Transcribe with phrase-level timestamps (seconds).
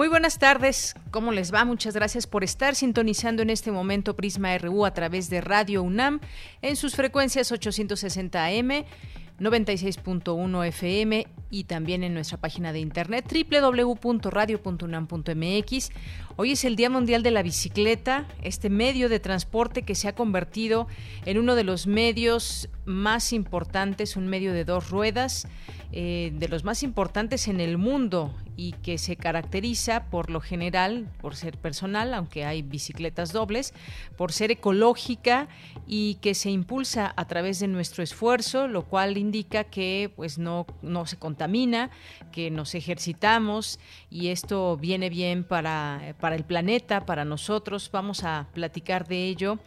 [0.00, 1.66] Muy buenas tardes, ¿cómo les va?
[1.66, 6.20] Muchas gracias por estar sintonizando en este momento Prisma RU a través de Radio UNAM
[6.62, 8.86] en sus frecuencias 860 AM
[9.38, 15.90] 96.1 FM y también en nuestra página de internet www.radio.unam.mx.
[16.42, 20.14] Hoy es el Día Mundial de la Bicicleta, este medio de transporte que se ha
[20.14, 20.86] convertido
[21.26, 25.46] en uno de los medios más importantes, un medio de dos ruedas,
[25.92, 31.08] eh, de los más importantes en el mundo y que se caracteriza por lo general
[31.20, 33.74] por ser personal, aunque hay bicicletas dobles,
[34.16, 35.48] por ser ecológica
[35.88, 40.66] y que se impulsa a través de nuestro esfuerzo, lo cual indica que pues no,
[40.82, 41.90] no se contamina,
[42.30, 47.90] que nos ejercitamos y esto viene bien para, para el planeta, para nosotros.
[47.92, 49.58] Vamos a platicar de ello.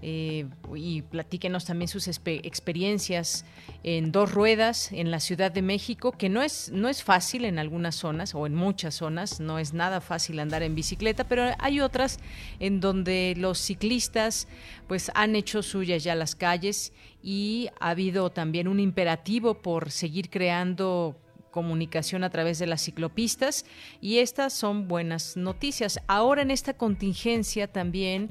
[0.00, 3.44] Eh, y platíquenos también sus experiencias
[3.82, 7.58] en dos ruedas en la Ciudad de México, que no es, no es fácil en
[7.58, 11.80] algunas zonas o en muchas zonas, no es nada fácil andar en bicicleta, pero hay
[11.80, 12.20] otras
[12.60, 14.46] en donde los ciclistas
[14.86, 20.30] pues han hecho suyas ya las calles y ha habido también un imperativo por seguir
[20.30, 21.16] creando
[21.58, 23.66] comunicación a través de las ciclopistas
[24.00, 25.98] y estas son buenas noticias.
[26.06, 28.30] Ahora en esta contingencia también,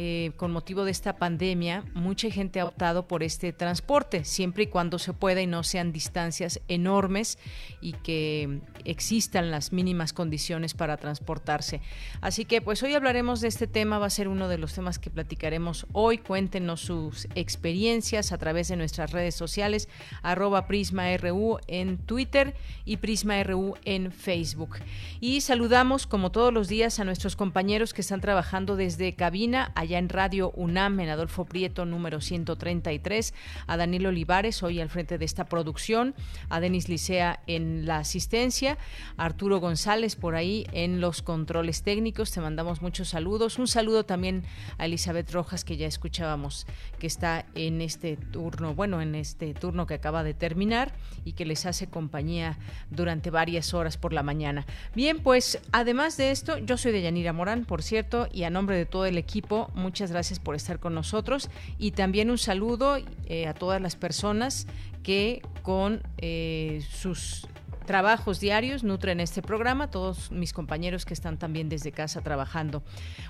[0.00, 4.66] eh, con motivo de esta pandemia, mucha gente ha optado por este transporte, siempre y
[4.68, 7.36] cuando se pueda y no sean distancias enormes
[7.80, 11.80] y que existan las mínimas condiciones para transportarse.
[12.20, 15.00] Así que pues hoy hablaremos de este tema, va a ser uno de los temas
[15.00, 16.18] que platicaremos hoy.
[16.18, 19.88] Cuéntenos sus experiencias a través de nuestras redes sociales,
[20.22, 24.76] arroba PrismaRU en Twitter y Prisma RU en Facebook.
[25.18, 29.87] Y saludamos, como todos los días, a nuestros compañeros que están trabajando desde cabina, allá
[29.96, 33.32] en Radio UNAM, en Adolfo Prieto, número 133,
[33.66, 36.14] a Daniel Olivares, hoy al frente de esta producción,
[36.50, 38.76] a Denis Licea en la asistencia,
[39.16, 42.32] a Arturo González por ahí en los controles técnicos.
[42.32, 43.58] Te mandamos muchos saludos.
[43.58, 44.44] Un saludo también
[44.76, 46.66] a Elizabeth Rojas, que ya escuchábamos,
[46.98, 50.92] que está en este turno, bueno, en este turno que acaba de terminar
[51.24, 52.58] y que les hace compañía
[52.90, 54.66] durante varias horas por la mañana.
[54.94, 58.76] Bien, pues además de esto, yo soy de Yanira Morán, por cierto, y a nombre
[58.76, 63.46] de todo el equipo, muchas gracias por estar con nosotros y también un saludo eh,
[63.46, 64.66] a todas las personas
[65.02, 67.46] que con eh, sus
[67.88, 72.82] trabajos diarios nutren este programa, todos mis compañeros que están también desde casa trabajando.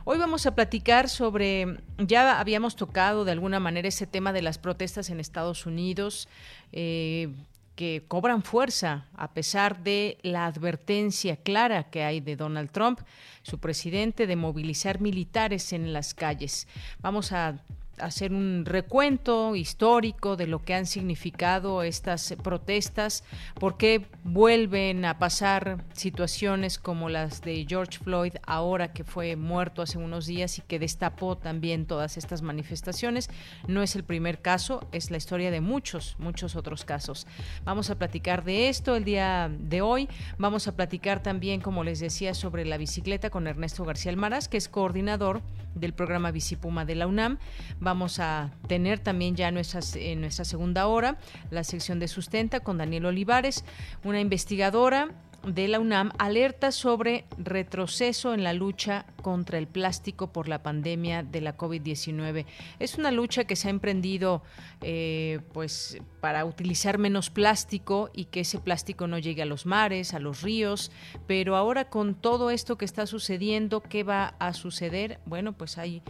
[0.05, 4.59] Hoy vamos a platicar sobre, ya habíamos tocado de alguna manera ese tema de las
[4.59, 6.29] protestas en Estados Unidos,
[6.73, 7.33] eh,
[7.79, 12.99] que cobran fuerza a pesar de la advertencia clara que hay de Donald Trump,
[13.43, 16.67] su presidente, de movilizar militares en las calles.
[16.99, 17.63] Vamos a
[18.01, 25.19] hacer un recuento histórico de lo que han significado estas protestas, por qué vuelven a
[25.19, 30.63] pasar situaciones como las de George Floyd ahora que fue muerto hace unos días y
[30.63, 33.31] que destapó también todas estas manifestaciones.
[33.67, 37.27] No es el primer caso, es la historia de muchos, muchos otros casos.
[37.65, 40.09] Vamos a platicar de esto el día de hoy.
[40.39, 44.57] Vamos a platicar también, como les decía, sobre la bicicleta con Ernesto García Almaraz, que
[44.57, 45.43] es coordinador
[45.79, 47.39] del programa Bicipuma de la UNAM.
[47.81, 51.19] Vamos a tener también ya en nuestra segunda hora
[51.51, 53.65] la sección de sustenta con Daniel Olivares,
[54.05, 55.09] una investigadora
[55.55, 61.23] de la UNAM alerta sobre retroceso en la lucha contra el plástico por la pandemia
[61.23, 62.45] de la COVID-19.
[62.79, 64.43] Es una lucha que se ha emprendido
[64.83, 70.15] eh, pues, para utilizar menos plástico y que ese plástico no llegue a los mares,
[70.15, 70.91] a los ríos,
[71.27, 75.19] pero ahora con todo esto que está sucediendo, ¿qué va a suceder?
[75.25, 76.03] Bueno, pues hay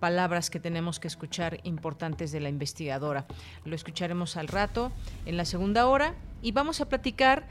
[0.00, 3.26] palabras que tenemos que escuchar importantes de la investigadora.
[3.64, 4.92] Lo escucharemos al rato
[5.24, 7.46] en la segunda hora y vamos a platicar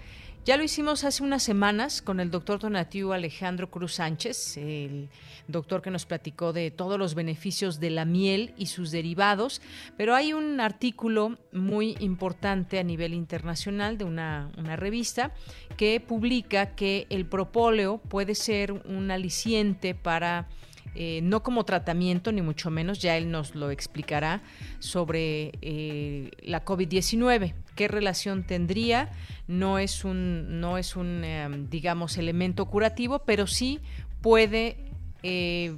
[0.46, 5.10] Ya lo hicimos hace unas semanas con el doctor Donatiu Alejandro Cruz Sánchez, el
[5.48, 9.60] doctor que nos platicó de todos los beneficios de la miel y sus derivados,
[9.98, 15.34] pero hay un artículo muy importante a nivel internacional de una, una revista
[15.78, 20.48] que publica que el propóleo puede ser un aliciente para
[20.94, 24.44] eh, no como tratamiento, ni mucho menos, ya él nos lo explicará
[24.78, 27.65] sobre eh, la COVID-19.
[27.76, 29.12] ¿Qué relación tendría?
[29.48, 33.82] No es un, no es un em, digamos, elemento curativo, pero sí
[34.22, 34.78] puede
[35.24, 35.76] eh,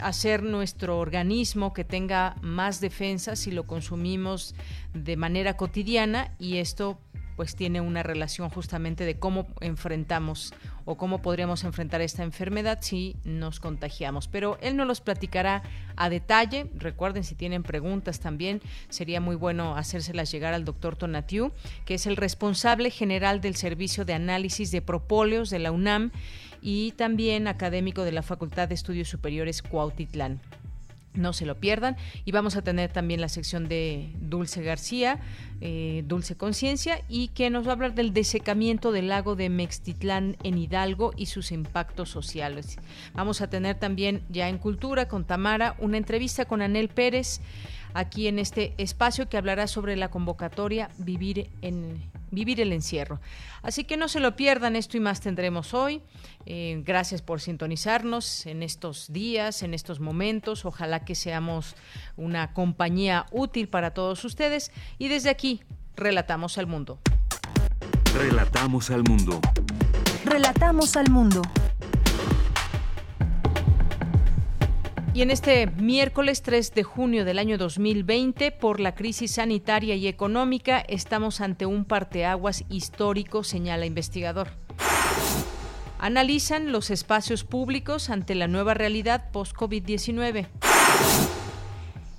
[0.00, 4.54] hacer nuestro organismo que tenga más defensa si lo consumimos
[4.92, 6.98] de manera cotidiana y esto
[7.36, 10.54] pues tiene una relación justamente de cómo enfrentamos
[10.84, 14.28] o cómo podríamos enfrentar esta enfermedad si nos contagiamos.
[14.28, 15.62] Pero él nos los platicará
[15.96, 16.70] a detalle.
[16.74, 21.52] Recuerden, si tienen preguntas también, sería muy bueno hacérselas llegar al doctor Tonatiu,
[21.84, 26.10] que es el responsable general del Servicio de Análisis de Propóleos de la UNAM
[26.60, 30.40] y también académico de la Facultad de Estudios Superiores Cuautitlán.
[31.14, 31.96] No se lo pierdan.
[32.24, 35.20] Y vamos a tener también la sección de Dulce García,
[35.60, 40.36] eh, Dulce Conciencia, y que nos va a hablar del desecamiento del lago de Mextitlán
[40.42, 42.78] en Hidalgo y sus impactos sociales.
[43.14, 47.40] Vamos a tener también ya en Cultura con Tamara una entrevista con Anel Pérez
[47.94, 52.02] aquí en este espacio que hablará sobre la convocatoria Vivir en
[52.34, 53.20] vivir el encierro.
[53.62, 56.02] Así que no se lo pierdan, esto y más tendremos hoy.
[56.46, 60.64] Eh, gracias por sintonizarnos en estos días, en estos momentos.
[60.64, 61.74] Ojalá que seamos
[62.16, 64.72] una compañía útil para todos ustedes.
[64.98, 65.62] Y desde aquí,
[65.96, 66.98] relatamos al mundo.
[68.14, 69.40] Relatamos al mundo.
[70.24, 71.42] Relatamos al mundo.
[75.14, 80.08] Y en este miércoles 3 de junio del año 2020, por la crisis sanitaria y
[80.08, 84.48] económica, estamos ante un parteaguas histórico, señala investigador.
[86.00, 90.48] Analizan los espacios públicos ante la nueva realidad post-COVID-19.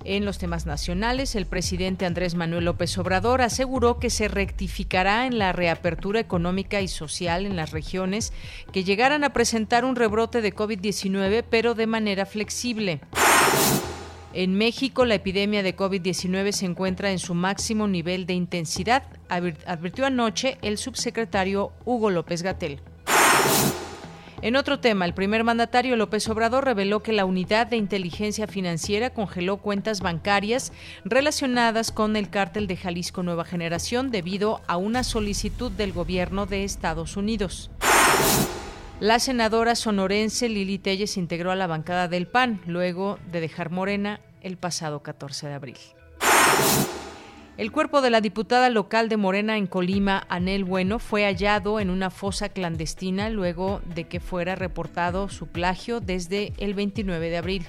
[0.08, 5.40] En los temas nacionales, el presidente Andrés Manuel López Obrador aseguró que se rectificará en
[5.40, 8.32] la reapertura económica y social en las regiones
[8.72, 13.02] que llegaran a presentar un rebrote de COVID-19, pero de manera flexible.
[14.34, 20.06] En México, la epidemia de COVID-19 se encuentra en su máximo nivel de intensidad, advirtió
[20.06, 22.80] anoche el subsecretario Hugo López Gatel.
[24.46, 29.10] En otro tema, el primer mandatario López Obrador reveló que la unidad de inteligencia financiera
[29.10, 30.72] congeló cuentas bancarias
[31.04, 36.64] relacionadas con el cártel de Jalisco Nueva Generación debido a una solicitud del gobierno de
[36.64, 37.72] Estados Unidos.
[39.00, 44.22] La senadora sonorense Lili Telles integró a la bancada del PAN luego de dejar Morena
[44.42, 45.78] el pasado 14 de abril.
[47.58, 51.90] El cuerpo de la diputada local de Morena en Colima, Anel Bueno, fue hallado en
[51.90, 57.68] una fosa clandestina luego de que fuera reportado su plagio desde el 29 de abril.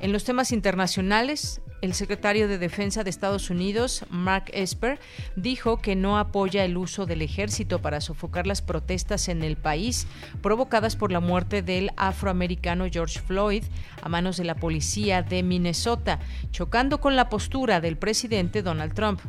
[0.00, 4.98] En los temas internacionales, el secretario de Defensa de Estados Unidos, Mark Esper,
[5.36, 10.06] dijo que no apoya el uso del ejército para sofocar las protestas en el país
[10.42, 13.64] provocadas por la muerte del afroamericano George Floyd
[14.02, 16.18] a manos de la policía de Minnesota,
[16.50, 19.20] chocando con la postura del presidente Donald Trump.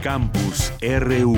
[0.02, 1.38] Campus RU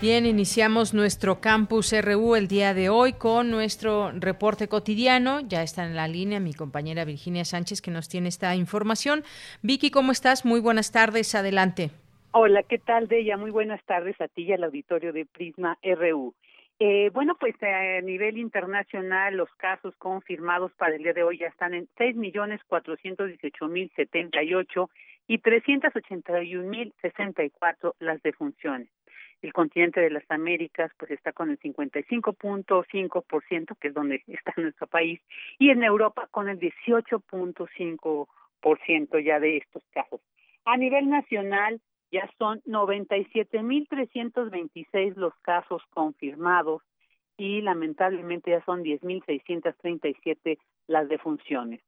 [0.00, 5.40] Bien, iniciamos nuestro campus RU el día de hoy con nuestro reporte cotidiano.
[5.40, 9.24] Ya está en la línea mi compañera Virginia Sánchez que nos tiene esta información.
[9.62, 10.44] Vicky, ¿cómo estás?
[10.44, 11.90] Muy buenas tardes, adelante.
[12.30, 13.36] Hola, ¿qué tal, Deya?
[13.36, 16.32] Muy buenas tardes a ti y al auditorio de Prisma RU.
[16.78, 21.48] Eh, bueno, pues a nivel internacional los casos confirmados para el día de hoy ya
[21.48, 24.90] están en seis millones cuatrocientos dieciocho mil setenta y ocho
[25.26, 28.88] y trescientos ochenta y un mil sesenta y cuatro las defunciones.
[29.42, 34.86] El continente de las Américas pues está con el 55.5%, que es donde está nuestro
[34.86, 35.20] país,
[35.58, 40.20] y en Europa con el 18.5% ya de estos casos.
[40.64, 41.80] A nivel nacional
[42.10, 46.82] ya son 97.326 los casos confirmados
[47.36, 51.80] y lamentablemente ya son 10.637 las defunciones.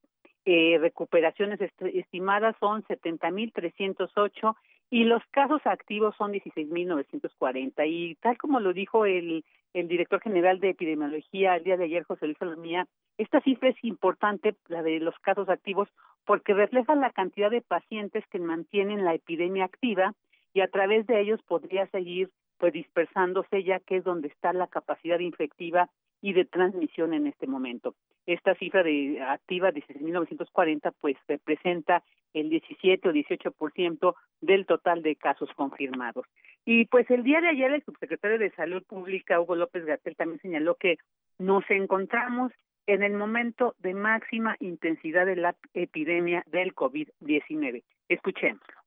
[0.44, 4.54] Eh, recuperaciones estimadas son 70.308
[4.90, 7.86] y los casos activos son 16.940.
[7.86, 12.02] Y tal como lo dijo el, el director general de epidemiología el día de ayer,
[12.02, 15.88] José Luis Salomía, esta cifra es importante, la de los casos activos,
[16.26, 20.14] porque refleja la cantidad de pacientes que mantienen la epidemia activa
[20.52, 24.66] y a través de ellos podría seguir pues dispersándose ya que es donde está la
[24.66, 25.88] capacidad infectiva
[26.20, 27.94] y de transmisión en este momento.
[28.26, 35.16] Esta cifra de activa de 6.940 pues representa el 17 o 18% del total de
[35.16, 36.26] casos confirmados.
[36.64, 40.40] Y pues el día de ayer el subsecretario de Salud Pública, Hugo López Gatel, también
[40.40, 40.98] señaló que
[41.38, 42.52] nos encontramos
[42.86, 47.82] en el momento de máxima intensidad de la epidemia del COVID-19.
[48.08, 48.79] Escuchémoslo.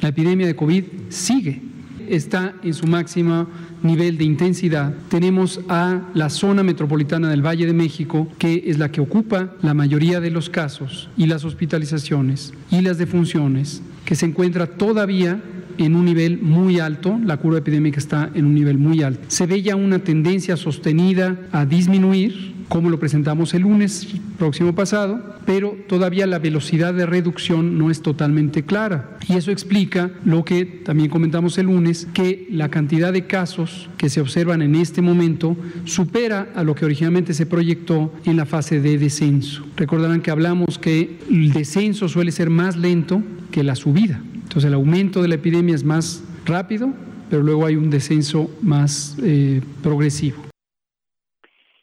[0.00, 1.60] La epidemia de COVID sigue
[2.08, 3.46] está en su máximo
[3.82, 4.94] nivel de intensidad.
[5.08, 9.74] Tenemos a la zona metropolitana del Valle de México, que es la que ocupa la
[9.74, 15.42] mayoría de los casos y las hospitalizaciones y las defunciones, que se encuentra todavía
[15.78, 19.20] en un nivel muy alto, la curva epidémica está en un nivel muy alto.
[19.28, 24.08] Se ve ya una tendencia sostenida a disminuir, como lo presentamos el lunes
[24.38, 29.16] próximo pasado, pero todavía la velocidad de reducción no es totalmente clara.
[29.28, 34.08] Y eso explica lo que también comentamos el lunes, que la cantidad de casos que
[34.08, 38.80] se observan en este momento supera a lo que originalmente se proyectó en la fase
[38.80, 39.64] de descenso.
[39.76, 44.20] Recordarán que hablamos que el descenso suele ser más lento que la subida.
[44.34, 46.90] Entonces el aumento de la epidemia es más rápido,
[47.30, 50.47] pero luego hay un descenso más eh, progresivo.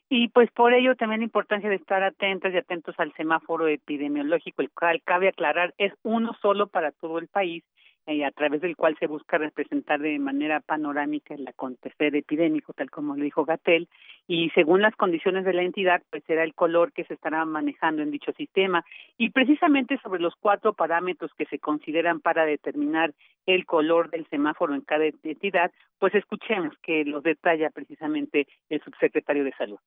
[0.09, 4.61] Y pues por ello también la importancia de estar atentos y atentos al semáforo epidemiológico,
[4.61, 7.63] el cual cabe aclarar es uno solo para todo el país
[8.07, 12.91] eh, a través del cual se busca representar de manera panorámica el acontecer epidémico, tal
[12.91, 13.89] como lo dijo Gatel,
[14.27, 18.01] y según las condiciones de la entidad, pues será el color que se estará manejando
[18.01, 18.83] en dicho sistema.
[19.17, 23.13] Y precisamente sobre los cuatro parámetros que se consideran para determinar
[23.45, 29.43] el color del semáforo en cada entidad, pues escuchemos que los detalla precisamente el subsecretario
[29.43, 29.79] de Salud.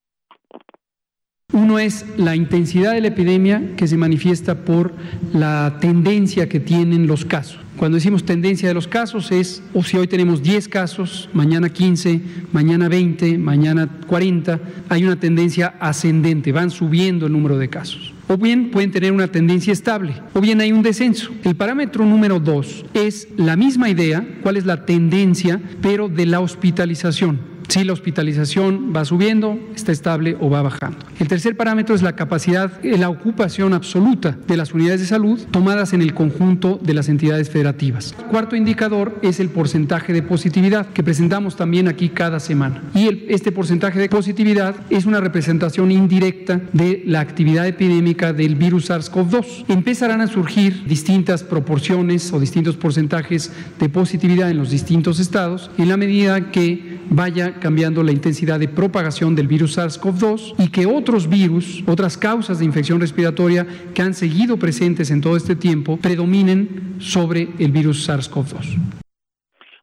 [1.54, 4.92] Uno es la intensidad de la epidemia que se manifiesta por
[5.32, 7.58] la tendencia que tienen los casos.
[7.78, 12.20] Cuando decimos tendencia de los casos es, o si hoy tenemos 10 casos, mañana 15,
[12.52, 18.12] mañana 20, mañana 40, hay una tendencia ascendente, van subiendo el número de casos.
[18.28, 21.32] O bien pueden tener una tendencia estable, o bien hay un descenso.
[21.44, 26.40] El parámetro número dos es la misma idea, cuál es la tendencia, pero de la
[26.40, 30.98] hospitalización si la hospitalización va subiendo, está estable o va bajando.
[31.20, 35.38] El tercer parámetro es la capacidad, eh, la ocupación absoluta de las unidades de salud
[35.50, 38.14] tomadas en el conjunto de las entidades federativas.
[38.18, 42.82] El cuarto indicador es el porcentaje de positividad que presentamos también aquí cada semana.
[42.94, 48.90] Y este porcentaje de positividad es una representación indirecta de la actividad epidémica del virus
[48.90, 49.66] SARS-CoV-2.
[49.68, 55.88] Empezarán a surgir distintas proporciones o distintos porcentajes de positividad en los distintos estados en
[55.88, 61.28] la medida que vaya cambiando la intensidad de propagación del virus SARS-CoV-2 y que otros
[61.28, 67.00] virus, otras causas de infección respiratoria que han seguido presentes en todo este tiempo, predominen
[67.00, 68.98] sobre el virus SARS-CoV-2.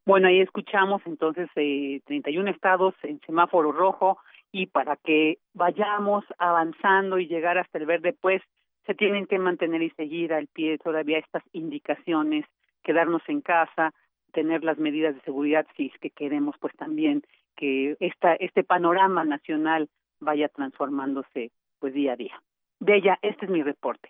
[0.05, 4.19] Bueno, ahí escuchamos entonces eh, 31 estados en semáforo rojo
[4.51, 8.41] y para que vayamos avanzando y llegar hasta el verde, pues
[8.85, 12.45] se tienen que mantener y seguir al pie todavía estas indicaciones,
[12.83, 13.93] quedarnos en casa,
[14.31, 17.23] tener las medidas de seguridad si es que queremos pues también
[17.55, 22.41] que esta, este panorama nacional vaya transformándose pues día a día.
[22.79, 24.09] Bella, este es mi reporte.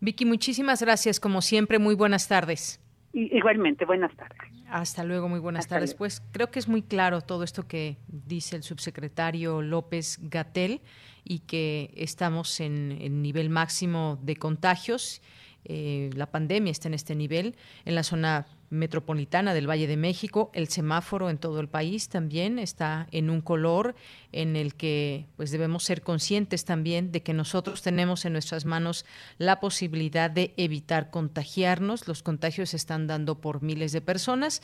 [0.00, 1.20] Vicky, muchísimas gracias.
[1.20, 2.80] Como siempre, muy buenas tardes.
[3.12, 4.38] igualmente, buenas tardes.
[4.68, 5.94] Hasta luego, muy buenas tardes.
[5.94, 10.80] Pues creo que es muy claro todo esto que dice el subsecretario López Gatel
[11.22, 15.22] y que estamos en, en nivel máximo de contagios.
[15.64, 17.56] Eh, la pandemia está en este nivel.
[17.84, 20.50] En la zona metropolitana del Valle de México.
[20.52, 23.94] El semáforo en todo el país también está en un color
[24.32, 29.06] en el que pues debemos ser conscientes también de que nosotros tenemos en nuestras manos
[29.38, 32.08] la posibilidad de evitar contagiarnos.
[32.08, 34.60] Los contagios se están dando por miles de personas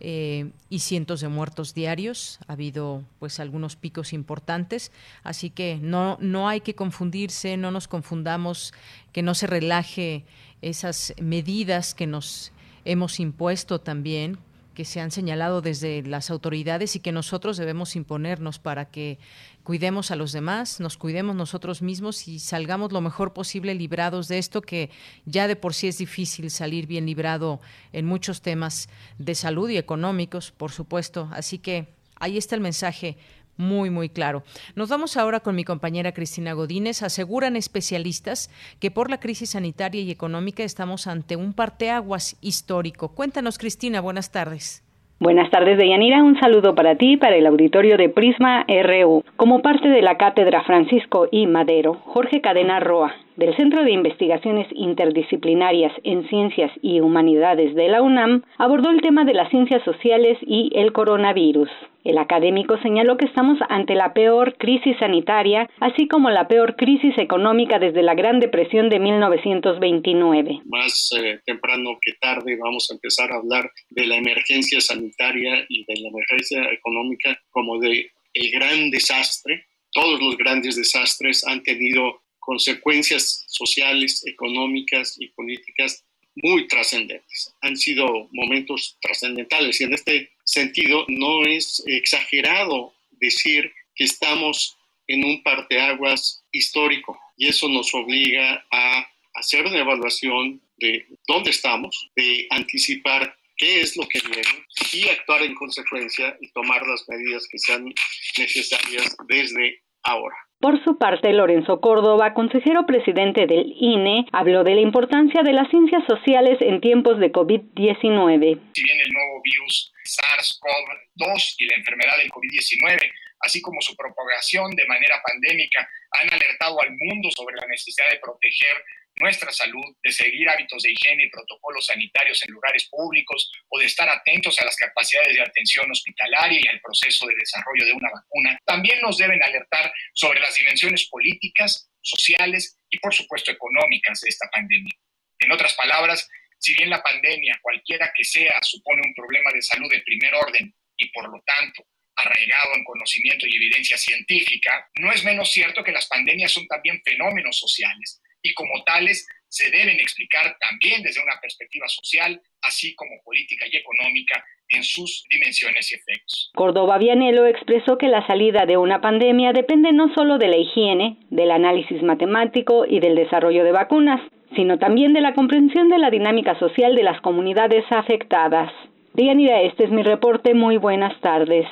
[0.00, 2.40] eh, y cientos de muertos diarios.
[2.48, 4.90] Ha habido pues algunos picos importantes,
[5.22, 8.74] así que no no hay que confundirse, no nos confundamos,
[9.12, 10.24] que no se relaje
[10.62, 12.52] esas medidas que nos
[12.84, 14.38] hemos impuesto también,
[14.74, 19.18] que se han señalado desde las autoridades y que nosotros debemos imponernos para que
[19.62, 24.38] cuidemos a los demás, nos cuidemos nosotros mismos y salgamos lo mejor posible librados de
[24.38, 24.90] esto que
[25.26, 27.60] ya de por sí es difícil salir bien librado
[27.92, 31.28] en muchos temas de salud y económicos, por supuesto.
[31.32, 33.16] Así que ahí está el mensaje
[33.56, 34.42] muy, muy claro.
[34.74, 37.02] Nos vamos ahora con mi compañera Cristina Godínez.
[37.02, 43.14] Aseguran especialistas que por la crisis sanitaria y económica estamos ante un parteaguas histórico.
[43.14, 44.82] Cuéntanos, Cristina, buenas tardes.
[45.22, 46.20] Buenas tardes, Deyanira.
[46.20, 49.22] Un saludo para ti, para el auditorio de Prisma RU.
[49.36, 51.46] Como parte de la Cátedra Francisco I.
[51.46, 58.02] Madero, Jorge Cadena Roa, del Centro de Investigaciones Interdisciplinarias en Ciencias y Humanidades de la
[58.02, 61.68] UNAM, abordó el tema de las ciencias sociales y el coronavirus.
[62.04, 67.16] El académico señaló que estamos ante la peor crisis sanitaria, así como la peor crisis
[67.16, 70.62] económica desde la Gran Depresión de 1929.
[70.64, 75.84] Más eh, temprano que tarde vamos a empezar a hablar de la emergencia sanitaria y
[75.84, 79.66] de la emergencia económica como de el gran desastre.
[79.92, 87.54] Todos los grandes desastres han tenido consecuencias sociales, económicas y políticas muy trascendentes.
[87.60, 94.76] Han sido momentos trascendentales y en este sentido no es exagerado decir que estamos
[95.06, 102.10] en un parteaguas histórico y eso nos obliga a hacer una evaluación de dónde estamos,
[102.16, 107.46] de anticipar qué es lo que viene y actuar en consecuencia y tomar las medidas
[107.48, 107.94] que sean
[108.36, 110.36] necesarias desde ahora.
[110.60, 115.68] Por su parte, Lorenzo Córdoba, consejero presidente del INE, habló de la importancia de las
[115.70, 118.60] ciencias sociales en tiempos de COVID-19.
[118.72, 123.10] Si bien el nuevo virus SARS-CoV-2 y la enfermedad del COVID-19
[123.42, 128.18] así como su propagación de manera pandémica, han alertado al mundo sobre la necesidad de
[128.18, 128.84] proteger
[129.16, 133.86] nuestra salud, de seguir hábitos de higiene y protocolos sanitarios en lugares públicos o de
[133.86, 138.10] estar atentos a las capacidades de atención hospitalaria y al proceso de desarrollo de una
[138.10, 144.28] vacuna, también nos deben alertar sobre las dimensiones políticas, sociales y por supuesto económicas de
[144.28, 144.94] esta pandemia.
[145.38, 149.90] En otras palabras, si bien la pandemia, cualquiera que sea, supone un problema de salud
[149.90, 155.24] de primer orden y por lo tanto arraigado en conocimiento y evidencia científica, no es
[155.24, 160.56] menos cierto que las pandemias son también fenómenos sociales y como tales se deben explicar
[160.58, 166.50] también desde una perspectiva social, así como política y económica en sus dimensiones y efectos.
[166.54, 171.18] Córdoba Vianelo expresó que la salida de una pandemia depende no solo de la higiene,
[171.28, 174.20] del análisis matemático y del desarrollo de vacunas,
[174.56, 178.72] sino también de la comprensión de la dinámica social de las comunidades afectadas.
[179.14, 180.54] Dianira, este es mi reporte.
[180.54, 181.66] Muy buenas tardes.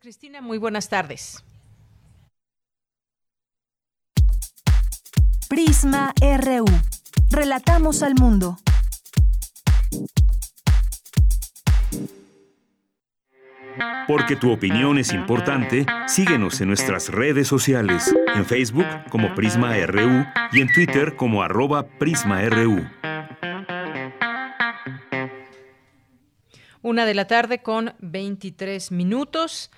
[0.00, 1.44] Cristina, muy buenas tardes.
[5.54, 6.64] Prisma RU.
[7.30, 8.58] Relatamos al mundo.
[14.08, 20.26] Porque tu opinión es importante, síguenos en nuestras redes sociales, en Facebook como Prisma RU
[20.50, 22.90] y en Twitter como arroba PrismaRU.
[26.82, 29.70] Una de la tarde con 23 minutos.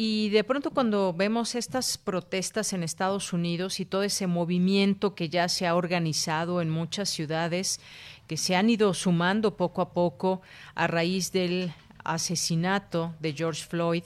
[0.00, 5.28] Y de pronto cuando vemos estas protestas en Estados Unidos y todo ese movimiento que
[5.28, 7.80] ya se ha organizado en muchas ciudades,
[8.28, 10.40] que se han ido sumando poco a poco
[10.76, 14.04] a raíz del asesinato de George Floyd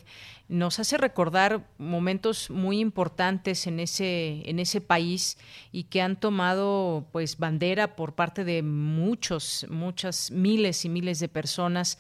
[0.49, 5.39] nos hace recordar momentos muy importantes en ese en ese país
[5.73, 11.29] y que han tomado pues bandera por parte de muchos muchas miles y miles de
[11.29, 11.99] personas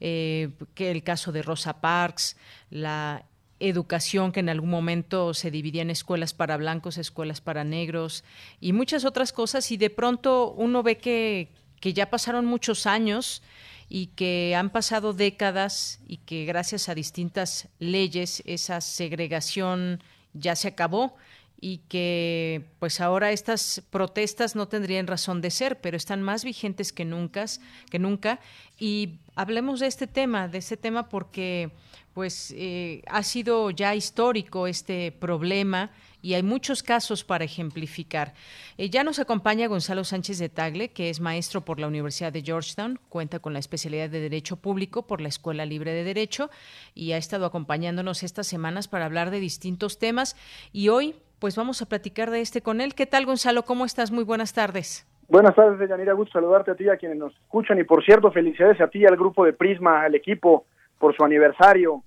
[0.00, 2.36] eh, que el caso de Rosa Parks
[2.68, 3.24] la
[3.60, 8.24] educación que en algún momento se dividía en escuelas para blancos, escuelas para negros
[8.60, 13.42] y muchas otras cosas y de pronto uno ve que, que ya pasaron muchos años
[13.88, 20.68] y que han pasado décadas y que gracias a distintas leyes esa segregación ya se
[20.68, 21.16] acabó
[21.64, 26.92] y que pues ahora estas protestas no tendrían razón de ser, pero están más vigentes
[26.92, 27.46] que nunca,
[27.90, 28.38] que nunca
[28.78, 31.70] y hablemos de este tema, de este tema porque
[32.12, 38.34] pues eh, ha sido ya histórico este problema y hay muchos casos para ejemplificar.
[38.76, 42.42] Eh, ya nos acompaña Gonzalo Sánchez de Tagle, que es maestro por la Universidad de
[42.42, 46.50] Georgetown, cuenta con la especialidad de Derecho Público por la Escuela Libre de Derecho
[46.94, 50.36] y ha estado acompañándonos estas semanas para hablar de distintos temas
[50.70, 52.94] y hoy pues vamos a platicar de este con él.
[52.94, 53.64] ¿Qué tal Gonzalo?
[53.64, 54.10] ¿Cómo estás?
[54.10, 55.06] Muy buenas tardes.
[55.28, 56.12] Buenas tardes, Yanira.
[56.12, 57.78] Gusto saludarte a ti, a quienes nos escuchan.
[57.78, 60.66] Y por cierto, felicidades a ti y al grupo de Prisma, al equipo,
[60.98, 62.02] por su aniversario.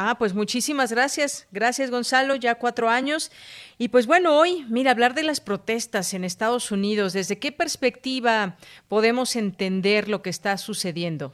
[0.00, 1.48] Ah, pues muchísimas gracias.
[1.50, 3.32] Gracias, Gonzalo, ya cuatro años.
[3.78, 8.54] Y pues bueno, hoy, mira, hablar de las protestas en Estados Unidos, ¿desde qué perspectiva
[8.88, 11.32] podemos entender lo que está sucediendo?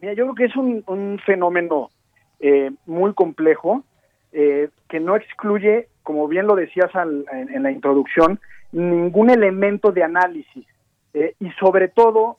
[0.00, 1.90] Mira, yo creo que es un, fenómeno
[2.40, 3.82] eh, muy complejo
[4.32, 8.40] eh, que no excluye, como bien lo decías en, la introducción,
[8.72, 10.66] ningún elemento de análisis.
[11.12, 12.36] Eh, y sobre todo,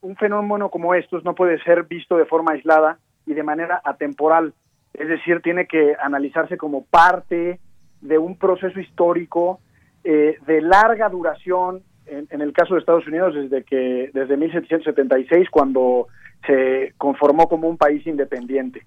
[0.00, 4.54] un fenómeno como estos no puede ser visto de forma aislada y de manera atemporal
[4.94, 7.58] es decir, tiene que analizarse como parte
[8.00, 9.60] de un proceso histórico
[10.04, 16.08] eh, de larga duración, en, el caso de Estados Unidos, desde que desde 1776, cuando
[16.46, 18.82] se conformó como un país independiente.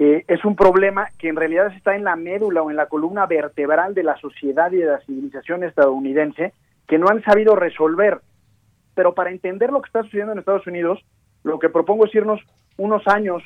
[0.00, 3.26] Eh, es un problema que en realidad está en la médula o en la columna
[3.26, 6.52] vertebral de la sociedad y de la civilización estadounidense,
[6.86, 8.20] que no han sabido resolver.
[8.94, 11.04] Pero para entender lo que está sucediendo en Estados Unidos,
[11.42, 12.40] lo que propongo es irnos
[12.76, 13.42] unos años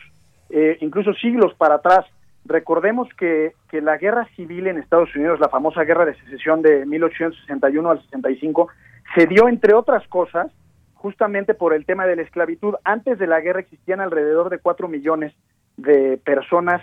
[0.51, 2.05] eh, incluso siglos para atrás.
[2.45, 7.91] Recordemos que, la guerra civil en Estados Unidos, la famosa guerra de secesión de 1861
[7.91, 8.69] al 65,
[9.15, 10.53] se dio, entre otras cosas,
[10.93, 12.75] justamente por el tema de la esclavitud.
[12.85, 15.33] Antes de la guerra existían alrededor de cuatro millones
[15.77, 16.83] de personas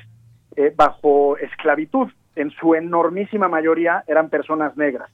[0.56, 2.10] eh, bajo esclavitud.
[2.36, 5.10] En su enormísima mayoría eran personas negras.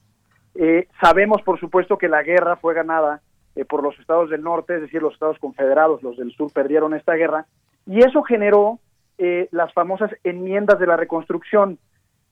[0.54, 3.20] Eh, sabemos, por supuesto, que la guerra fue ganada
[3.68, 7.14] por los estados del norte, es decir, los estados confederados, los del sur perdieron esta
[7.14, 7.46] guerra,
[7.86, 8.80] y eso generó
[9.18, 11.78] eh, las famosas enmiendas de la reconstrucción.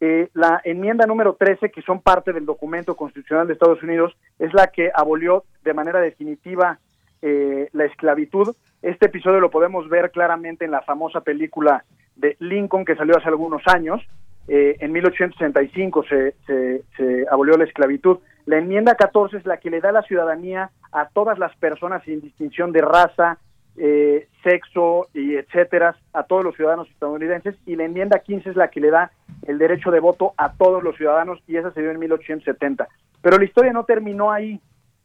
[0.01, 4.53] Eh, la enmienda número 13, que son parte del documento constitucional de Estados Unidos, es
[4.53, 6.79] la que abolió de manera definitiva
[7.27, 8.55] eh, la esclavitud.
[8.83, 11.85] Este episodio lo podemos ver claramente en la famosa película
[12.17, 14.01] de Lincoln que salió hace algunos años.
[14.47, 18.19] en 1865 se, se, se abolió la esclavitud.
[18.45, 22.21] La enmienda 14 es la que le da la ciudadanía a todas las personas sin
[22.21, 23.39] distinción de raza,
[23.77, 28.69] eh, sexo y etcétera a todos los ciudadanos estadounidenses y la enmienda 15 es la
[28.69, 29.11] que le da
[29.49, 32.87] el derecho de voto a todos los ciudadanos y esa se dio en 1870.
[33.21, 34.61] Pero la historia no terminó ahí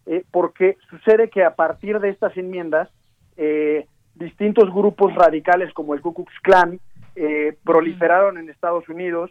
[0.09, 2.89] eh, porque sucede que a partir de estas enmiendas
[3.37, 6.79] eh, distintos grupos radicales como el Ku Klux Klan
[7.65, 9.29] proliferaron en Estados Unidos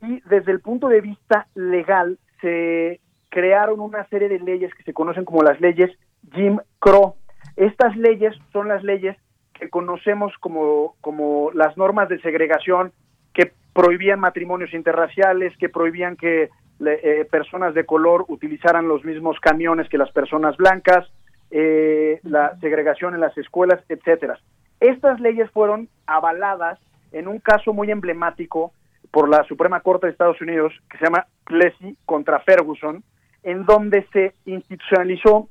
[0.00, 4.94] y desde el punto de vista legal se crearon una serie de leyes que se
[4.94, 5.90] conocen como las leyes
[6.32, 7.16] Jim Crow.
[7.56, 9.16] Estas leyes son las leyes
[9.52, 12.92] que conocemos como, como las normas de segregación
[13.32, 16.50] que prohibían matrimonios interraciales, que prohibían que
[16.84, 21.06] eh, personas de color utilizaran los mismos camiones que las personas blancas,
[21.50, 24.38] eh, la segregación en las escuelas, etcétera.
[24.80, 26.78] Estas leyes fueron avaladas
[27.12, 28.72] en un caso muy emblemático
[29.10, 33.02] por la Suprema Corte de Estados Unidos que se llama Plessy contra Ferguson,
[33.42, 35.48] en donde se institucionalizó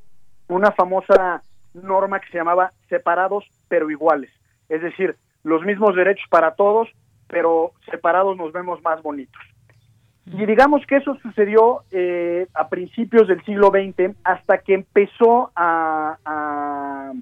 [0.47, 1.41] una famosa
[1.73, 4.31] norma que se llamaba separados pero iguales,
[4.69, 6.89] es decir, los mismos derechos para todos,
[7.27, 9.41] pero separados nos vemos más bonitos.
[10.25, 16.17] Y digamos que eso sucedió eh, a principios del siglo XX hasta que empezó a,
[16.25, 17.13] a,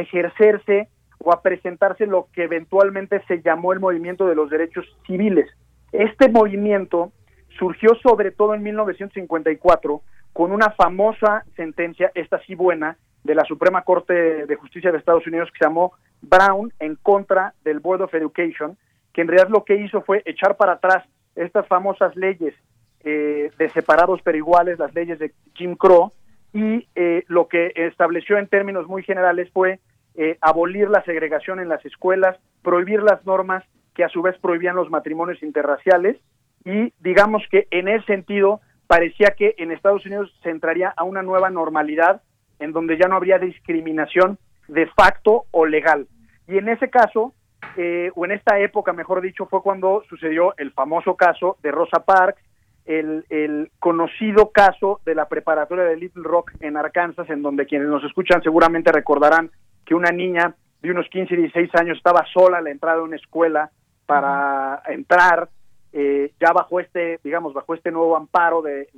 [0.00, 5.48] ejercerse o a presentarse lo que eventualmente se llamó el movimiento de los derechos civiles.
[5.92, 7.12] Este movimiento
[7.58, 13.82] surgió sobre todo en 1954 con una famosa sentencia, esta sí buena, de la Suprema
[13.82, 18.14] Corte de Justicia de Estados Unidos que se llamó Brown en contra del Board of
[18.14, 18.76] Education,
[19.12, 21.04] que en realidad lo que hizo fue echar para atrás
[21.40, 22.54] estas famosas leyes
[23.02, 26.12] eh, de separados pero iguales, las leyes de Jim Crow,
[26.52, 29.80] y eh, lo que estableció en términos muy generales fue
[30.16, 34.76] eh, abolir la segregación en las escuelas, prohibir las normas que a su vez prohibían
[34.76, 36.16] los matrimonios interraciales,
[36.64, 41.22] y digamos que en ese sentido parecía que en Estados Unidos se entraría a una
[41.22, 42.22] nueva normalidad
[42.58, 46.06] en donde ya no habría discriminación de facto o legal.
[46.46, 47.32] Y en ese caso,
[47.76, 52.04] eh, o en esta época, mejor dicho, fue cuando sucedió el famoso caso de Rosa
[52.04, 52.42] Parks,
[52.86, 58.02] el, conocido caso de la preparatoria de Little Rock en Arkansas, en donde quienes nos
[58.04, 59.50] escuchan seguramente recordarán
[59.84, 63.04] que una niña de unos 15 y 16 años estaba sola a la entrada de
[63.04, 63.70] una escuela
[64.06, 65.48] para entrar,
[65.92, 68.88] eh, ya bajo este, digamos, bajo este nuevo amparo de,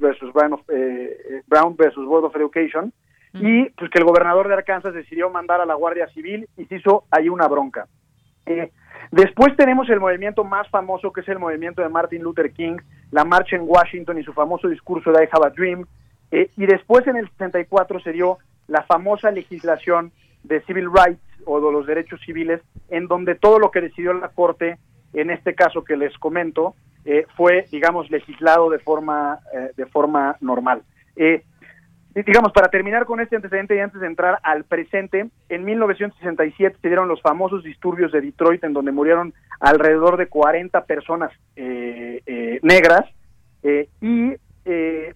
[0.00, 0.32] versus
[0.68, 2.92] eh, Brown versus Board of Education,
[3.34, 6.76] y pues que el gobernador de Arkansas decidió mandar a la Guardia Civil y se
[6.76, 7.86] hizo ahí una bronca.
[8.46, 8.70] Eh,
[9.10, 12.76] después tenemos el movimiento más famoso que es el movimiento de Martin Luther King,
[13.10, 15.86] la marcha en Washington y su famoso discurso de I Have a Dream,
[16.30, 20.12] eh, y después en el 64 se dio la famosa legislación
[20.42, 24.28] de civil rights o de los derechos civiles, en donde todo lo que decidió la
[24.28, 24.78] Corte,
[25.12, 29.38] en este caso que les comento, eh, fue, digamos, legislado de forma,
[29.76, 30.82] de forma normal.
[31.16, 31.42] Eh,
[32.24, 36.88] digamos, para terminar con este antecedente y antes de entrar al presente, en 1967 se
[36.88, 42.58] dieron los famosos disturbios de Detroit, en donde murieron alrededor de 40 personas eh, eh,
[42.62, 43.04] negras,
[43.62, 44.32] eh, y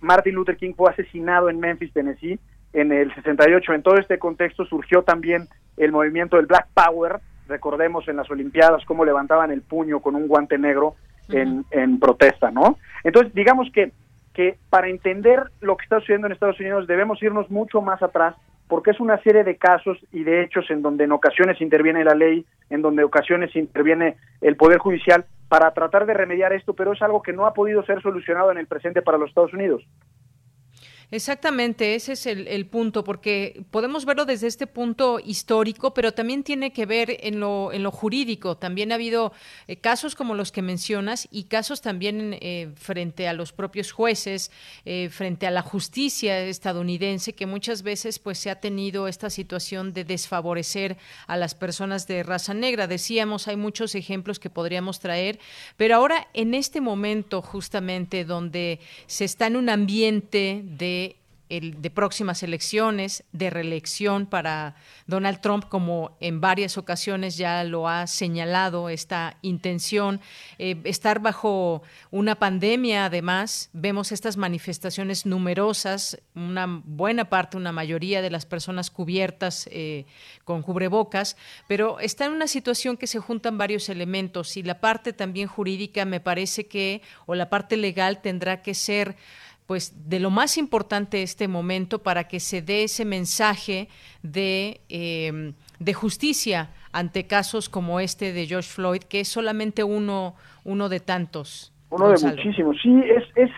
[0.00, 2.38] Martin Luther King fue asesinado en Memphis, Tennessee,
[2.72, 3.72] en el 68.
[3.72, 8.84] En todo este contexto surgió también el movimiento del Black Power, recordemos en las Olimpiadas
[8.84, 10.94] cómo levantaban el puño con un guante negro
[11.30, 12.78] en, en protesta, ¿no?
[13.02, 13.92] Entonces, digamos que
[14.34, 18.36] que para entender lo que está sucediendo en Estados Unidos debemos irnos mucho más atrás
[18.70, 22.14] porque es una serie de casos y de hechos en donde en ocasiones interviene la
[22.14, 26.92] ley, en donde en ocasiones interviene el Poder Judicial para tratar de remediar esto, pero
[26.92, 29.82] es algo que no ha podido ser solucionado en el presente para los Estados Unidos.
[31.12, 36.72] Exactamente, ese es el, punto, porque podemos verlo desde este punto histórico, pero también tiene
[36.72, 38.56] que ver en lo, en lo jurídico.
[38.56, 39.32] También ha habido
[39.66, 44.52] eh, casos como los que mencionas y casos también eh, frente a los propios jueces,
[44.84, 49.92] eh, frente a la justicia estadounidense, que muchas veces pues se ha tenido esta situación
[49.92, 50.96] de desfavorecer
[51.26, 52.86] a las personas de raza negra.
[52.86, 55.40] Decíamos, hay muchos ejemplos que podríamos traer,
[55.76, 60.99] pero ahora en este momento justamente donde se está en un ambiente de
[61.50, 64.76] de próximas elecciones, de reelección para
[65.08, 70.20] Donald Trump, como en varias ocasiones ya lo ha señalado esta intención,
[70.58, 71.82] eh, estar bajo
[72.12, 78.90] una pandemia, además, vemos estas manifestaciones numerosas, una buena parte, una mayoría de las personas
[78.90, 80.06] cubiertas eh,
[80.44, 81.36] con cubrebocas,
[81.66, 86.04] pero está en una situación que se juntan varios elementos y la parte también jurídica
[86.04, 89.16] me parece que, o la parte legal tendrá que ser
[89.70, 93.86] pues de lo más importante este momento para que se dé ese mensaje
[94.20, 100.34] de, em, de justicia ante casos como este de George Floyd, que es solamente uno,
[100.64, 101.72] uno de tantos.
[101.88, 102.78] Uno de muchísimos.
[102.82, 103.50] Sí, es, es,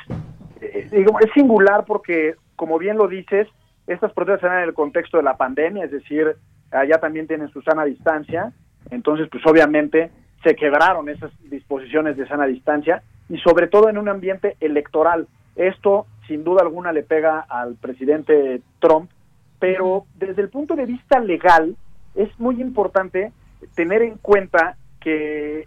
[0.60, 3.48] eh, es singular porque, como bien lo dices,
[3.86, 6.36] estas protestas eran en el contexto de la pandemia, es decir,
[6.72, 8.52] allá también tienen su sana distancia,
[8.90, 10.10] entonces pues obviamente
[10.42, 15.26] se quebraron esas disposiciones de sana distancia y sobre todo en un ambiente electoral.
[15.56, 19.10] Esto, sin duda alguna, le pega al presidente Trump,
[19.58, 21.76] pero desde el punto de vista legal
[22.14, 23.32] es muy importante
[23.74, 25.66] tener en cuenta que,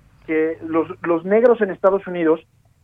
[0.68, 2.40] los, los negros en Estados Unidos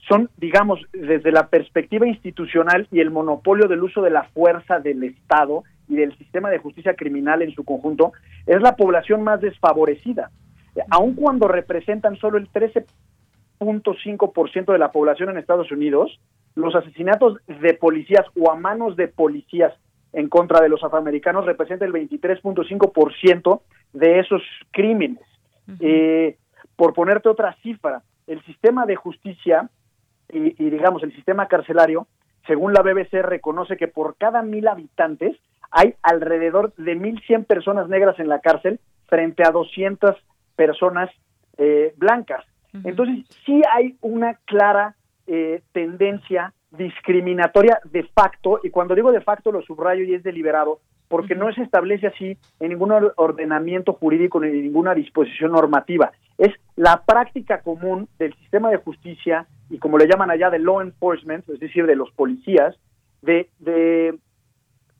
[0.08, 5.04] son, digamos, desde la perspectiva institucional y el monopolio del uso de la fuerza del
[5.04, 8.14] Estado y del sistema de justicia criminal en su conjunto,
[8.46, 10.30] es la población más desfavorecida.
[10.92, 12.86] Aun cuando representan solo el 13
[13.62, 16.20] 23.5% de la población en Estados Unidos,
[16.56, 19.74] los asesinatos de policías o a manos de policías
[20.14, 23.62] en contra de los afroamericanos representa el 23.5%
[23.94, 25.24] de esos crímenes.
[25.80, 26.38] eh,
[26.76, 29.70] por ponerte otra cifra, el sistema de justicia
[30.30, 32.08] y, y, digamos el sistema carcelario,
[32.48, 35.38] según la BBC, reconoce que por cada mil habitantes
[35.70, 40.16] hay alrededor de 1.100 personas negras en la cárcel frente a 200
[40.56, 41.10] personas
[41.58, 42.46] eh, blancas.
[42.84, 44.96] Entonces, sí hay una clara
[45.28, 50.80] eh, tendencia discriminatoria de facto, y cuando digo de facto lo subrayo y es deliberado,
[51.08, 56.12] porque no se establece así en ningún ordenamiento jurídico ni en ninguna disposición normativa.
[56.38, 60.80] Es la práctica común del sistema de justicia y como le llaman allá de law
[60.80, 62.78] enforcement, es decir, de los policías,
[63.22, 64.18] de, de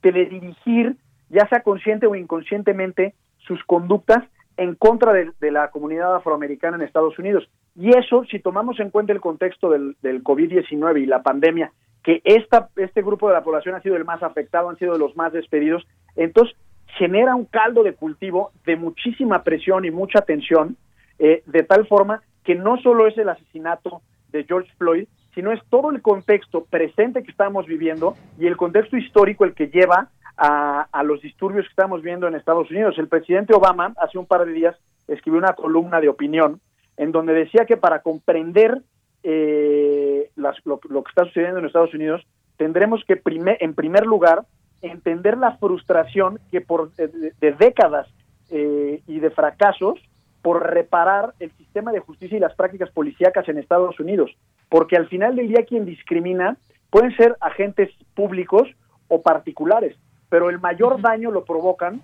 [0.02, 0.96] teledirigir,
[1.30, 4.22] ya sea consciente o inconscientemente, sus conductas
[4.56, 7.48] en contra de, la comunidad afroamericana en Estados Unidos.
[7.74, 12.20] Y eso, si tomamos en cuenta el contexto del, del COVID-19 y la pandemia, que
[12.24, 15.32] esta, este grupo de la población ha sido el más afectado, han sido los más
[15.32, 15.86] despedidos,
[16.16, 16.56] entonces
[16.98, 20.76] genera un caldo de cultivo de muchísima presión y mucha tensión,
[21.18, 25.60] eh, de tal forma que no solo es el asesinato de George Floyd, sino es
[25.70, 30.86] todo el contexto presente que estamos viviendo y el contexto histórico el que lleva a,
[30.90, 32.98] a, los disturbios que estamos viendo en Estados Unidos.
[32.98, 34.76] El presidente Obama hace un par de días
[35.08, 36.60] escribió una columna de opinión
[36.96, 38.82] en donde decía que para comprender
[39.22, 42.22] eh, las, lo, lo, que está sucediendo en Estados Unidos,
[42.56, 44.44] tendremos que, primer, en primer lugar,
[44.82, 48.08] entender la frustración que por de, de décadas
[48.50, 49.98] eh, y de fracasos
[50.42, 54.30] por reparar el sistema de justicia y las prácticas policíacas en Estados Unidos,
[54.68, 56.56] porque al final del día quien discrimina
[56.90, 58.68] pueden ser agentes públicos
[59.06, 59.96] o particulares,
[60.32, 62.00] pero el mayor daño lo provocan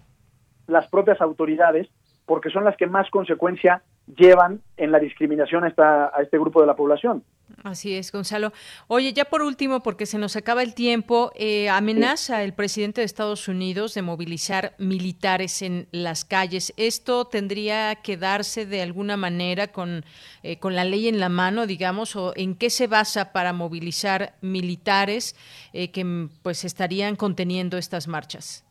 [0.67, 1.89] las propias autoridades
[2.27, 3.81] porque son las que más consecuencia
[4.17, 7.23] llevan en la discriminación a, esta, a este grupo de la población.
[7.65, 8.53] Así es, Gonzalo.
[8.87, 13.07] Oye, ya por último, porque se nos acaba el tiempo, eh, amenaza el presidente de
[13.07, 16.73] Estados Unidos de movilizar militares en las calles.
[16.77, 20.05] ¿Esto tendría que darse de alguna manera con,
[20.43, 24.35] eh, con la ley en la mano, digamos, o en qué se basa para movilizar
[24.41, 25.35] militares
[25.73, 28.68] eh, que pues estarían conteniendo estas marchas?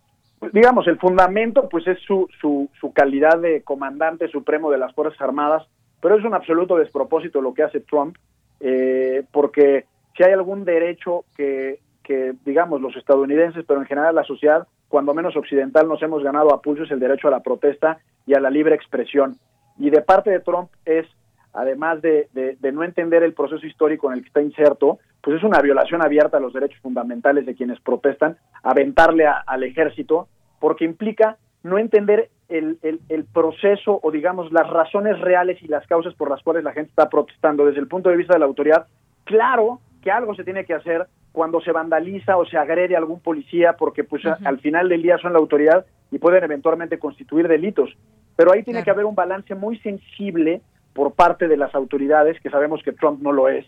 [0.54, 5.20] Digamos, el fundamento pues es su, su, su, calidad de comandante supremo de las Fuerzas
[5.22, 5.68] Armadas,
[6.02, 8.18] pero es un absoluto despropósito lo que hace Trump,
[8.60, 14.24] eh, porque si hay algún derecho que, que, digamos, los estadounidenses, pero en general la
[14.24, 18.00] sociedad, cuando menos occidental, nos hemos ganado a pulso, es el derecho a la protesta
[18.26, 19.38] y a la libre expresión.
[19.78, 21.06] Y de parte de Trump es,
[21.54, 25.38] además de, de, de no entender el proceso histórico en el que está inserto, pues
[25.38, 30.28] es una violación abierta a los derechos fundamentales de quienes protestan, aventarle a, al ejército,
[30.60, 35.86] porque implica no entender el, el, el, proceso o digamos las razones reales y las
[35.88, 38.46] causas por las cuales la gente está protestando desde el punto de vista de la
[38.46, 38.88] autoridad.
[39.26, 43.20] Claro que algo se tiene que hacer cuando se vandaliza o se agrede a algún
[43.20, 44.48] policía porque pues uh -huh.
[44.48, 47.96] al final del día son la autoridad y pueden eventualmente constituir delitos.
[48.38, 48.86] Pero ahí tiene claro.
[48.86, 50.62] que haber un balance muy sensible
[50.98, 53.68] por parte de las autoridades, que sabemos que Trump no lo es,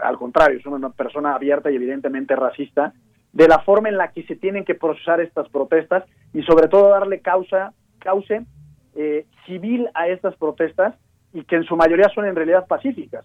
[0.00, 2.92] al contrario, es una persona abierta y evidentemente racista,
[3.32, 6.90] de la forma en la que se tienen que procesar estas protestas y sobre todo
[6.90, 8.46] darle causa, cauce
[8.94, 10.94] eh, civil a estas protestas
[11.32, 13.24] y que en su mayoría son en realidad pacíficas.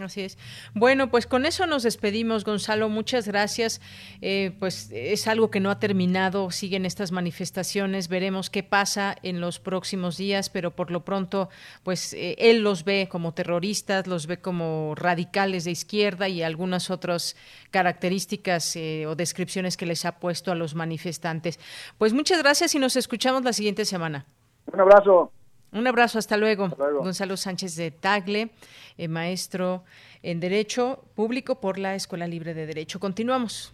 [0.00, 0.38] Así es.
[0.74, 2.88] Bueno, pues con eso nos despedimos, Gonzalo.
[2.88, 3.80] Muchas gracias.
[4.20, 6.50] Eh, pues es algo que no ha terminado.
[6.50, 8.08] Siguen estas manifestaciones.
[8.08, 11.48] Veremos qué pasa en los próximos días, pero por lo pronto,
[11.82, 16.90] pues eh, él los ve como terroristas, los ve como radicales de izquierda y algunas
[16.90, 17.36] otras
[17.70, 21.58] características eh, o descripciones que les ha puesto a los manifestantes.
[21.98, 24.26] Pues muchas gracias y nos escuchamos la siguiente semana.
[24.72, 25.32] Un abrazo.
[25.72, 26.64] Un abrazo, hasta luego.
[26.64, 27.04] hasta luego.
[27.04, 28.50] Gonzalo Sánchez de Tagle,
[28.98, 29.84] eh, maestro
[30.22, 32.98] en Derecho Público por la Escuela Libre de Derecho.
[32.98, 33.72] Continuamos.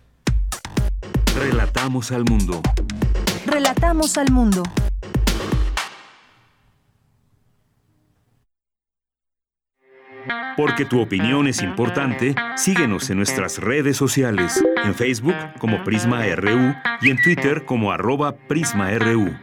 [1.35, 2.61] Relatamos al mundo.
[3.47, 4.63] Relatamos al mundo.
[10.57, 16.75] Porque tu opinión es importante, síguenos en nuestras redes sociales, en Facebook como Prisma RU
[17.03, 19.37] y en Twitter como arroba PrismaRU.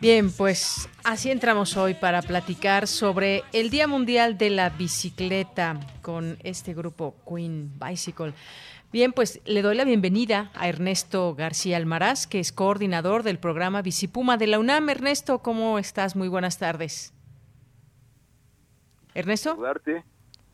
[0.00, 6.38] Bien, pues así entramos hoy para platicar sobre el Día Mundial de la Bicicleta con
[6.44, 8.32] este grupo Queen Bicycle.
[8.92, 13.82] Bien, pues le doy la bienvenida a Ernesto García Almaraz, que es coordinador del programa
[13.82, 14.88] Visipuma de la UNAM.
[14.88, 16.14] Ernesto, ¿cómo estás?
[16.14, 17.12] Muy buenas tardes.
[19.14, 19.50] Ernesto.
[19.50, 20.04] Saludarte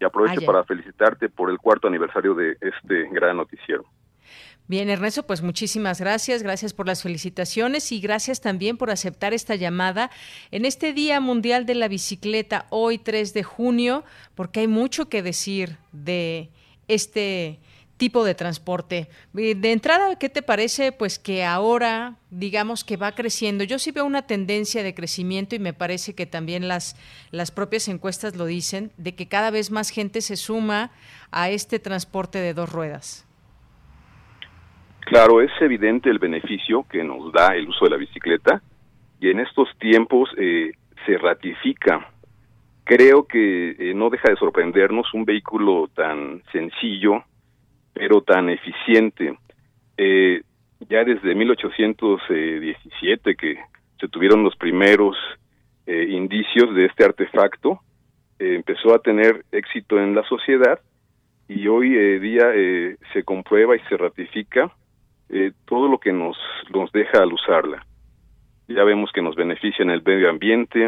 [0.01, 3.85] y aprovecho ah, para felicitarte por el cuarto aniversario de este gran noticiero.
[4.67, 9.57] Bien, Ernesto, pues muchísimas gracias, gracias por las felicitaciones y gracias también por aceptar esta
[9.57, 10.11] llamada
[10.51, 14.05] en este Día Mundial de la Bicicleta, hoy 3 de junio,
[14.35, 16.49] porque hay mucho que decir de
[16.89, 17.59] este
[17.99, 19.11] tipo de transporte.
[19.35, 20.93] De entrada, ¿qué te parece?
[20.93, 23.65] Pues que ahora, digamos que va creciendo.
[23.65, 26.97] Yo sí veo una tendencia de crecimiento y me parece que también las,
[27.31, 30.91] las propias encuestas lo dicen, de que cada vez más gente se suma
[31.31, 33.27] a este transporte de dos ruedas.
[35.05, 38.63] Claro, es evidente el beneficio que nos da el uso de la bicicleta
[39.21, 40.73] y en estos tiempos eh,
[41.05, 42.09] se ratifica.
[42.85, 47.25] Creo que eh, no deja de sorprendernos un vehículo tan sencillo,
[47.93, 49.37] pero tan eficiente.
[49.97, 50.43] Eh,
[50.91, 53.57] ya desde 1817 que
[54.01, 55.17] se tuvieron los primeros
[55.87, 57.79] eh, indicios de este artefacto,
[58.39, 60.81] eh, empezó a tener éxito en la sociedad
[61.47, 61.91] y hoy
[62.21, 62.51] día
[63.13, 64.73] se comprueba y se ratifica
[65.67, 66.37] todo lo que nos,
[66.73, 67.87] nos deja al usarla.
[68.69, 70.85] Ya vemos que nos beneficia en el medio ambiente,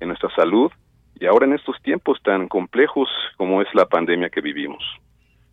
[0.00, 0.70] en nuestra salud
[1.18, 4.82] y ahora en estos tiempos tan complejos como es la pandemia que vivimos.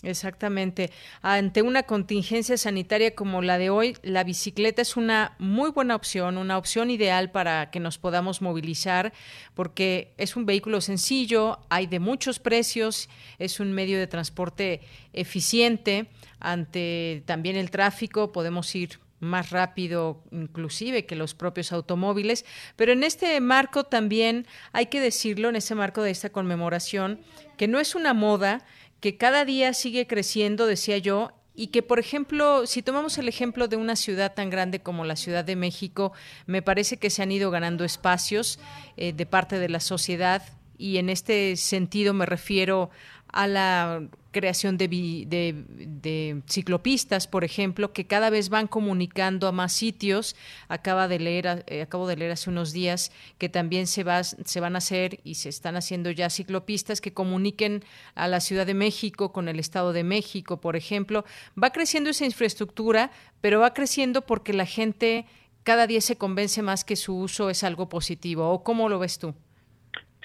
[0.03, 0.89] Exactamente.
[1.21, 6.37] Ante una contingencia sanitaria como la de hoy, la bicicleta es una muy buena opción,
[6.37, 9.13] una opción ideal para que nos podamos movilizar,
[9.53, 14.81] porque es un vehículo sencillo, hay de muchos precios, es un medio de transporte
[15.13, 16.07] eficiente.
[16.41, 22.43] Ante también el tráfico, podemos ir más rápido inclusive que los propios automóviles,
[22.75, 27.21] pero en este marco también hay que decirlo, en ese marco de esta conmemoración,
[27.55, 28.65] que no es una moda,
[28.99, 33.67] que cada día sigue creciendo, decía yo, y que, por ejemplo, si tomamos el ejemplo
[33.67, 36.13] de una ciudad tan grande como la Ciudad de México,
[36.45, 38.59] me parece que se han ido ganando espacios
[38.97, 40.41] eh, de parte de la sociedad
[40.77, 42.89] y en este sentido me refiero
[43.31, 49.73] a la creación de, de, ciclopistas, por ejemplo, que cada vez van comunicando a más
[49.73, 50.35] sitios.
[50.69, 54.75] Acaba de leer, eh, acabo de leer hace unos días que también se, se van
[54.75, 57.83] a hacer y se están haciendo ya ciclopistas que comuniquen
[58.15, 61.25] a la Ciudad de México con el Estado de México, por ejemplo.
[61.61, 63.11] Va creciendo esa infraestructura,
[63.41, 65.25] pero va creciendo porque la gente
[65.63, 68.49] cada día se convence más que su uso es algo positivo.
[68.49, 69.35] ¿O cómo lo ves tú?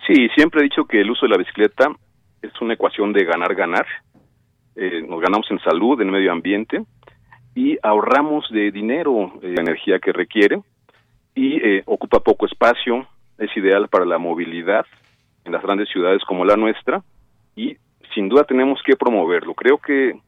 [0.07, 1.89] Sí, siempre he dicho que el uso de la bicicleta
[2.47, 3.87] es una ecuación de ganar-ganar.
[4.75, 6.85] Eh, nos ganamos en salud, en medio ambiente
[7.55, 10.61] y ahorramos de dinero eh, energía que requiere
[11.35, 13.07] y eh, ocupa poco espacio,
[13.39, 14.85] es ideal para la movilidad
[15.45, 17.03] en las grandes ciudades como la nuestra
[17.55, 17.77] y
[18.15, 19.55] sin duda tenemos que promoverlo.
[19.55, 20.21] Creo que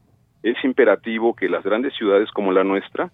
[0.43, 3.11] es imperativo que las grandes ciudades como la nuestra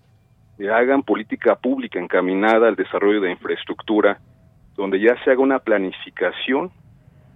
[0.72, 4.20] hagan política pública encaminada al desarrollo de infraestructura,
[4.76, 6.70] donde ya se haga una planificación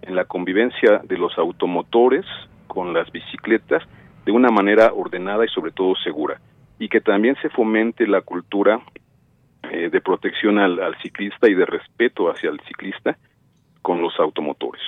[0.03, 2.24] en la convivencia de los automotores
[2.66, 3.82] con las bicicletas
[4.24, 6.40] de una manera ordenada y sobre todo segura
[6.78, 8.80] y que también se fomente la cultura
[9.70, 13.18] eh, de protección al, ciclista y de respeto hacia el ciclista
[13.82, 14.82] con los automotores.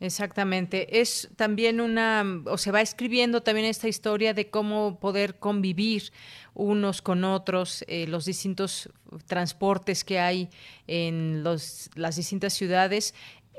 [0.00, 1.00] Exactamente.
[1.00, 6.12] Es también una, o se va escribiendo también esta historia de cómo poder convivir
[6.54, 8.90] unos con otros, eh, los distintos
[9.26, 10.50] transportes que hay
[10.86, 13.14] en los, las distintas ciudades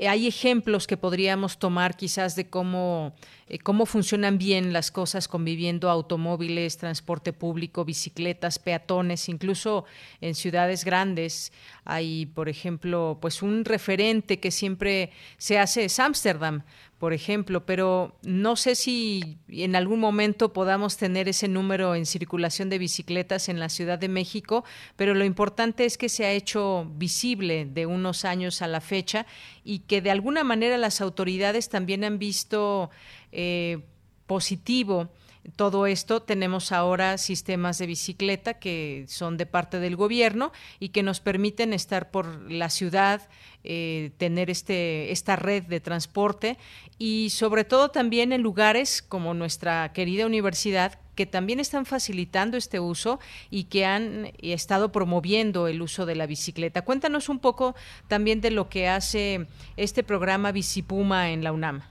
[0.08, 3.14] hay ejemplos que podríamos tomar quizás de cómo,
[3.48, 9.86] eh, cómo funcionan bien las cosas conviviendo automóviles, transporte público, bicicletas, peatones, incluso
[10.22, 11.52] en ciudades grandes.
[11.84, 16.64] Hay, por ejemplo, pues un referente que siempre se hace es Ámsterdam
[17.00, 22.70] por ejemplo, pero no sé si en algún momento podamos tener ese número en circulación
[22.70, 24.66] de bicicletas en la Ciudad de México,
[24.98, 29.26] pero lo importante es que se ha hecho visible de unos años a la fecha
[29.64, 32.90] y que de alguna manera las autoridades también han visto
[33.32, 33.80] eh,
[34.28, 35.10] positivo
[35.56, 41.04] todo esto tenemos ahora sistemas de bicicleta que son de parte del gobierno y que
[41.04, 43.28] nos permiten estar por la ciudad,
[43.64, 46.58] eh, tener este, esta red de transporte
[46.98, 52.80] y sobre todo también en lugares como nuestra querida universidad que también están facilitando este
[52.80, 53.20] uso
[53.50, 56.84] y que han estado promoviendo el uso de la bicicleta.
[56.84, 57.76] Cuéntanos un poco
[58.08, 61.82] también de lo que hace este programa Bicipuma en la UNAM.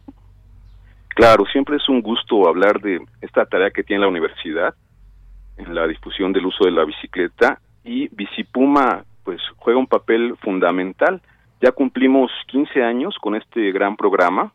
[1.18, 4.72] Claro, siempre es un gusto hablar de esta tarea que tiene la universidad
[5.56, 11.20] en la difusión del uso de la bicicleta y Bicipuma pues juega un papel fundamental.
[11.60, 14.52] Ya cumplimos 15 años con este gran programa.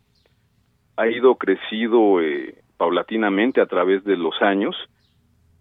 [0.95, 4.74] Ha ido crecido eh, paulatinamente a través de los años.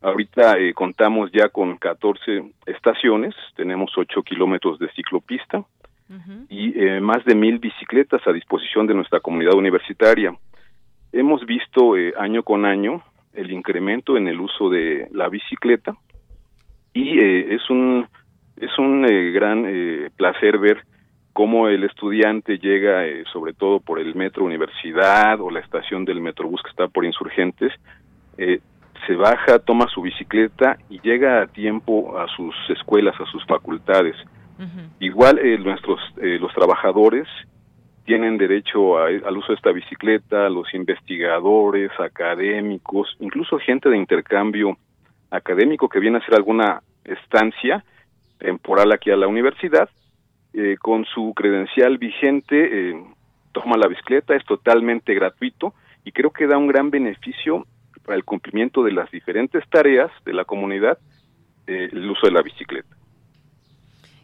[0.02, 5.64] Ahorita eh, contamos ya con 14 estaciones, tenemos 8 kilómetros de ciclopista
[6.48, 10.32] y eh, más de mil bicicletas a disposición de nuestra comunidad universitaria.
[11.12, 13.02] Hemos visto eh, año con año
[13.34, 15.94] el incremento en el uso de la bicicleta
[16.92, 18.06] y es un
[18.56, 19.02] es un
[19.32, 19.66] gran
[20.16, 20.84] placer ver
[21.32, 26.20] cómo el estudiante llega, eh, sobre todo por el metro universidad o la estación del
[26.20, 27.72] metrobús que está por insurgentes,
[28.36, 28.60] eh,
[29.06, 34.16] se baja, toma su bicicleta y llega a tiempo a sus escuelas, a sus facultades.
[35.00, 37.26] Igual eh, nuestros los trabajadores
[38.04, 44.76] tienen derecho al uso de esta bicicleta, los investigadores, académicos, incluso gente de intercambio
[45.30, 47.84] académico que viene a hacer alguna estancia
[48.38, 49.88] temporal aquí a la universidad
[50.52, 53.04] eh, con su credencial vigente, eh,
[53.52, 55.74] toma la bicicleta, es totalmente gratuito
[56.04, 57.66] y creo que da un gran beneficio
[58.04, 60.98] para el cumplimiento de las diferentes tareas de la comunidad
[61.66, 62.96] eh, el uso de la bicicleta.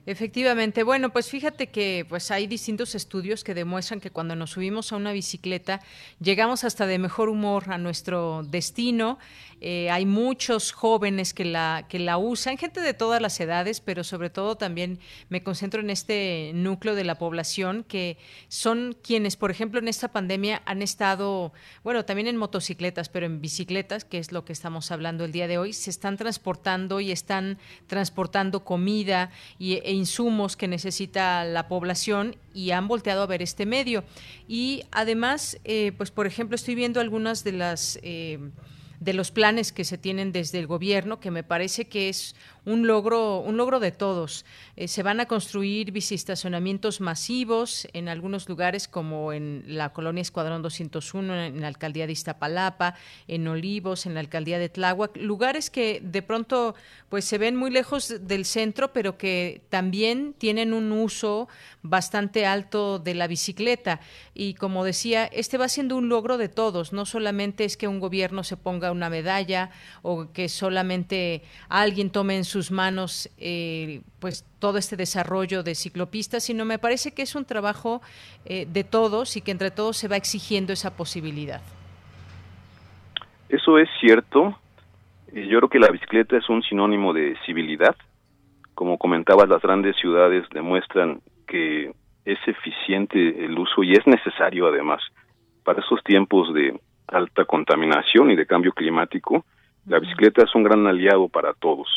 [0.08, 0.84] Efectivamente.
[0.84, 4.96] Bueno, pues fíjate que pues hay distintos estudios que demuestran que cuando nos subimos a
[4.96, 5.82] una bicicleta
[6.18, 9.18] llegamos hasta de mejor humor a nuestro destino.
[9.60, 14.02] Eh, hay muchos jóvenes que la que la usan, gente de todas las edades, pero
[14.02, 14.98] sobre todo también
[15.28, 18.16] me concentro en este núcleo de la población que
[18.48, 21.52] son quienes, por ejemplo, en esta pandemia han estado,
[21.84, 25.48] bueno, también en motocicletas, pero en bicicletas, que es lo que estamos hablando el día
[25.48, 31.68] de hoy, se están transportando y están transportando comida y, e insumos que necesita la
[31.68, 34.04] población y han volteado a ver este medio.
[34.46, 37.98] Y además, eh, pues por ejemplo, estoy viendo algunas de las...
[38.02, 38.38] Eh,
[39.00, 42.34] de los planes que se tienen desde el gobierno, que me parece que es
[42.64, 44.44] un logro, un logro de todos.
[44.76, 50.62] Eh, se van a construir bicistacionamientos masivos en algunos lugares, como en la colonia Escuadrón
[50.62, 52.94] 201, en la alcaldía de Iztapalapa,
[53.26, 56.74] en Olivos, en la alcaldía de Tláhuac, lugares que de pronto
[57.08, 61.48] pues se ven muy lejos del centro, pero que también tienen un uso
[61.82, 64.00] bastante alto de la bicicleta.
[64.34, 68.00] Y como decía, este va siendo un logro de todos, no solamente es que un
[68.00, 69.70] gobierno se ponga una medalla
[70.02, 76.44] o que solamente alguien tome en sus manos eh, pues todo este desarrollo de ciclopistas,
[76.44, 78.02] sino me parece que es un trabajo
[78.44, 81.60] eh, de todos y que entre todos se va exigiendo esa posibilidad.
[83.48, 84.58] Eso es cierto.
[85.32, 87.96] Yo creo que la bicicleta es un sinónimo de civilidad.
[88.74, 91.92] Como comentabas, las grandes ciudades demuestran que
[92.24, 95.00] es eficiente el uso y es necesario además
[95.64, 96.78] para esos tiempos de
[97.08, 99.44] alta contaminación y de cambio climático.
[99.86, 101.88] La bicicleta es un gran aliado para todos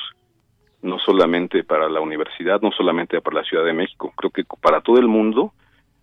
[0.81, 4.81] no solamente para la universidad, no solamente para la Ciudad de México, creo que para
[4.81, 5.53] todo el mundo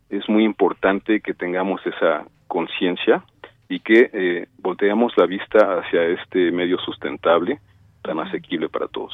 [0.09, 3.23] es muy importante que tengamos esa conciencia
[3.69, 7.61] y que eh, volteemos la vista hacia este medio sustentable
[8.03, 9.13] tan asequible para todos.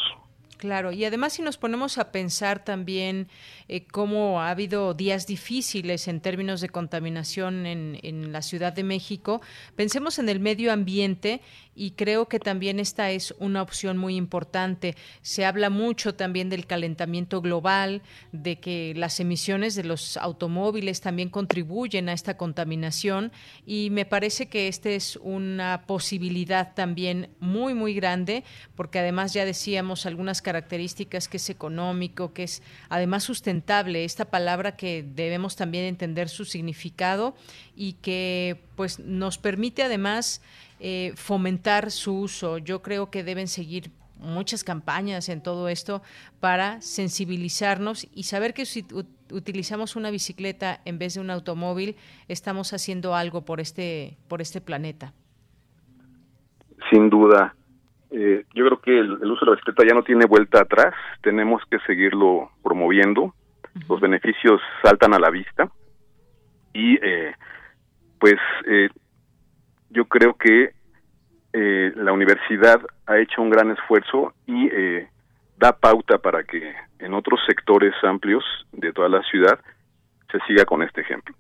[0.64, 3.28] Claro, y además si nos ponemos a pensar también
[3.68, 8.82] eh, cómo ha habido días difíciles en términos de contaminación en, en, la Ciudad de
[8.82, 9.42] México,
[9.76, 11.42] pensemos en el medio ambiente
[11.74, 14.94] y creo que también esta es una opción muy importante.
[15.22, 18.02] Se habla mucho también del calentamiento global,
[18.32, 23.32] de que las emisiones de los automóviles también contribuyen a esta contaminación
[23.66, 28.44] y me parece que esta es una posibilidad también muy, muy grande,
[28.74, 34.76] porque además ya decíamos algunas características que es económico, que es además sustentable, esta palabra
[34.76, 37.34] que debemos también entender su significado
[37.76, 40.40] y que pues nos permite además
[40.80, 42.58] eh, fomentar su uso.
[42.58, 46.02] Yo creo que deben seguir muchas campañas en todo esto
[46.40, 48.86] para sensibilizarnos y saber que si
[49.30, 51.96] utilizamos una bicicleta en vez de un automóvil
[52.28, 55.12] estamos haciendo algo por este por este planeta.
[56.90, 57.54] Sin duda.
[58.10, 60.94] Eh, yo creo que el, uso de la bicicleta ya no tiene vuelta atrás.
[61.22, 63.34] Tenemos que seguirlo promoviendo.
[63.88, 65.68] Los beneficios saltan a la vista
[66.72, 67.34] y eh,
[68.20, 68.88] pues eh,
[69.94, 70.74] yo creo que
[71.52, 75.08] eh, la universidad ha hecho un gran esfuerzo y eh,
[75.56, 79.58] da pauta para que en otros sectores amplios de toda la ciudad
[80.32, 81.34] se siga con este ejemplo.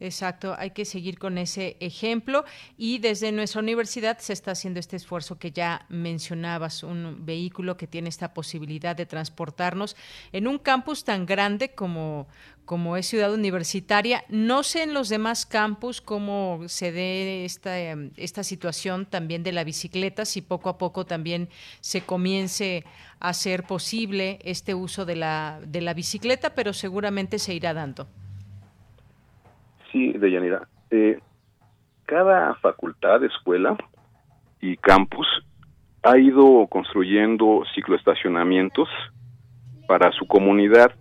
[0.00, 2.44] Exacto, hay que seguir con ese ejemplo
[2.76, 7.86] y desde nuestra universidad se está haciendo este esfuerzo que ya mencionabas, un vehículo que
[7.86, 9.94] tiene esta posibilidad de transportarnos
[10.32, 12.26] en un campus tan grande como,
[12.64, 14.24] como es Ciudad Universitaria.
[14.28, 17.78] No sé en los demás campus cómo se dé esta,
[18.16, 21.48] esta situación también de la bicicleta, si poco a poco también
[21.80, 22.84] se comience
[23.20, 28.08] a hacer posible este uso de la, de la bicicleta, pero seguramente se irá dando.
[29.94, 30.66] Sí, Deyanira.
[30.90, 31.20] Eh,
[32.04, 33.76] cada facultad, escuela
[34.60, 35.28] y campus
[36.02, 38.88] ha ido construyendo cicloestacionamientos
[39.86, 40.92] para su comunidad,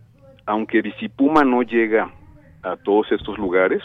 [0.46, 2.12] aunque Bicipuma no llega
[2.62, 3.82] a todos estos lugares,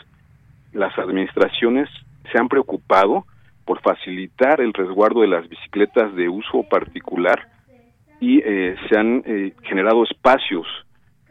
[0.74, 1.88] las administraciones
[2.30, 3.24] se han preocupado
[3.64, 7.48] por facilitar el resguardo de las bicicletas de uso particular
[8.20, 10.66] y eh, se han eh, generado espacios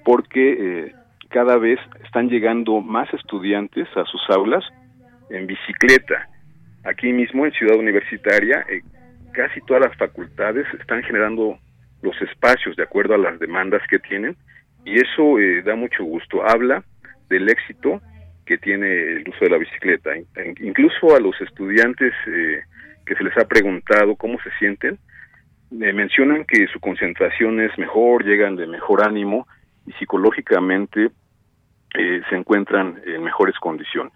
[0.04, 0.96] porque eh,
[1.30, 4.64] cada vez están llegando más estudiantes a sus aulas
[5.30, 6.28] en bicicleta.
[6.84, 8.66] Aquí mismo en Ciudad Universitaria,
[9.34, 11.58] casi todas las facultades están generando
[12.02, 14.36] los espacios de acuerdo a las demandas que tienen
[14.86, 16.48] y eso da mucho gusto.
[16.48, 16.84] Habla
[17.30, 18.02] del éxito
[18.46, 20.12] que tiene el uso de la bicicleta.
[20.62, 22.62] Incluso a los estudiantes eh,
[23.06, 24.98] que se les ha preguntado cómo se sienten,
[25.72, 29.48] eh, mencionan que su concentración es mejor, llegan de mejor ánimo
[29.88, 31.12] y psicológicamente
[31.96, 34.14] eh, se encuentran en mejores condiciones.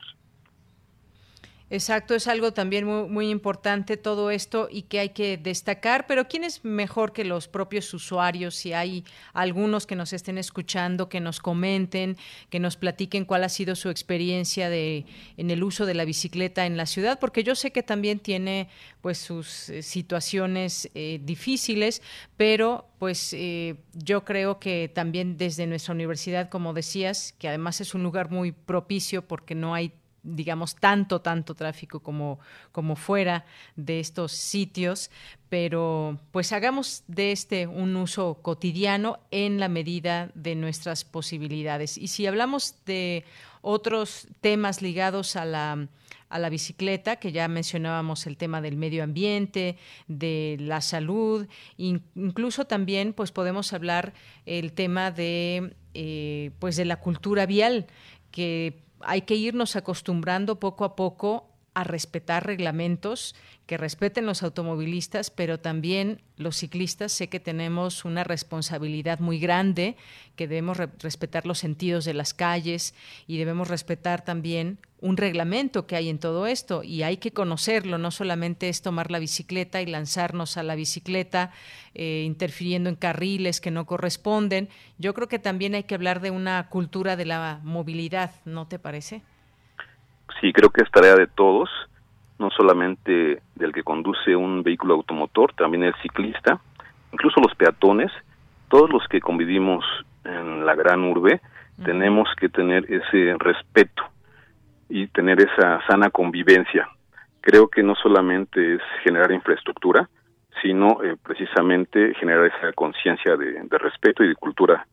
[1.71, 6.43] Exacto, es algo también muy, importante todo esto y que hay que destacar, pero ¿quién
[6.43, 8.55] es mejor que los propios usuarios?
[8.55, 12.17] Si hay algunos que nos estén escuchando, que nos comenten,
[12.49, 15.05] que nos platiquen cuál ha sido su experiencia de,
[15.37, 18.67] en el uso de la bicicleta en la ciudad, porque yo sé que también tiene
[18.99, 22.01] pues sus eh, situaciones eh, difíciles,
[22.35, 27.95] pero pues eh, yo creo que también desde nuestra universidad, como decías, que además es
[27.95, 29.93] un lugar muy propicio porque no hay
[30.23, 32.39] digamos, tanto, tanto tráfico como,
[32.71, 33.45] como fuera
[33.75, 35.09] de estos sitios,
[35.49, 41.97] pero pues hagamos de este un uso cotidiano en la medida de nuestras posibilidades.
[41.97, 43.25] Y si hablamos de
[43.61, 45.87] otros temas ligados a la,
[46.29, 51.47] a la bicicleta, que ya mencionábamos el tema del medio ambiente, de la salud,
[51.77, 54.13] incluso también pues podemos hablar
[54.45, 57.87] el tema de eh, pues de la cultura vial
[58.31, 65.29] que hay que irnos acostumbrando poco a poco a respetar reglamentos que respeten los automovilistas,
[65.29, 69.95] pero también los ciclistas sé que tenemos una responsabilidad muy grande,
[70.35, 72.93] que debemos respetar los sentidos de las calles
[73.27, 77.97] y debemos respetar también un reglamento que hay en todo esto y hay que conocerlo,
[77.97, 81.51] no solamente es tomar la bicicleta y lanzarnos a la bicicleta
[81.95, 84.67] eh, interfiriendo en carriles que no corresponden.
[84.97, 88.79] Yo creo que también hay que hablar de una cultura de la movilidad, ¿no te
[88.79, 89.21] parece?
[90.39, 91.69] Sí, creo que es tarea de todos,
[92.39, 96.59] no solamente del que conduce un vehículo automotor, también el ciclista,
[97.11, 98.11] incluso los peatones,
[98.69, 99.83] todos los que convivimos
[100.23, 101.41] en la gran urbe,
[101.83, 104.03] tenemos que tener ese respeto
[104.89, 106.87] y tener esa sana convivencia.
[107.41, 110.09] Creo que no solamente es generar infraestructura,
[110.61, 114.85] sino eh, precisamente generar esa conciencia de respeto y de cultura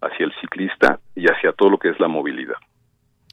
[0.00, 2.56] hacia el ciclista y hacia todo lo que es la movilidad.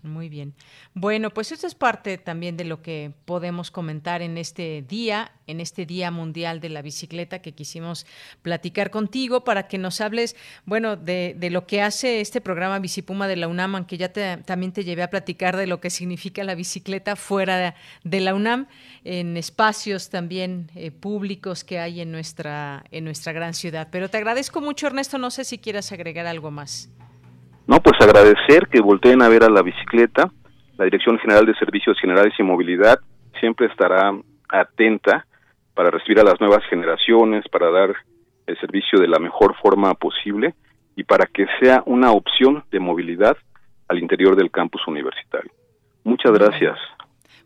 [0.06, 0.54] Muy bien.
[0.94, 5.60] Bueno, pues esto es parte también de lo que podemos comentar en este día, en
[5.60, 8.06] este Día Mundial de la Bicicleta que quisimos
[8.44, 10.36] platicar contigo para que nos hables,
[10.66, 14.84] bueno, de, lo que hace este programa Bicipuma de la UNAM, aunque ya también te
[14.84, 18.68] llevé a platicar de lo que significa la bicicleta fuera de, la UNAM,
[19.04, 23.88] en espacios también eh, públicos que hay en nuestra, en nuestra gran ciudad.
[23.92, 26.90] Pero te agradezco mucho, Ernesto, no sé si quieras agregar algo más.
[27.68, 30.32] No, pues agradecer que volteen a ver a la bicicleta.
[30.78, 33.00] La Dirección General de Servicios Generales y Movilidad
[33.40, 34.12] siempre estará
[34.50, 35.26] atenta
[35.74, 37.96] para recibir a las nuevas generaciones, para dar
[38.46, 40.54] el servicio de la mejor forma posible
[40.96, 43.36] y para que sea una opción de movilidad
[43.88, 45.52] al interior del campus universitario.
[46.04, 46.78] Muchas gracias.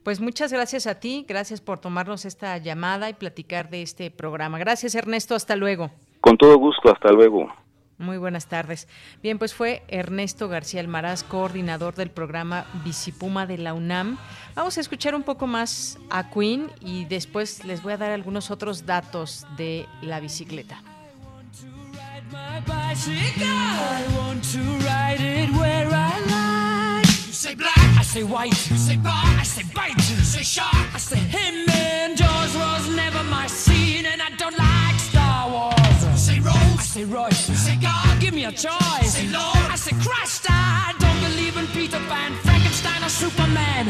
[0.03, 4.57] Pues muchas gracias a ti, gracias por tomarnos esta llamada y platicar de este programa.
[4.57, 5.91] Gracias Ernesto, hasta luego.
[6.21, 7.51] Con todo gusto, hasta luego.
[7.99, 8.87] Muy buenas tardes.
[9.21, 14.17] Bien, pues fue Ernesto García Almaraz, coordinador del programa Bicipuma de la UNAM.
[14.55, 18.51] Vamos a escuchar un poco más a Queen y después les voy a dar algunos
[18.51, 20.81] otros datos de la bicicleta.
[36.89, 37.37] Say Royce.
[37.37, 38.19] Say God.
[38.19, 39.13] Give me a choice.
[39.13, 39.65] Say Lord.
[39.69, 40.47] I say Christ.
[40.49, 43.85] I don't believe in Peter Pan, Frankenstein, or Superman.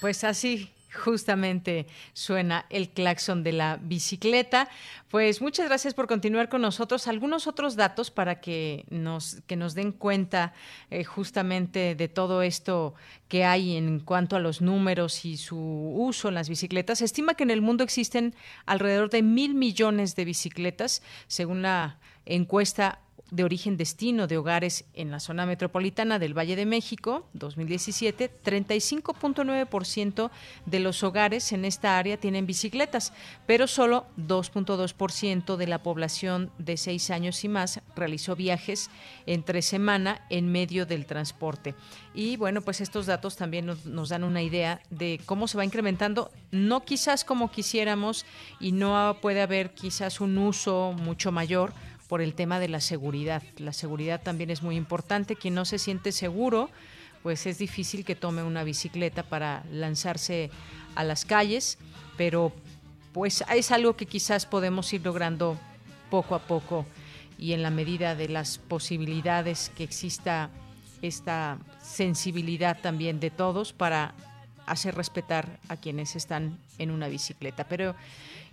[0.00, 4.68] Pues así justamente suena el claxon de la bicicleta.
[5.10, 7.08] Pues muchas gracias por continuar con nosotros.
[7.08, 10.52] Algunos otros datos para que nos, que nos den cuenta
[10.90, 12.94] eh, justamente de todo esto
[13.28, 16.98] que hay en cuanto a los números y su uso en las bicicletas.
[16.98, 18.34] Se estima que en el mundo existen
[18.66, 23.00] alrededor de mil millones de bicicletas, según la encuesta
[23.30, 30.30] de origen destino de hogares en la zona metropolitana del Valle de México, 2017, 35.9%
[30.66, 33.12] de los hogares en esta área tienen bicicletas,
[33.46, 38.90] pero solo 2.2% de la población de 6 años y más realizó viajes
[39.26, 41.74] entre semana en medio del transporte.
[42.14, 45.64] Y bueno, pues estos datos también nos, nos dan una idea de cómo se va
[45.64, 48.24] incrementando, no quizás como quisiéramos
[48.58, 51.72] y no puede haber quizás un uso mucho mayor,
[52.08, 53.42] por el tema de la seguridad.
[53.58, 55.36] La seguridad también es muy importante.
[55.36, 56.70] Quien no se siente seguro,
[57.22, 60.50] pues es difícil que tome una bicicleta para lanzarse
[60.94, 61.78] a las calles,
[62.16, 62.52] pero
[63.12, 65.58] pues es algo que quizás podemos ir logrando
[66.10, 66.86] poco a poco
[67.38, 70.50] y en la medida de las posibilidades que exista
[71.02, 74.14] esta sensibilidad también de todos para
[74.66, 77.64] hacer respetar a quienes están en una bicicleta.
[77.68, 77.94] Pero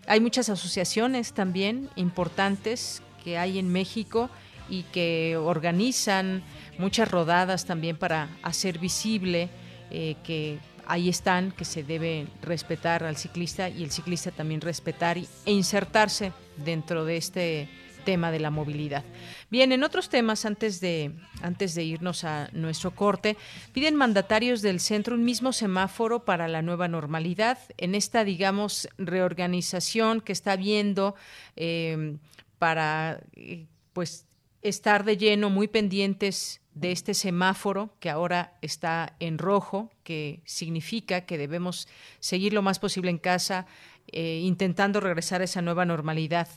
[0.07, 4.29] hay muchas asociaciones también importantes que hay en México
[4.69, 6.43] y que organizan
[6.77, 9.49] muchas rodadas también para hacer visible
[9.89, 15.17] eh, que ahí están, que se debe respetar al ciclista y el ciclista también respetar
[15.17, 17.67] e insertarse dentro de este
[18.05, 19.03] tema de la movilidad.
[19.49, 21.11] Bien, en otros temas, antes de,
[21.41, 23.37] antes de irnos a nuestro corte,
[23.73, 27.57] piden mandatarios del centro un mismo semáforo para la nueva normalidad.
[27.77, 31.15] En esta, digamos, reorganización que está viendo
[31.55, 32.17] eh,
[32.57, 34.25] para eh, pues
[34.61, 41.21] estar de lleno muy pendientes de este semáforo que ahora está en rojo, que significa
[41.21, 41.87] que debemos
[42.19, 43.65] seguir lo más posible en casa,
[44.07, 46.47] eh, intentando regresar a esa nueva normalidad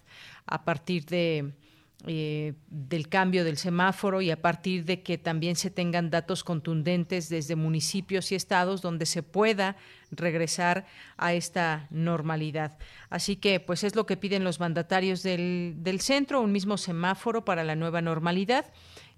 [0.46, 1.52] a partir de,
[2.06, 7.28] eh, del cambio del semáforo y a partir de que también se tengan datos contundentes
[7.28, 9.76] desde municipios y estados donde se pueda
[10.12, 10.86] regresar
[11.16, 12.78] a esta normalidad.
[13.10, 17.44] Así que, pues es lo que piden los mandatarios del, del centro, un mismo semáforo
[17.44, 18.66] para la nueva normalidad.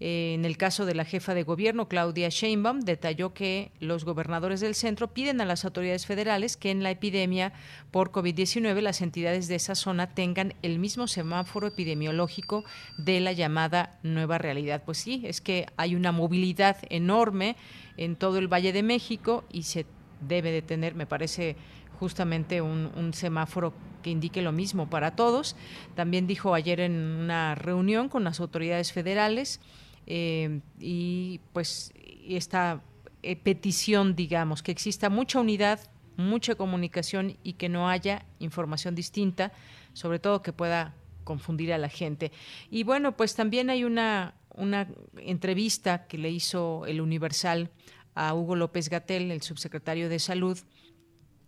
[0.00, 4.60] Eh, en el caso de la jefa de gobierno, Claudia Sheinbaum, detalló que los gobernadores
[4.60, 7.52] del centro piden a las autoridades federales que en la epidemia
[7.90, 12.64] por COVID-19 las entidades de esa zona tengan el mismo semáforo epidemiológico
[12.96, 14.82] de la llamada nueva realidad.
[14.86, 17.56] Pues sí, es que hay una movilidad enorme
[17.98, 19.84] en todo el Valle de México y se
[20.26, 21.56] debe de tener, me parece,
[21.98, 25.54] justamente un, un, semáforo que indique lo mismo para todos.
[25.94, 29.60] También dijo ayer en una reunión con las autoridades federales
[30.06, 31.92] eh, y pues
[32.28, 32.82] esta
[33.22, 35.80] eh, petición, digamos, que exista mucha unidad,
[36.16, 39.52] mucha comunicación y que no haya información distinta,
[39.92, 40.94] sobre todo que pueda
[41.24, 42.32] confundir a la gente.
[42.70, 44.88] Y bueno, pues también hay una, una
[45.18, 47.70] entrevista que le hizo el Universal
[48.14, 50.58] a Hugo López Gatel, el subsecretario de Salud,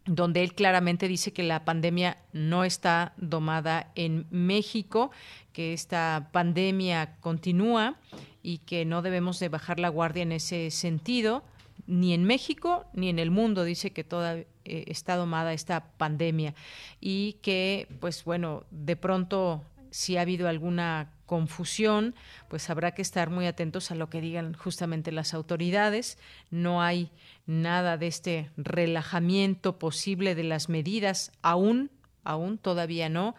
[0.05, 5.11] donde él claramente dice que la pandemia no está domada en México,
[5.53, 7.99] que esta pandemia continúa
[8.43, 11.45] y que no debemos de bajar la guardia en ese sentido,
[11.87, 16.55] ni en México ni en el mundo, dice que toda eh, está domada esta pandemia
[17.01, 22.15] y que, pues bueno, de pronto si ha habido alguna confusión,
[22.49, 26.19] pues habrá que estar muy atentos a lo que digan justamente las autoridades.
[26.51, 27.11] No hay
[27.47, 31.91] nada de este relajamiento posible de las medidas, aún,
[32.25, 33.35] aún todavía no,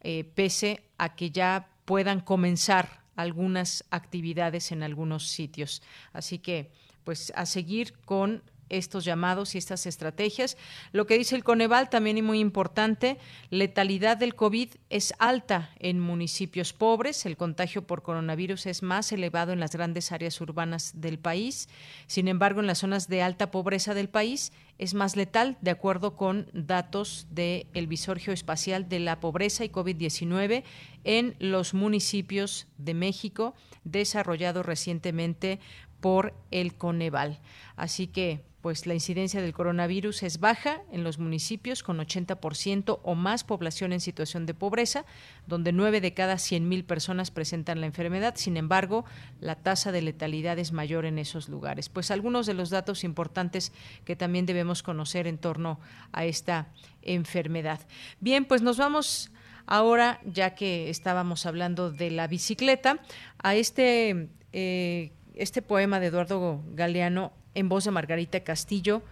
[0.00, 5.82] eh, pese a que ya puedan comenzar algunas actividades en algunos sitios.
[6.12, 6.70] Así que,
[7.02, 10.56] pues, a seguir con estos llamados y estas estrategias.
[10.92, 13.18] Lo que dice el Coneval también y muy importante,
[13.50, 19.52] letalidad del COVID es alta en municipios pobres, el contagio por coronavirus es más elevado
[19.52, 21.68] en las grandes áreas urbanas del país,
[22.06, 26.16] sin embargo en las zonas de alta pobreza del país es más letal, de acuerdo
[26.16, 30.62] con datos del el Visor Geoespacial de la Pobreza y COVID-19
[31.04, 33.54] en los municipios de México,
[33.84, 35.58] desarrollado recientemente
[36.00, 37.40] por el Coneval.
[37.76, 43.14] Así que pues la incidencia del coronavirus es baja en los municipios con 80% o
[43.14, 45.04] más población en situación de pobreza,
[45.46, 48.34] donde 9 de cada 100.000 personas presentan la enfermedad.
[48.36, 49.04] Sin embargo,
[49.40, 51.88] la tasa de letalidad es mayor en esos lugares.
[51.88, 53.72] Pues algunos de los datos importantes
[54.04, 55.78] que también debemos conocer en torno
[56.12, 56.68] a esta
[57.02, 57.80] enfermedad.
[58.20, 59.30] Bien, pues nos vamos
[59.66, 63.00] ahora, ya que estábamos hablando de la bicicleta,
[63.38, 64.28] a este...
[64.52, 69.02] Eh, este poema de Eduardo Galeano en voz de Margarita Castillo,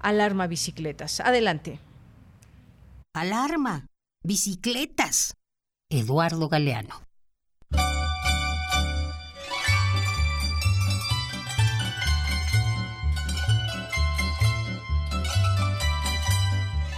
[0.00, 1.20] Alarma Bicicletas.
[1.20, 1.78] Adelante.
[3.14, 3.86] Alarma
[4.22, 5.34] Bicicletas.
[5.88, 7.00] Eduardo Galeano.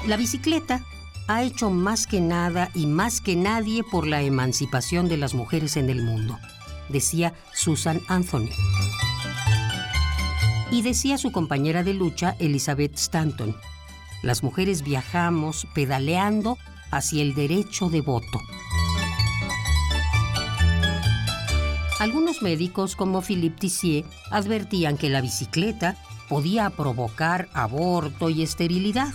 [0.07, 0.81] La bicicleta
[1.27, 5.77] ha hecho más que nada y más que nadie por la emancipación de las mujeres
[5.77, 6.39] en el mundo,
[6.89, 8.49] decía Susan Anthony.
[10.71, 13.57] Y decía su compañera de lucha, Elizabeth Stanton,
[14.23, 16.59] las mujeres viajamos pedaleando
[16.91, 18.39] hacia el derecho de voto.
[21.99, 25.97] Algunos médicos como Philippe Tissier advertían que la bicicleta
[26.29, 29.13] podía provocar aborto y esterilidad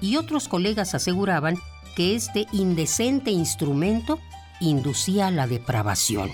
[0.00, 1.56] y otros colegas aseguraban
[1.96, 4.20] que este indecente instrumento
[4.60, 6.30] inducía la depravación,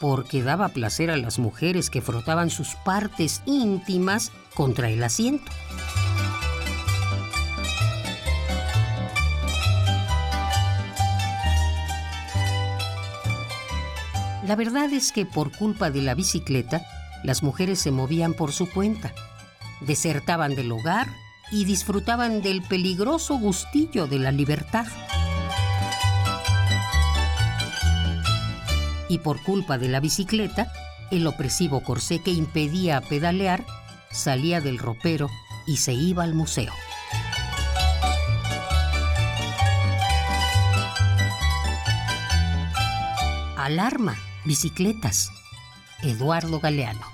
[0.00, 5.52] porque daba placer a las mujeres que frotaban sus partes íntimas contra el asiento.
[14.46, 16.82] La verdad es que por culpa de la bicicleta,
[17.22, 19.12] las mujeres se movían por su cuenta,
[19.80, 21.06] desertaban del hogar
[21.52, 24.86] y disfrutaban del peligroso gustillo de la libertad.
[29.10, 30.72] Y por culpa de la bicicleta,
[31.10, 33.66] el opresivo corsé que impedía pedalear
[34.12, 35.28] salía del ropero
[35.66, 36.72] y se iba al museo.
[43.56, 45.30] Alarma, bicicletas.
[46.02, 47.06] Eduardo Galeano.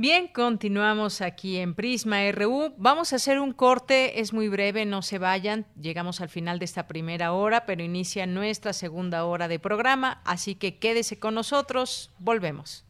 [0.00, 2.72] Bien, continuamos aquí en Prisma RU.
[2.78, 5.66] Vamos a hacer un corte, es muy breve, no se vayan.
[5.74, 10.54] Llegamos al final de esta primera hora, pero inicia nuestra segunda hora de programa, así
[10.54, 12.84] que quédese con nosotros, volvemos.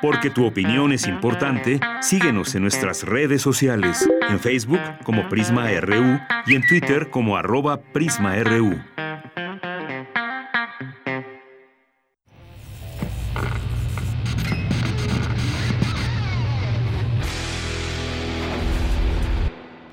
[0.00, 6.18] Porque tu opinión es importante, síguenos en nuestras redes sociales, en Facebook como Prisma RU
[6.46, 8.80] y en Twitter como arroba PrismaRU.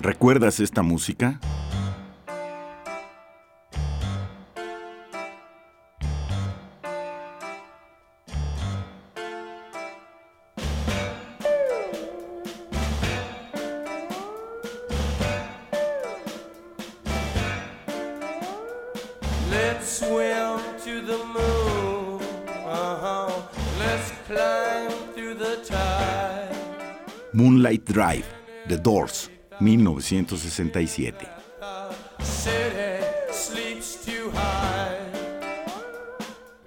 [0.01, 1.39] ¿Recuerdas esta música?
[22.65, 23.31] Uh-huh.
[27.33, 28.25] Moonlight Drive,
[28.67, 29.29] The Doors,
[29.61, 31.27] 1967.
[32.19, 34.97] City sleeps too high.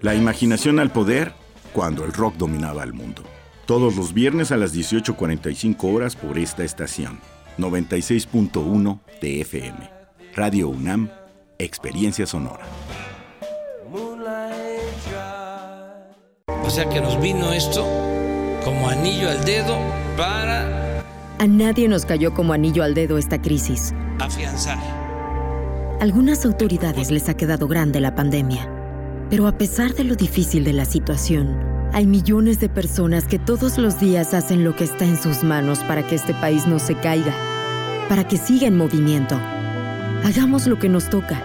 [0.01, 1.33] La imaginación al poder
[1.73, 3.23] cuando el rock dominaba el mundo.
[3.67, 7.19] Todos los viernes a las 18.45 horas por esta estación.
[7.59, 9.91] 96.1 TFM.
[10.35, 11.11] Radio UNAM,
[11.59, 12.67] Experiencia Sonora.
[16.63, 17.85] O sea que nos vino esto
[18.65, 19.79] como anillo al dedo
[20.17, 20.44] para
[21.45, 23.93] A nadie nos cayó como anillo al dedo esta crisis.
[24.19, 24.79] afianzar.
[26.01, 28.67] Algunas autoridades les ha quedado grande la pandemia.
[29.29, 31.61] Pero a pesar de lo difícil de la situación,
[31.93, 35.81] hay millones de personas que todos los días hacen lo que está en sus manos
[35.81, 37.35] para que este país no se caiga,
[38.09, 39.39] para que siga en movimiento.
[40.25, 41.43] Hagamos lo que nos toca.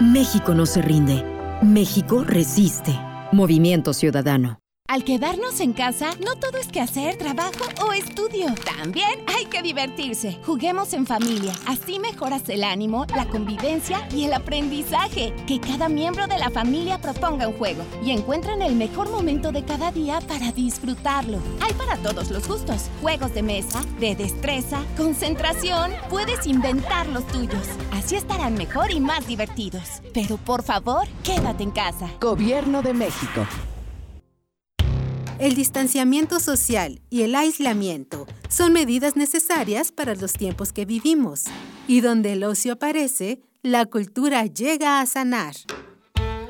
[0.00, 1.26] México no se rinde.
[1.60, 2.98] México resiste.
[3.32, 4.61] Movimiento Ciudadano.
[4.92, 8.54] Al quedarnos en casa, no todo es que hacer, trabajo o estudio.
[8.76, 10.38] También hay que divertirse.
[10.44, 11.54] Juguemos en familia.
[11.64, 15.32] Así mejoras el ánimo, la convivencia y el aprendizaje.
[15.46, 19.64] Que cada miembro de la familia proponga un juego y encuentren el mejor momento de
[19.64, 21.38] cada día para disfrutarlo.
[21.62, 22.90] Hay para todos los gustos.
[23.00, 25.90] Juegos de mesa, de destreza, concentración.
[26.10, 27.66] Puedes inventar los tuyos.
[27.92, 30.02] Así estarán mejor y más divertidos.
[30.12, 32.10] Pero por favor, quédate en casa.
[32.20, 33.46] Gobierno de México.
[35.42, 41.46] El distanciamiento social y el aislamiento son medidas necesarias para los tiempos que vivimos.
[41.88, 45.56] Y donde el ocio aparece, la cultura llega a sanar.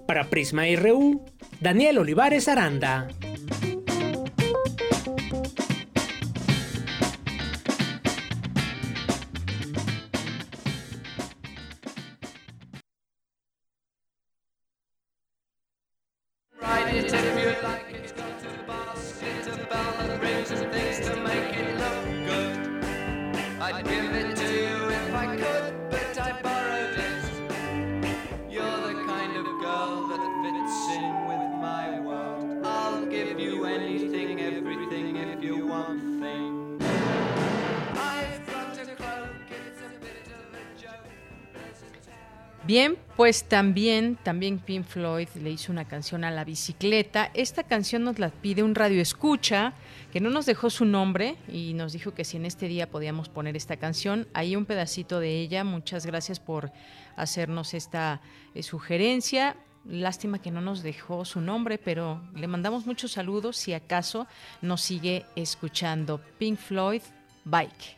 [0.08, 1.26] Para Prisma RU,
[1.60, 3.08] Daniel Olivares Aranda.
[42.66, 47.30] Bien, pues también, también Pink Floyd le hizo una canción a la bicicleta.
[47.34, 49.74] Esta canción nos la pide un radio escucha
[50.14, 53.28] que no nos dejó su nombre y nos dijo que si en este día podíamos
[53.28, 54.30] poner esta canción.
[54.34, 55.66] Ahí un pedacito de ella.
[55.66, 56.72] Muchas gracias por
[57.18, 58.22] hacernos esta
[58.56, 59.58] eh, sugerencia.
[59.84, 64.26] Lástima que no nos dejó su nombre, pero le mandamos muchos saludos si acaso
[64.62, 66.22] nos sigue escuchando.
[66.40, 67.02] Pink Floyd,
[67.44, 67.98] Bike.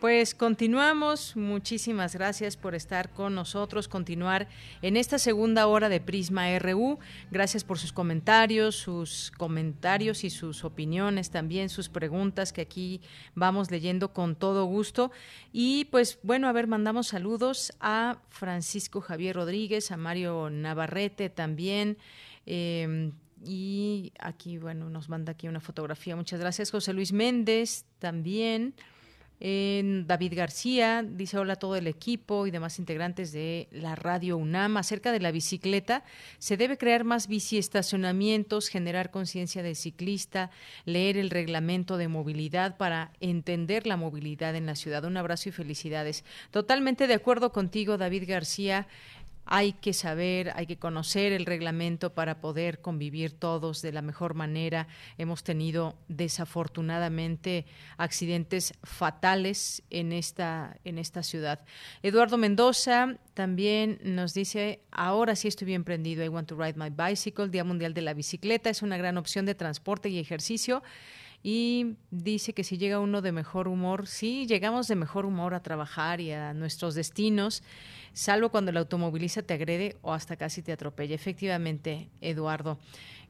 [0.00, 1.36] pues continuamos.
[1.36, 4.46] Muchísimas gracias por estar con nosotros, continuar
[4.82, 6.98] en esta segunda hora de Prisma RU.
[7.30, 13.00] Gracias por sus comentarios, sus comentarios y sus opiniones, también sus preguntas que aquí
[13.34, 15.12] vamos leyendo con todo gusto.
[15.52, 21.96] Y pues bueno, a ver, mandamos saludos a Francisco Javier Rodríguez, a Mario Navarrete también.
[22.44, 23.12] Em,
[23.44, 26.16] y aquí, bueno, nos manda aquí una fotografía.
[26.16, 26.70] Muchas gracias.
[26.70, 28.74] José Luis Méndez también.
[29.38, 34.38] En David García dice hola a todo el equipo y demás integrantes de la radio
[34.38, 34.78] UNAM.
[34.78, 36.04] Acerca de la bicicleta,
[36.38, 40.50] se debe crear más biciestacionamientos, generar conciencia del ciclista,
[40.86, 45.04] leer el reglamento de movilidad para entender la movilidad en la ciudad.
[45.04, 46.24] Un abrazo y felicidades.
[46.50, 48.86] Totalmente de acuerdo contigo, David García
[49.46, 54.34] hay que saber, hay que conocer el reglamento para poder convivir todos de la mejor
[54.34, 54.88] manera.
[55.18, 57.64] Hemos tenido desafortunadamente
[57.96, 61.64] accidentes fatales en esta en esta ciudad.
[62.02, 66.90] Eduardo Mendoza también nos dice, ahora sí estoy bien prendido, I want to ride my
[66.90, 70.82] bicycle, Día Mundial de la Bicicleta, es una gran opción de transporte y ejercicio
[71.48, 75.62] y dice que si llega uno de mejor humor, sí, llegamos de mejor humor a
[75.62, 77.62] trabajar y a nuestros destinos,
[78.12, 81.14] salvo cuando el automovilista te agrede o hasta casi te atropella.
[81.14, 82.80] Efectivamente, Eduardo,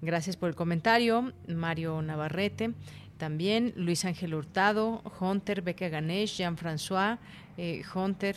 [0.00, 1.34] gracias por el comentario.
[1.46, 2.72] Mario Navarrete.
[3.18, 7.18] También Luis Ángel Hurtado, Hunter, Beca Ganesh, Jean-François,
[7.58, 8.34] eh, Hunter,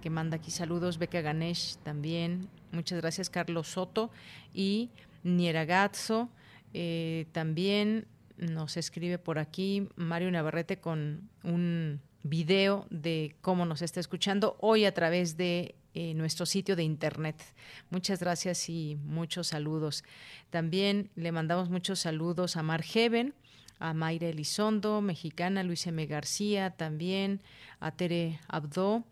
[0.00, 2.48] que manda aquí saludos, Beca Ganesh también.
[2.72, 4.10] Muchas gracias, Carlos Soto.
[4.54, 4.88] Y
[5.22, 6.30] Nieragazzo,
[6.72, 8.06] eh, también
[8.38, 14.84] nos escribe por aquí Mario Navarrete con un video de cómo nos está escuchando hoy
[14.84, 17.42] a través de eh, nuestro sitio de internet.
[17.90, 20.04] Muchas gracias y muchos saludos.
[20.50, 23.34] También le mandamos muchos saludos a Mar Heaven,
[23.78, 26.06] a Mayra Elizondo, mexicana, Luis M.
[26.06, 27.40] García, también
[27.80, 29.04] a Tere Abdo.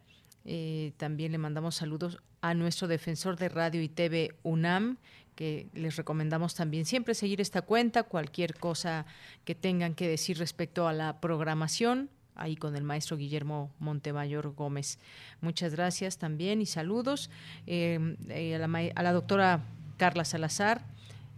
[0.44, 4.98] Eh, también le mandamos saludos a nuestro defensor de radio y TV UNAM,
[5.36, 9.06] que les recomendamos también siempre seguir esta cuenta, cualquier cosa
[9.44, 14.98] que tengan que decir respecto a la programación, ahí con el maestro Guillermo Montemayor Gómez.
[15.40, 17.30] Muchas gracias también y saludos
[17.66, 19.62] eh, eh, a, la, a la doctora
[19.98, 20.96] Carla Salazar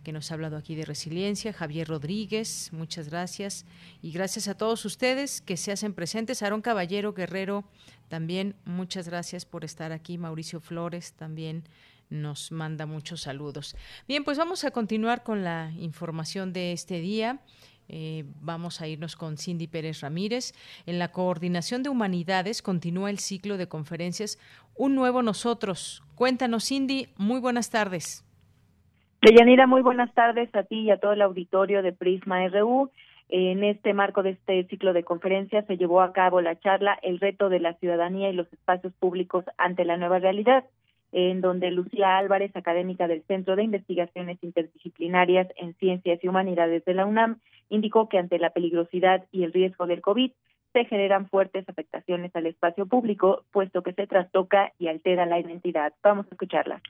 [0.09, 3.66] que nos ha hablado aquí de resiliencia, Javier Rodríguez, muchas gracias.
[4.01, 6.42] Y gracias a todos ustedes que se hacen presentes.
[6.42, 7.64] Aarón Caballero Guerrero,
[8.09, 10.16] también muchas gracias por estar aquí.
[10.16, 11.64] Mauricio Flores, también
[12.11, 13.76] nos manda muchos saludos.
[14.06, 17.40] Bien, pues vamos a continuar con la información de este día.
[17.88, 20.52] Eh, vamos a irnos con Cindy Pérez Ramírez.
[20.86, 24.38] En la Coordinación de Humanidades continúa el ciclo de conferencias
[24.76, 26.02] Un Nuevo Nosotros.
[26.14, 27.09] Cuéntanos, Cindy.
[27.16, 28.24] Muy buenas tardes.
[29.22, 32.90] Deyanira, muy buenas tardes a ti y a todo el auditorio de Prisma RU.
[33.30, 37.20] En este marco de este ciclo de conferencias se llevó a cabo la charla El
[37.20, 40.64] reto de la ciudadanía y los espacios públicos ante la nueva realidad
[41.12, 46.94] en donde Lucía Álvarez, académica del Centro de Investigaciones Interdisciplinarias en Ciencias y Humanidades de
[46.94, 47.40] la UNAM,
[47.70, 50.32] indicó que ante la peligrosidad y el riesgo del COVID
[50.72, 55.94] se generan fuertes afectaciones al espacio público, puesto que se trastoca y altera la identidad.
[56.02, 56.82] Vamos a escucharla.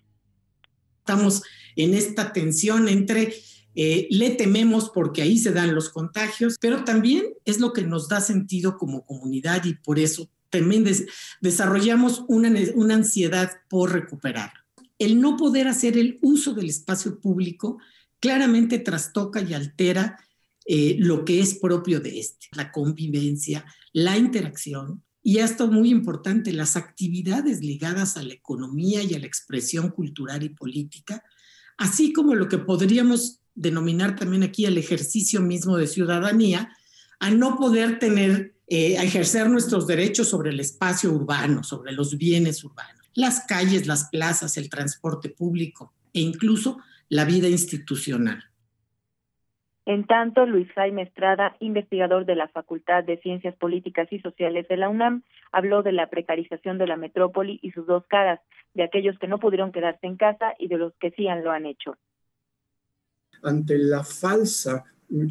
[0.99, 1.43] Estamos
[1.77, 3.33] en esta tensión entre
[3.75, 8.09] eh, le tememos porque ahí se dan los contagios, pero también es lo que nos
[8.09, 10.85] da sentido como comunidad y por eso también
[11.41, 14.53] desarrollamos una, una ansiedad por recuperar.
[14.99, 17.79] El no poder hacer el uso del espacio público
[18.21, 20.19] claramente trastoca y altera
[20.67, 26.53] eh, lo que es propio de este, la convivencia, la interacción y esto muy importante,
[26.53, 31.23] las actividades ligadas a la economía y a la expresión cultural y política,
[31.77, 36.75] así como lo que podríamos denominar también aquí el ejercicio mismo de ciudadanía,
[37.19, 42.19] a no poder tener eh, a ejercer nuestros derechos sobre el espacio urbano, sobre los
[42.19, 48.45] bienes urbanos, las calles, las plazas, el transporte público e incluso la vida institucional.
[49.87, 54.77] En tanto, Luis Jaime Estrada, investigador de la Facultad de Ciencias Políticas y Sociales de
[54.77, 58.39] la UNAM, habló de la precarización de la metrópoli y sus dos caras,
[58.75, 61.65] de aquellos que no pudieron quedarse en casa y de los que sí lo han
[61.65, 61.97] hecho.
[63.43, 64.85] Ante la falsa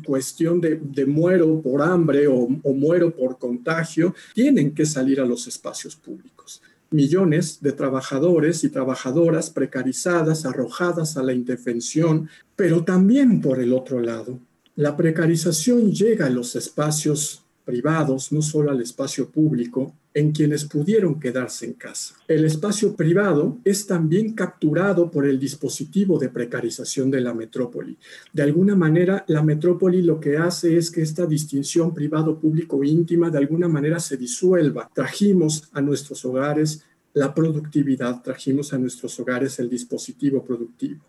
[0.05, 5.95] cuestión de, muero por hambre o, muero por contagio, tienen que salir a los espacios
[5.95, 6.61] públicos.
[6.89, 13.99] Millones de trabajadores y trabajadoras precarizadas, arrojadas a la indefensión, pero también por el otro
[13.99, 14.39] lado,
[14.76, 21.19] la precarización llega a los espacios privados, no solo al espacio público, en quienes pudieron
[21.19, 22.15] quedarse en casa.
[22.27, 27.98] El espacio privado es también capturado por el dispositivo de precarización de la metrópoli.
[28.31, 33.39] De alguna manera, la metrópoli lo que hace es que esta distinción privado-público íntima de
[33.39, 34.89] alguna manera se disuelva.
[34.94, 36.84] Trajimos a nuestros hogares
[37.14, 41.02] la productividad, trajimos a nuestros hogares el dispositivo productivo.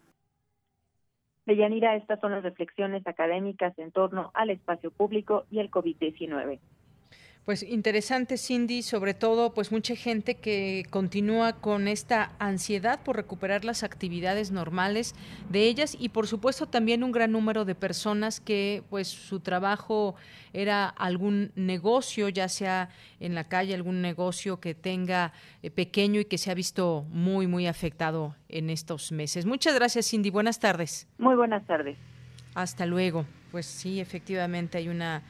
[1.48, 6.58] Deyanira, estas son las reflexiones académicas en torno al espacio público y el COVID-19.
[7.48, 13.64] Pues interesante, Cindy, sobre todo, pues mucha gente que continúa con esta ansiedad por recuperar
[13.64, 15.14] las actividades normales
[15.48, 20.14] de ellas y por supuesto también un gran número de personas que pues su trabajo
[20.52, 26.26] era algún negocio, ya sea en la calle, algún negocio que tenga eh, pequeño y
[26.26, 29.46] que se ha visto muy, muy afectado en estos meses.
[29.46, 30.28] Muchas gracias, Cindy.
[30.28, 31.08] Buenas tardes.
[31.16, 31.96] Muy buenas tardes.
[32.54, 33.24] Hasta luego.
[33.50, 35.22] Pues sí, efectivamente hay una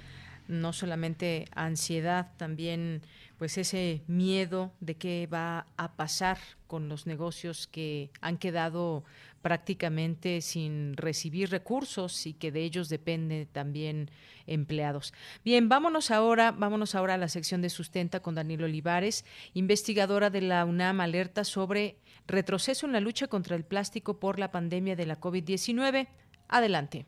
[0.49, 3.03] no solamente ansiedad, también
[3.39, 9.05] pues ese miedo de qué va a pasar con los negocios que han quedado
[9.43, 14.11] prácticamente sin recibir recursos y que de ellos dependen también
[14.47, 15.15] empleados.
[15.45, 20.41] Bien, vámonos ahora, vámonos ahora a la sección de sustenta con Daniel Olivares, investigadora de
[20.41, 21.97] la UNAM alerta sobre
[22.27, 26.09] retroceso en la lucha contra el plástico por la pandemia de la COVID-19.
[26.49, 27.07] Adelante.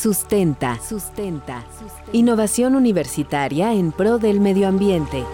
[0.00, 0.78] Sustenta.
[0.80, 1.64] Sustenta.
[2.12, 5.24] Innovación universitaria en pro del medio ambiente.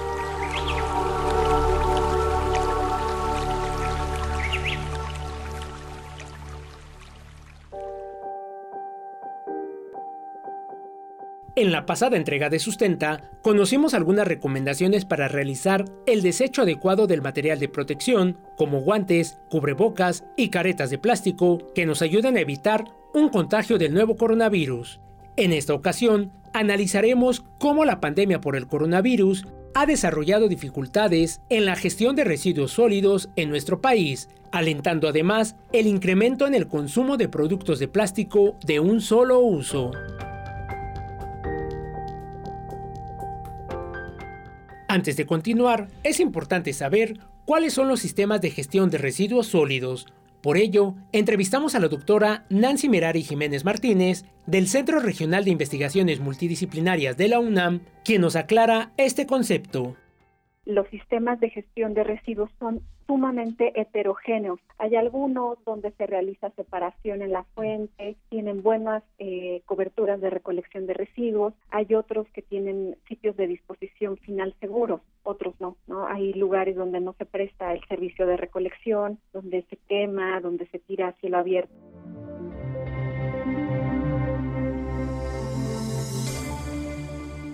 [11.57, 17.21] En la pasada entrega de Sustenta, conocimos algunas recomendaciones para realizar el desecho adecuado del
[17.21, 22.87] material de protección, como guantes, cubrebocas y caretas de plástico, que nos ayudan a evitar
[23.15, 25.01] un contagio del nuevo coronavirus.
[25.37, 31.77] En esta ocasión, analizaremos cómo la pandemia por el coronavirus ha desarrollado dificultades en la
[31.77, 37.29] gestión de residuos sólidos en nuestro país, alentando además el incremento en el consumo de
[37.29, 39.93] productos de plástico de un solo uso.
[44.89, 50.07] Antes de continuar, es importante saber cuáles son los sistemas de gestión de residuos sólidos
[50.45, 56.21] por ello, entrevistamos a la doctora Nancy Merari Jiménez Martínez del Centro Regional de Investigaciones
[56.21, 59.97] Multidisciplinarias de la UNAM, quien nos aclara este concepto
[60.67, 64.59] los sistemas de gestión de residuos son sumamente heterogéneos.
[64.79, 70.87] Hay algunos donde se realiza separación en la fuente, tienen buenas eh, coberturas de recolección
[70.87, 76.07] de residuos, hay otros que tienen sitios de disposición final seguros, otros no, ¿no?
[76.07, 80.79] Hay lugares donde no se presta el servicio de recolección, donde se quema, donde se
[80.79, 81.75] tira a cielo abierto.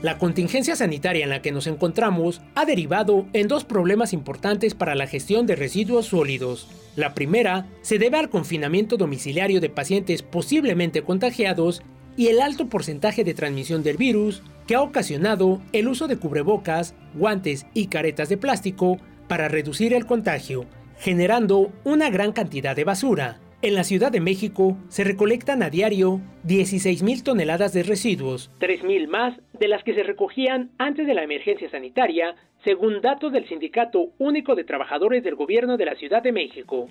[0.03, 4.95] La contingencia sanitaria en la que nos encontramos ha derivado en dos problemas importantes para
[4.95, 6.69] la gestión de residuos sólidos.
[6.97, 11.83] La primera se debe al confinamiento domiciliario de pacientes posiblemente contagiados
[12.17, 16.95] y el alto porcentaje de transmisión del virus que ha ocasionado el uso de cubrebocas,
[17.15, 18.97] guantes y caretas de plástico
[19.29, 20.65] para reducir el contagio,
[20.99, 23.39] generando una gran cantidad de basura.
[23.63, 29.39] En la Ciudad de México se recolectan a diario 16.000 toneladas de residuos, 3.000 más
[29.59, 34.55] de las que se recogían antes de la emergencia sanitaria, según datos del Sindicato Único
[34.55, 36.89] de Trabajadores del Gobierno de la Ciudad de México.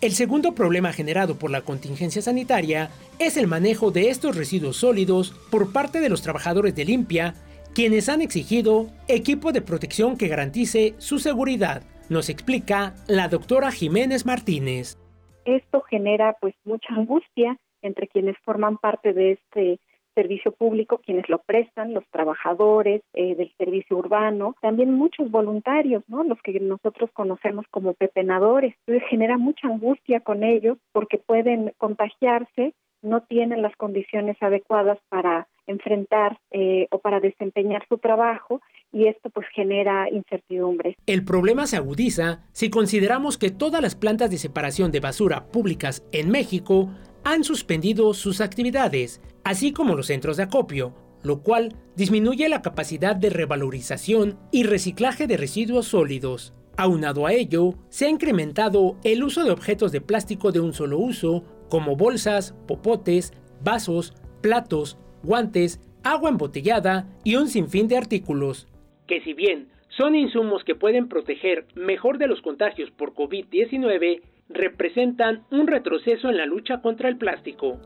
[0.00, 2.88] El segundo problema generado por la contingencia sanitaria
[3.18, 7.34] es el manejo de estos residuos sólidos por parte de los trabajadores de limpia,
[7.74, 14.24] quienes han exigido equipo de protección que garantice su seguridad, nos explica la doctora Jiménez
[14.24, 14.96] Martínez.
[15.44, 19.80] Esto genera pues mucha angustia entre quienes forman parte de este
[20.14, 26.22] servicio público, quienes lo prestan, los trabajadores eh, del servicio urbano, también muchos voluntarios, ¿no?
[26.22, 28.74] Los que nosotros conocemos como pepenadores.
[28.86, 35.48] Entonces genera mucha angustia con ellos porque pueden contagiarse, no tienen las condiciones adecuadas para
[35.66, 38.60] enfrentar eh, o para desempeñar su trabajo
[38.92, 40.96] y esto pues genera incertidumbre.
[41.06, 46.06] El problema se agudiza si consideramos que todas las plantas de separación de basura públicas
[46.12, 46.90] en México
[47.24, 53.14] han suspendido sus actividades, así como los centros de acopio, lo cual disminuye la capacidad
[53.14, 56.54] de revalorización y reciclaje de residuos sólidos.
[56.76, 60.98] Aunado a ello, se ha incrementado el uso de objetos de plástico de un solo
[60.98, 63.32] uso, como bolsas, popotes,
[63.62, 68.68] vasos, platos, guantes, agua embotellada y un sinfín de artículos
[69.12, 69.68] que si bien
[69.98, 76.38] son insumos que pueden proteger mejor de los contagios por COVID-19, representan un retroceso en
[76.38, 77.78] la lucha contra el plástico.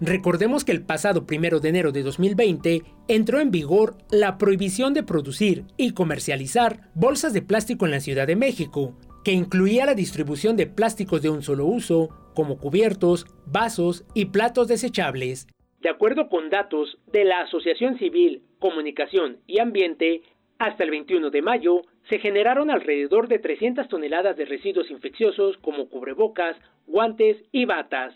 [0.00, 5.02] Recordemos que el pasado 1 de enero de 2020 entró en vigor la prohibición de
[5.02, 10.56] producir y comercializar bolsas de plástico en la Ciudad de México, que incluía la distribución
[10.56, 15.48] de plásticos de un solo uso, como cubiertos, vasos y platos desechables.
[15.80, 20.22] De acuerdo con datos de la Asociación Civil, Comunicación y Ambiente,
[20.60, 25.88] hasta el 21 de mayo se generaron alrededor de 300 toneladas de residuos infecciosos como
[25.88, 26.56] cubrebocas,
[26.86, 28.14] guantes y batas.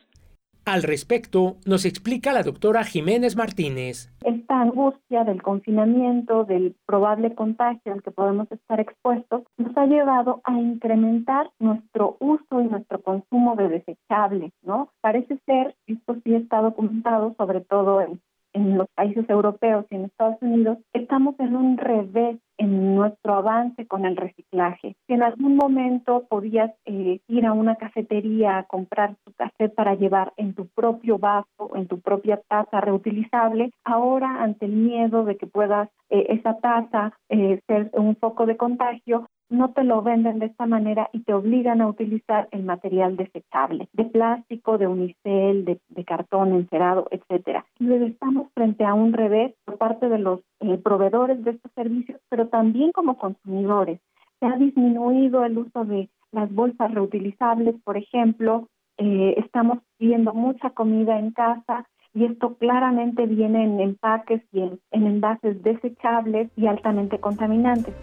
[0.64, 4.12] Al respecto, nos explica la doctora Jiménez Martínez.
[4.24, 10.40] Esta angustia del confinamiento, del probable contagio al que podemos estar expuestos, nos ha llevado
[10.44, 14.93] a incrementar nuestro uso y nuestro consumo de desechables, ¿no?
[15.01, 18.20] Parece ser, esto sí está documentado, sobre todo en
[18.52, 23.86] en los países europeos y en Estados Unidos, estamos en un revés en nuestro avance
[23.86, 24.96] con el reciclaje.
[25.06, 29.94] Si en algún momento podías eh, ir a una cafetería a comprar tu café para
[29.94, 35.36] llevar en tu propio vaso, en tu propia taza reutilizable, ahora ante el miedo de
[35.36, 40.38] que puedas eh, esa taza eh, ser un foco de contagio, no te lo venden
[40.38, 45.64] de esta manera y te obligan a utilizar el material desechable, de plástico, de unicel,
[45.66, 47.64] de, cartón encerado, etcétera.
[47.78, 52.20] Entonces estamos frente a un revés por parte de los eh, proveedores de estos servicios,
[52.28, 54.01] pero también como consumidores.
[54.40, 60.70] Se ha disminuido el uso de las bolsas reutilizables, por ejemplo, eh, estamos viendo mucha
[60.70, 67.19] comida en casa y esto claramente viene en empaques y en envases desechables y altamente
[67.19, 67.94] contaminantes.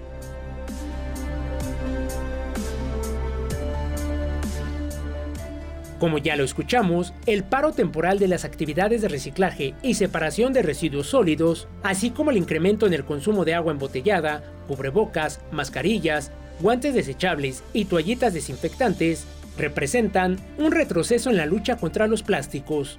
[6.00, 10.62] Como ya lo escuchamos, el paro temporal de las actividades de reciclaje y separación de
[10.62, 16.32] residuos sólidos, así como el incremento en el consumo de agua embotellada, cubrebocas, mascarillas,
[16.62, 19.26] guantes desechables y toallitas desinfectantes,
[19.58, 22.98] representan un retroceso en la lucha contra los plásticos.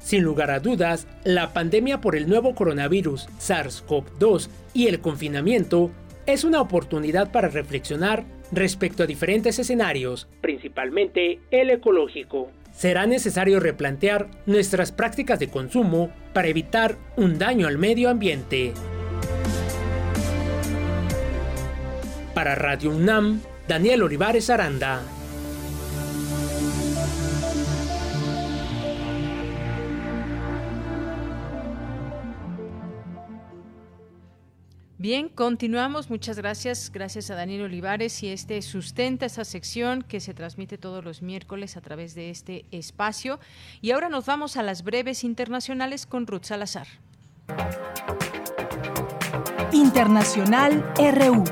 [0.00, 5.92] Sin lugar a dudas, la pandemia por el nuevo coronavirus SARS-CoV-2 y el confinamiento
[6.26, 8.24] es una oportunidad para reflexionar
[8.56, 12.50] respecto a diferentes escenarios, principalmente el ecológico.
[12.72, 18.72] Será necesario replantear nuestras prácticas de consumo para evitar un daño al medio ambiente.
[22.34, 25.02] Para Radio UNAM, Daniel Olivares Aranda.
[35.04, 36.08] Bien, continuamos.
[36.08, 36.90] Muchas gracias.
[36.90, 41.76] Gracias a Daniel Olivares y este sustenta esa sección que se transmite todos los miércoles
[41.76, 43.38] a través de este espacio.
[43.82, 46.86] Y ahora nos vamos a las breves internacionales con Ruth Salazar.
[49.72, 51.44] Internacional RU.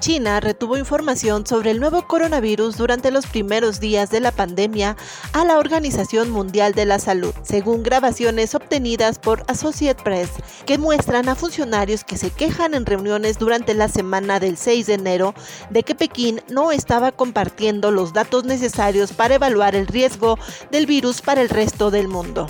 [0.00, 4.96] China retuvo información sobre el nuevo coronavirus durante los primeros días de la pandemia
[5.34, 10.30] a la Organización Mundial de la Salud, según grabaciones obtenidas por Associate Press,
[10.64, 14.94] que muestran a funcionarios que se quejan en reuniones durante la semana del 6 de
[14.94, 15.34] enero
[15.68, 20.38] de que Pekín no estaba compartiendo los datos necesarios para evaluar el riesgo
[20.70, 22.48] del virus para el resto del mundo.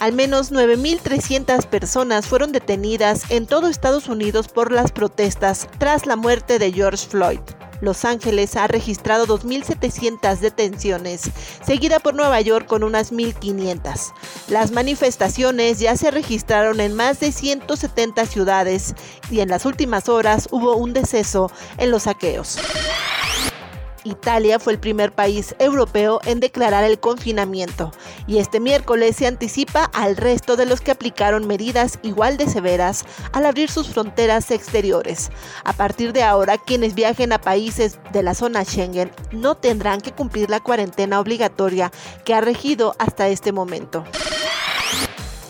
[0.00, 6.16] Al menos 9.300 personas fueron detenidas en todo Estados Unidos por las protestas tras la
[6.16, 7.40] muerte de George Floyd.
[7.82, 11.30] Los Ángeles ha registrado 2.700 detenciones,
[11.66, 14.14] seguida por Nueva York con unas 1.500.
[14.48, 18.94] Las manifestaciones ya se registraron en más de 170 ciudades
[19.30, 22.56] y en las últimas horas hubo un deceso en los saqueos.
[24.04, 27.92] Italia fue el primer país europeo en declarar el confinamiento
[28.26, 33.04] y este miércoles se anticipa al resto de los que aplicaron medidas igual de severas
[33.32, 35.30] al abrir sus fronteras exteriores.
[35.64, 40.12] A partir de ahora, quienes viajen a países de la zona Schengen no tendrán que
[40.12, 41.90] cumplir la cuarentena obligatoria
[42.24, 44.04] que ha regido hasta este momento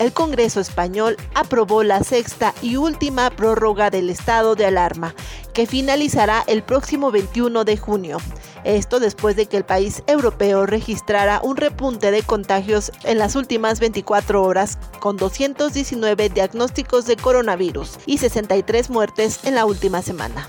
[0.01, 5.13] el Congreso español aprobó la sexta y última prórroga del estado de alarma,
[5.53, 8.17] que finalizará el próximo 21 de junio.
[8.63, 13.79] Esto después de que el país europeo registrara un repunte de contagios en las últimas
[13.79, 20.47] 24 horas, con 219 diagnósticos de coronavirus y 63 muertes en la última semana.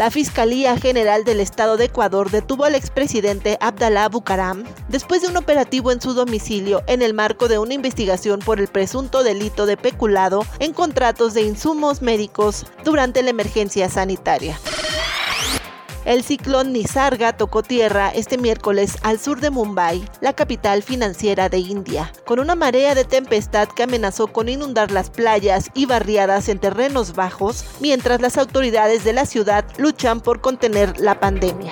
[0.00, 5.36] La Fiscalía General del Estado de Ecuador detuvo al expresidente Abdalá Bucaram después de un
[5.36, 9.76] operativo en su domicilio en el marco de una investigación por el presunto delito de
[9.76, 14.58] peculado en contratos de insumos médicos durante la emergencia sanitaria.
[16.10, 21.58] El ciclón Nisarga tocó tierra este miércoles al sur de Mumbai, la capital financiera de
[21.58, 26.58] India, con una marea de tempestad que amenazó con inundar las playas y barriadas en
[26.58, 31.70] terrenos bajos, mientras las autoridades de la ciudad luchan por contener la pandemia.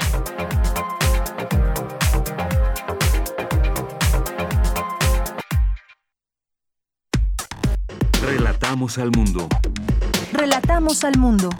[8.22, 9.48] Relatamos al mundo.
[10.32, 11.50] Relatamos al mundo.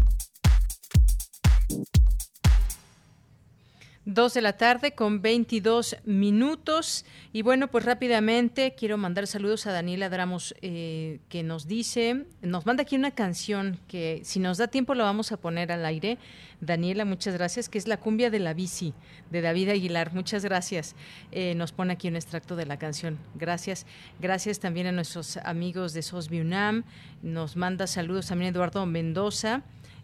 [4.06, 7.06] Dos de la tarde con 22 minutos.
[7.34, 12.66] Y bueno, pues rápidamente quiero mandar saludos a Daniela Dramos, eh, que nos dice, nos
[12.66, 16.18] manda aquí una canción que si nos da tiempo la vamos a poner al aire.
[16.62, 18.94] Daniela, muchas gracias, que es La cumbia de la bici
[19.32, 20.14] de David Aguilar.
[20.14, 20.96] Muchas gracias.
[21.32, 23.18] Eh, nos pone aquí un extracto de la canción.
[23.34, 23.88] Gracias.
[24.20, 26.84] Gracias también a nuestros amigos de Sosbi UNAM.
[27.24, 29.64] Nos manda saludos también Eduardo Mendoza.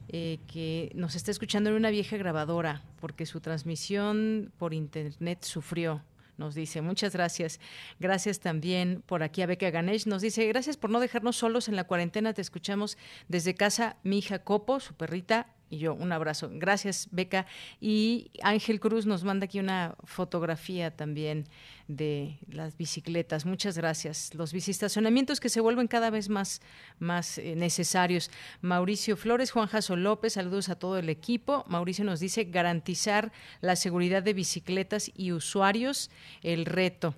[0.09, 6.01] Eh, que nos está escuchando en una vieja grabadora porque su transmisión por internet sufrió.
[6.37, 7.59] Nos dice, muchas gracias.
[7.99, 10.07] Gracias también por aquí a Beca Ganesh.
[10.07, 12.33] Nos dice, gracias por no dejarnos solos en la cuarentena.
[12.33, 12.97] Te escuchamos
[13.27, 16.49] desde casa, mi hija Copo, su perrita, y yo un abrazo.
[16.51, 17.45] Gracias, Beca.
[17.81, 21.45] Y Ángel Cruz nos manda aquí una fotografía también
[21.87, 23.45] de las bicicletas.
[23.45, 24.33] Muchas gracias.
[24.33, 26.61] Los bicistacionamientos que se vuelven cada vez más,
[26.99, 28.31] más eh, necesarios.
[28.61, 31.63] Mauricio Flores, Juan Jaso López, saludos a todo el equipo.
[31.67, 33.31] Mauricio nos dice garantizar
[33.61, 36.09] la seguridad de bicicletas y usuarios,
[36.43, 37.15] el reto.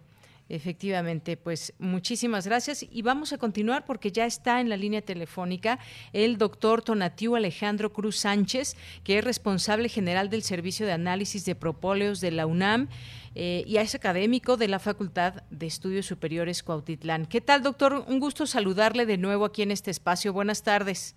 [0.49, 5.77] Efectivamente, pues muchísimas gracias y vamos a continuar porque ya está en la línea telefónica
[6.11, 11.53] el doctor Tonatiu Alejandro Cruz Sánchez, que es responsable general del Servicio de Análisis de
[11.53, 12.87] Propóleos de la UNAM
[13.35, 17.27] eh, y es académico de la Facultad de Estudios Superiores Cuautitlán.
[17.27, 18.03] ¿Qué tal, doctor?
[18.07, 20.33] Un gusto saludarle de nuevo aquí en este espacio.
[20.33, 21.15] Buenas tardes.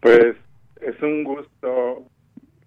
[0.00, 0.36] Pues
[0.82, 2.04] es un gusto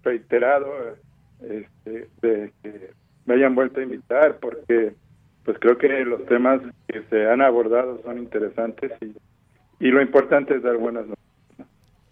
[0.02, 0.98] reiterado
[1.42, 2.92] este, de que
[3.26, 4.96] me hayan vuelto a invitar porque
[5.44, 9.14] pues creo que los temas que se han abordado son interesantes y,
[9.86, 11.24] y lo importante es dar buenas noticias.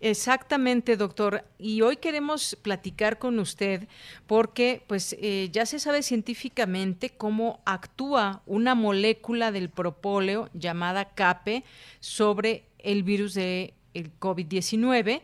[0.02, 1.44] Exactamente, doctor.
[1.60, 3.88] Y hoy queremos platicar con usted
[4.26, 11.64] porque, pues, eh, ya se sabe científicamente cómo actúa una molécula del propóleo llamada CAPE
[12.00, 15.22] sobre el virus de el COVID-19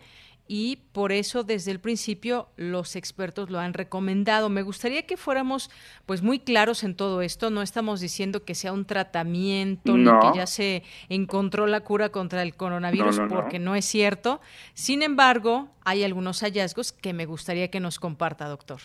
[0.48, 4.50] y por eso desde el principio los expertos lo han recomendado.
[4.50, 5.70] Me gustaría que fuéramos
[6.06, 10.38] pues muy claros en todo esto, no estamos diciendo que sea un tratamiento ni que
[10.38, 14.40] ya se encontró la cura contra el coronavirus porque no es cierto.
[14.74, 18.80] Sin embargo, hay algunos hallazgos que me gustaría que nos comparta, doctor.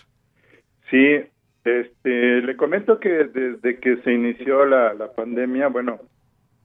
[0.90, 1.20] Sí,
[1.64, 6.00] este, le comento que desde que se inició la, pandemia, bueno,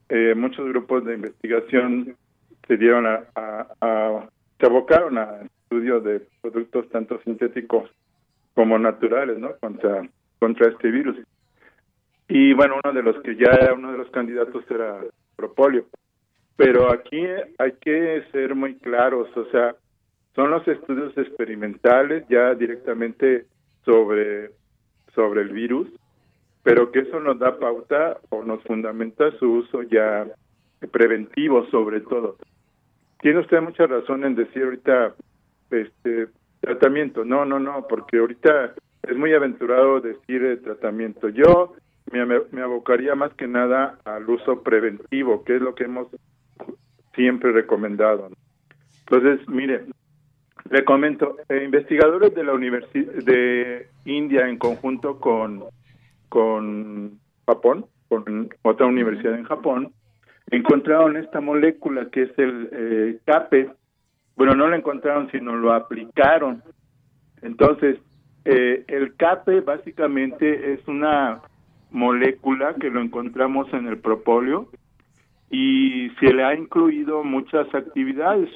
[0.10, 2.16] eh, muchos grupos de investigación
[2.68, 4.28] se dieron a
[4.60, 7.90] se abocaron a estudios de productos tanto sintéticos
[8.54, 9.56] como naturales, ¿no?
[9.60, 10.08] Contra,
[10.40, 11.18] contra este virus.
[12.28, 15.02] Y bueno, uno de los que ya era uno de los candidatos era
[15.36, 15.86] Propolio.
[16.56, 17.24] Pero aquí
[17.60, 19.76] hay que ser muy claros, o sea,
[20.34, 23.46] son los estudios experimentales ya directamente
[23.86, 24.52] sobre,
[25.14, 25.88] sobre el virus,
[26.64, 30.28] pero que eso nos da pauta o nos fundamenta su uso ya
[30.92, 32.38] preventivo sobre todo.
[33.20, 35.16] Tiene usted mucha razón en decir ahorita
[35.72, 36.28] este
[36.62, 37.26] tratamiento.
[37.26, 38.74] No, no, no, porque ahorita
[39.04, 41.30] es muy aventurado decir el tratamiento.
[41.30, 41.74] Yo
[42.12, 46.08] me, me abocaría más que nada al uso preventivo, que es lo que hemos
[47.16, 48.30] siempre recomendado.
[49.10, 49.86] Entonces, mire,
[50.70, 55.64] le comento, eh, investigadores de la Universidad de India en conjunto con,
[56.30, 59.94] con Japón, con otra universidad en Japón,
[60.52, 63.70] encontraron esta molécula que es el eh, CAPE.
[64.36, 66.64] Bueno, no la encontraron, sino lo aplicaron.
[67.42, 67.98] Entonces,
[68.46, 71.42] eh, el CAPE básicamente es una
[71.92, 74.70] molécula que lo encontramos en el propóleo
[75.50, 78.50] y se le ha incluido muchas actividades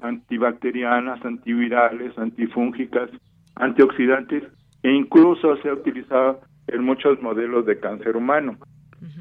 [0.00, 3.10] antibacterianas, antivirales, antifúngicas,
[3.56, 4.44] antioxidantes
[4.82, 8.56] e incluso se ha utilizado en muchos modelos de cáncer humano.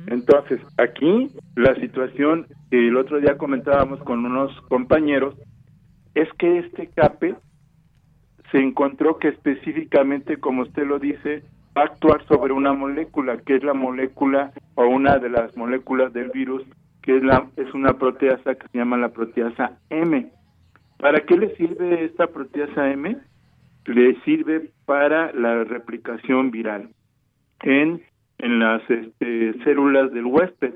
[0.07, 5.35] Entonces, aquí la situación que el otro día comentábamos con unos compañeros
[6.15, 7.35] es que este CAPE
[8.51, 11.43] se encontró que específicamente, como usted lo dice,
[11.77, 16.13] va a actuar sobre una molécula, que es la molécula o una de las moléculas
[16.13, 16.63] del virus,
[17.01, 20.31] que es, la, es una proteasa que se llama la proteasa M.
[20.97, 23.17] ¿Para qué le sirve esta proteasa M?
[23.85, 26.89] Le sirve para la replicación viral
[27.61, 28.01] en
[28.39, 30.75] en las este, células del huésped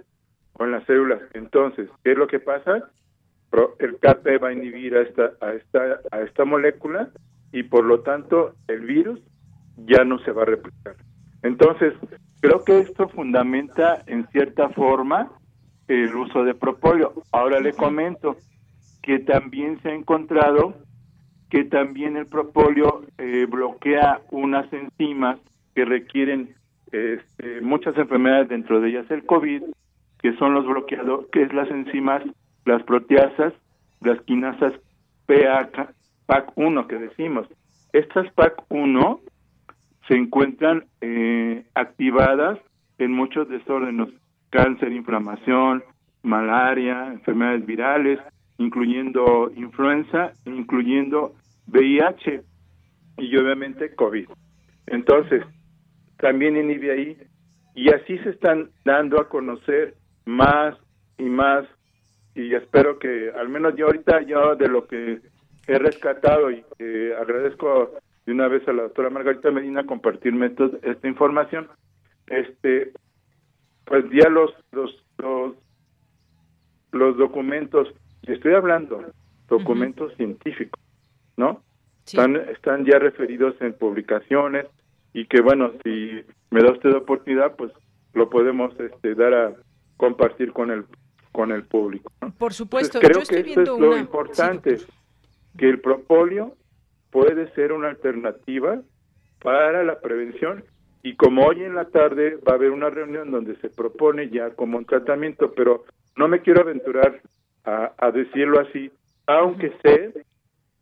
[0.53, 1.21] o en las células.
[1.33, 2.89] Entonces, ¿qué es lo que pasa?
[3.79, 7.09] El CAP va a inhibir a esta, a esta, a esta molécula
[7.51, 9.19] y por lo tanto el virus
[9.77, 10.95] ya no se va a replicar.
[11.43, 11.93] Entonces,
[12.39, 15.31] creo que esto fundamenta en cierta forma
[15.87, 17.13] el uso de propóleo.
[17.31, 18.37] Ahora le comento
[19.01, 20.75] que también se ha encontrado
[21.49, 25.37] que también el propóleo eh, bloquea unas enzimas
[25.75, 26.55] que requieren
[26.91, 29.63] este, muchas enfermedades, dentro de ellas el COVID,
[30.21, 32.23] que son los bloqueados, que es las enzimas,
[32.65, 33.53] las proteasas,
[34.01, 34.73] las quinasas
[35.25, 35.93] PAC,
[36.27, 37.47] PAC1 que decimos.
[37.93, 39.19] Estas PAC1
[40.07, 42.59] se encuentran eh, activadas
[42.97, 44.09] en muchos desórdenes,
[44.49, 45.83] cáncer, inflamación,
[46.23, 48.19] malaria, enfermedades virales,
[48.57, 51.33] incluyendo influenza, incluyendo
[51.67, 52.41] VIH
[53.17, 54.27] y obviamente COVID.
[54.87, 55.43] Entonces,
[56.21, 57.17] también inhibe ahí
[57.75, 59.95] y así se están dando a conocer
[60.25, 60.77] más
[61.17, 61.65] y más
[62.35, 65.19] y espero que al menos yo ahorita yo de lo que
[65.67, 67.91] he rescatado y que agradezco
[68.25, 70.53] de una vez a la doctora Margarita Medina compartirme
[70.83, 71.67] esta información
[72.27, 72.91] este
[73.85, 75.55] pues ya los los los,
[76.91, 77.87] los documentos
[78.23, 79.11] estoy hablando
[79.47, 80.79] documentos científicos
[81.35, 81.63] no
[82.05, 84.67] están están ya referidos en publicaciones
[85.13, 87.71] y que bueno si me da usted oportunidad pues
[88.13, 89.53] lo podemos este dar a
[89.97, 90.85] compartir con el
[91.31, 94.77] con el público por supuesto creo que eso es lo importante
[95.57, 96.55] que el propóleo
[97.09, 98.81] puede ser una alternativa
[99.41, 100.63] para la prevención
[101.03, 104.51] y como hoy en la tarde va a haber una reunión donde se propone ya
[104.51, 105.85] como un tratamiento, pero
[106.15, 107.21] no me quiero aventurar
[107.63, 108.91] a, decirlo así,
[109.27, 110.13] aunque sé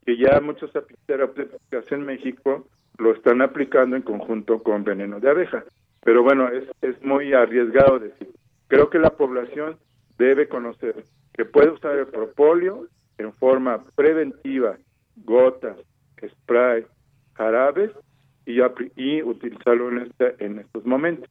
[0.04, 0.70] que ya muchos
[1.06, 2.66] terapéuticas en México
[3.00, 5.64] lo están aplicando en conjunto con veneno de abeja.
[6.02, 8.28] Pero bueno, es, es muy arriesgado decir.
[8.68, 9.76] Creo que la población
[10.18, 12.86] debe conocer que puede usar el propóleo
[13.18, 14.76] en forma preventiva,
[15.16, 15.76] gotas,
[16.24, 16.86] spray,
[17.34, 17.90] jarabes
[18.46, 18.60] y,
[18.96, 21.28] y utilizarlo en, este, en estos momentos.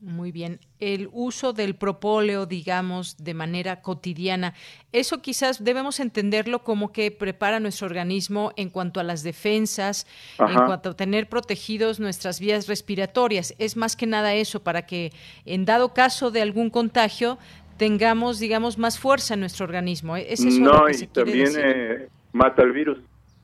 [0.00, 0.60] Muy bien.
[0.78, 4.54] El uso del propóleo, digamos, de manera cotidiana,
[4.92, 10.06] eso quizás debemos entenderlo como que prepara nuestro organismo en cuanto a las defensas,
[10.38, 13.54] en cuanto a tener protegidos nuestras vías respiratorias.
[13.58, 15.12] Es más que nada eso, para que
[15.44, 17.36] en dado caso de algún contagio
[17.76, 20.16] tengamos, digamos, más fuerza en nuestro organismo.
[20.16, 22.98] ¿Es eso no, lo que y se también eh, mata el virus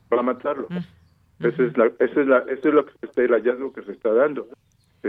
[0.09, 0.69] para matarlo.
[1.41, 4.11] Ese es la, ese es la, eso es lo que el hallazgo que se está
[4.13, 4.49] dando.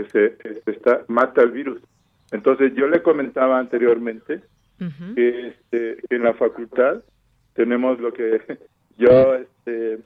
[0.00, 1.80] Ese, se está mata el virus.
[2.30, 4.42] Entonces yo le comentaba anteriormente
[5.14, 7.02] que este, en la facultad
[7.54, 8.40] tenemos lo que
[8.98, 9.98] yo este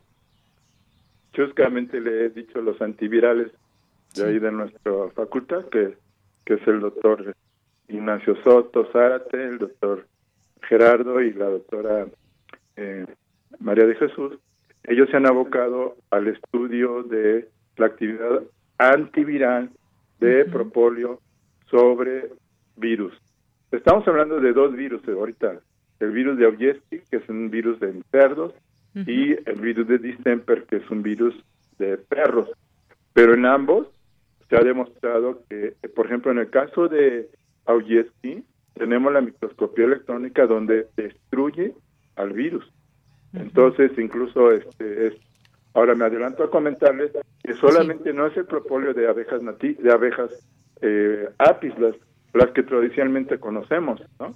[1.32, 3.50] chuscamente le he dicho los antivirales
[4.14, 5.96] de ahí de nuestra facultad que,
[6.44, 7.34] que es el doctor
[7.88, 10.06] Ignacio Soto Zárate, el doctor
[10.62, 12.06] Gerardo y la doctora
[12.76, 13.06] eh,
[13.58, 14.38] María de Jesús,
[14.84, 18.42] ellos se han abocado al estudio de la actividad
[18.78, 19.70] antiviral
[20.22, 21.20] de propóleo
[21.70, 22.30] sobre
[22.76, 23.12] virus.
[23.72, 25.60] Estamos hablando de dos virus ahorita,
[25.98, 28.54] el virus de Augeski, que es un virus de cerdos,
[28.94, 31.34] y el virus de distemper, que es un virus
[31.78, 32.50] de perros.
[33.14, 33.88] Pero en ambos
[34.48, 37.28] se ha demostrado que, por ejemplo, en el caso de
[37.64, 38.44] Augeski,
[38.74, 41.74] tenemos la microscopía electrónica donde destruye
[42.16, 42.70] al virus.
[43.32, 45.14] Entonces, incluso este es
[45.74, 47.12] ahora me adelanto a comentarles
[47.42, 50.30] que solamente no es el propóleo de abejas nati de abejas
[50.80, 51.94] eh, apis las,
[52.34, 54.34] las que tradicionalmente conocemos, ¿no?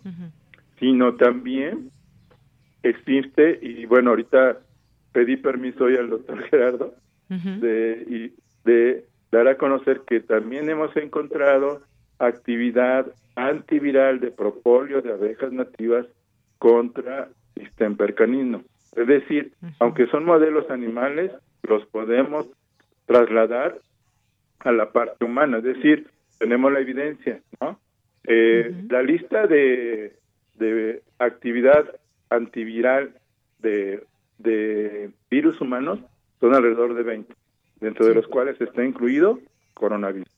[0.79, 1.91] Sino también
[2.83, 4.59] existe y bueno, ahorita
[5.13, 6.95] pedí permiso hoy al doctor Gerardo
[7.29, 8.35] de y
[8.65, 11.83] de dar a conocer que también hemos encontrado
[12.19, 16.07] actividad antiviral de propóleo de abejas nativas
[16.59, 18.63] contra distemper canino.
[18.97, 21.31] Es decir, aunque son modelos animales,
[21.63, 22.47] los podemos
[23.05, 23.77] trasladar
[24.61, 26.09] a la parte humana, es decir,
[26.39, 27.79] tenemos la evidencia, ¿no?
[28.25, 30.15] Eh, La lista de,
[30.55, 31.85] de actividad
[32.31, 33.13] antiviral
[33.59, 34.03] de,
[34.39, 36.01] de virus humanos
[36.41, 37.35] son alrededor de 20,
[37.81, 39.39] dentro de los cuales está incluido
[39.75, 40.29] coronavirus.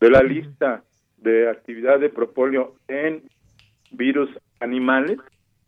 [0.00, 0.82] De la lista
[1.18, 3.22] de actividad de propóleo en
[3.90, 4.30] virus
[4.60, 5.18] animales,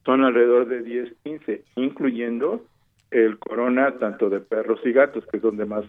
[0.05, 2.65] son alrededor de 10, 15, incluyendo
[3.11, 5.85] el corona tanto de perros y gatos, que es donde más,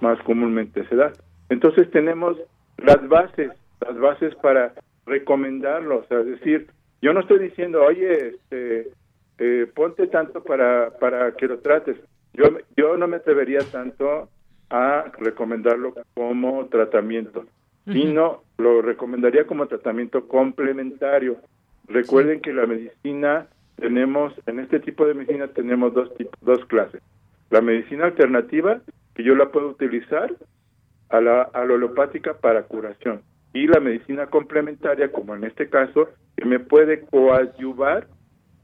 [0.00, 1.12] más comúnmente se da.
[1.48, 2.36] Entonces tenemos
[2.76, 4.74] las bases, las bases para
[5.06, 6.68] recomendarlo, o sea, es decir,
[7.00, 8.90] yo no estoy diciendo, oye, este,
[9.38, 11.96] eh, ponte tanto para, para que lo trates.
[12.34, 12.44] Yo,
[12.76, 14.28] yo no me atrevería tanto
[14.70, 17.46] a recomendarlo como tratamiento,
[17.86, 21.36] sino lo recomendaría como tratamiento complementario.
[21.88, 23.46] Recuerden que la medicina
[23.76, 26.10] tenemos, en este tipo de medicina tenemos dos,
[26.40, 27.02] dos clases.
[27.50, 28.80] La medicina alternativa,
[29.14, 30.34] que yo la puedo utilizar
[31.08, 33.22] a la, a la holopática para curación.
[33.54, 38.06] Y la medicina complementaria, como en este caso, que me puede coadyuvar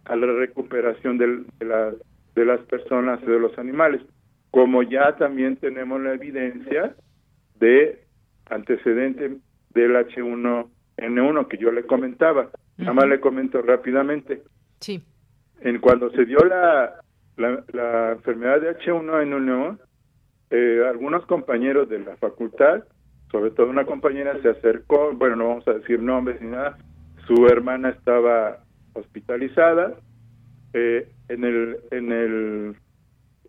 [0.05, 1.93] a la recuperación del, de, la,
[2.35, 4.03] de las personas y de los animales.
[4.51, 6.95] Como ya también tenemos la evidencia
[7.59, 8.05] de
[8.47, 9.39] antecedente
[9.71, 12.51] del H1N1 que yo le comentaba.
[12.77, 14.43] Nada más le comento rápidamente.
[14.81, 15.03] Sí.
[15.61, 17.01] En cuando se dio la,
[17.37, 19.79] la, la enfermedad de H1N1,
[20.51, 22.85] eh, algunos compañeros de la facultad,
[23.31, 26.77] sobre todo una compañera se acercó, bueno, no vamos a decir nombres ni nada,
[27.27, 28.59] su hermana estaba
[28.93, 29.95] hospitalizada,
[30.73, 32.77] eh, en el en el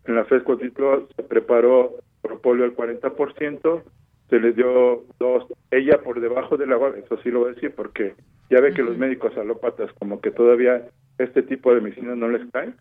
[0.05, 3.83] en la FESCO se preparó propóleo al 40%,
[4.29, 7.73] se le dio dos, ella por debajo del agua, eso sí lo voy a decir
[7.75, 8.15] porque
[8.49, 12.49] ya ve que los médicos alópatas como que todavía este tipo de medicina no les
[12.51, 12.73] cae.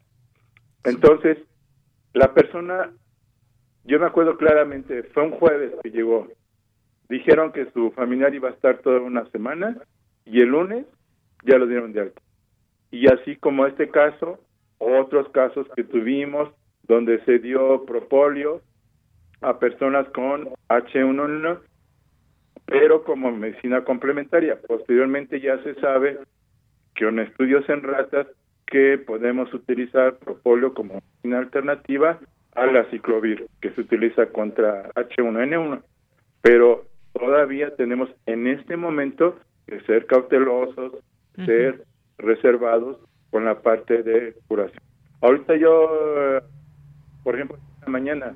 [0.85, 1.39] Entonces,
[2.12, 2.91] la persona,
[3.85, 6.28] yo me acuerdo claramente, fue un jueves que llegó,
[7.09, 9.78] dijeron que su familiar iba a estar toda una semana
[10.24, 10.86] y el lunes
[11.45, 12.20] ya lo dieron de alta.
[12.91, 14.39] Y así como este caso,
[14.78, 16.51] otros casos que tuvimos
[16.85, 18.61] donde se dio propóleo
[19.41, 21.61] a personas con H1N1,
[22.80, 24.59] pero como medicina complementaria.
[24.66, 26.18] Posteriormente ya se sabe
[26.96, 28.26] que en estudios en ratas
[28.66, 32.18] que podemos utilizar propóleo como medicina alternativa
[32.56, 35.82] a la ciclovir, que se utiliza contra H1N1.
[36.42, 40.94] Pero todavía tenemos en este momento que ser cautelosos,
[41.46, 41.84] ser
[42.18, 42.98] reservados
[43.30, 44.82] con la parte de curación.
[45.20, 46.40] Ahorita yo,
[47.22, 48.34] por ejemplo, esta mañana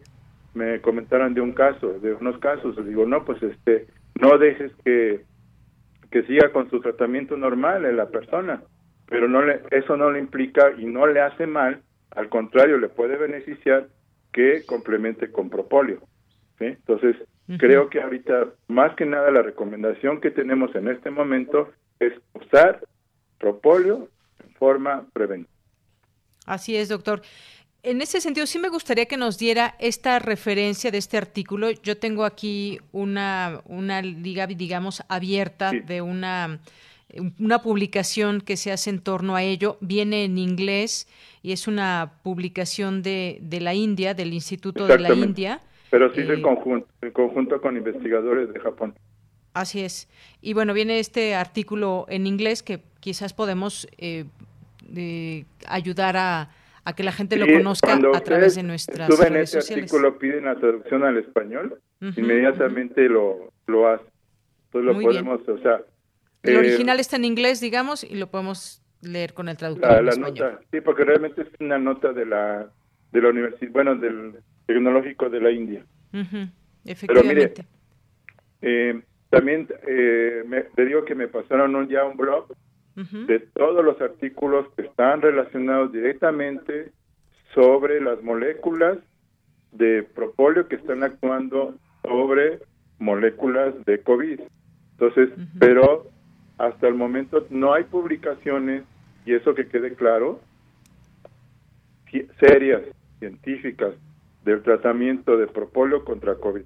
[0.55, 5.25] me comentaron de un caso, de unos casos, digo, no, pues este, no dejes que,
[6.11, 8.63] que siga con su tratamiento normal en la persona,
[9.07, 12.89] pero no le, eso no le implica y no le hace mal, al contrario, le
[12.89, 13.89] puede beneficiar
[14.33, 16.01] que complemente con propóleo.
[16.61, 17.17] Entonces,
[17.59, 21.71] creo que ahorita, más que nada, la recomendación que tenemos en este momento
[22.01, 22.81] es usar
[23.39, 24.09] propóleo
[24.45, 25.53] en forma preventiva.
[26.47, 27.21] Así es, doctor.
[27.89, 31.71] En ese sentido, sí me gustaría que nos diera esta referencia de este artículo.
[31.71, 36.61] Yo tengo aquí una, una liga, digamos, abierta de una,
[37.39, 39.79] una publicación que se hace en torno a ello.
[39.81, 41.09] Viene en inglés
[41.43, 45.63] y es una publicación de, de la India, del Instituto de la India.
[45.89, 48.95] Pero sí en, eh, conjunto, en conjunto con investigadores de Japón.
[49.55, 50.11] Así es.
[50.43, 54.27] Y bueno, viene este artículo en inglés que quizás podemos eh,
[55.67, 56.51] ayudar a
[56.89, 60.47] a que la gente lo conozca a través de nuestras redes en ese artículo piden
[60.47, 64.05] la traducción al español, inmediatamente lo, lo hace.
[64.67, 65.83] Entonces lo podemos, o sea...
[66.43, 70.15] El eh, original está en inglés, digamos, y lo podemos leer con el traductor la,
[70.15, 72.71] Nota, sí, porque realmente es una nota de la
[73.13, 74.37] de la universidad, bueno, del
[74.67, 75.85] tecnológico de la India.
[76.87, 77.67] Efectivamente.
[78.63, 82.47] eh, también eh, me, le digo que me pasaron un, ya un blog
[83.27, 86.91] de todos los artículos que están relacionados directamente
[87.55, 88.99] sobre las moléculas
[89.73, 92.59] de propóleo que están actuando sobre
[92.99, 94.41] moléculas de COVID.
[94.93, 95.31] Entonces,
[95.61, 96.09] pero
[96.59, 98.83] hasta el momento no hay publicaciones,
[99.25, 100.41] y eso que quede claro,
[102.41, 102.83] serias,
[103.21, 103.95] científicas,
[104.45, 106.63] del tratamiento de propóleo contra COVID.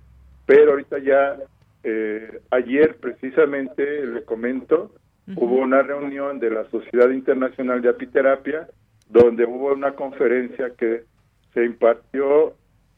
[0.47, 1.37] Pero ahorita ya,
[1.83, 4.95] eh, ayer precisamente le comento,
[5.37, 8.69] Hubo una reunión de la Sociedad Internacional de Apiterapia
[9.09, 11.05] donde hubo una conferencia que
[11.53, 12.55] se impartió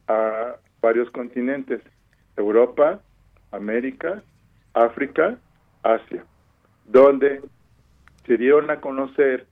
[0.06, 1.80] a varios continentes,
[2.36, 3.00] Europa,
[3.50, 4.22] América,
[4.74, 5.38] África,
[5.82, 6.24] Asia,
[6.86, 7.40] donde
[8.26, 9.46] se dieron a conocer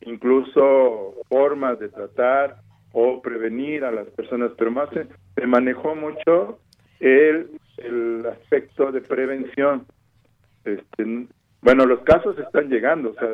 [0.00, 2.62] incluso formas de tratar
[2.92, 6.58] o prevenir a las personas, pero más se, se manejó mucho
[7.00, 9.86] el, el aspecto de prevención.
[10.64, 11.26] Este,
[11.62, 13.28] bueno, los casos están llegando, o sea,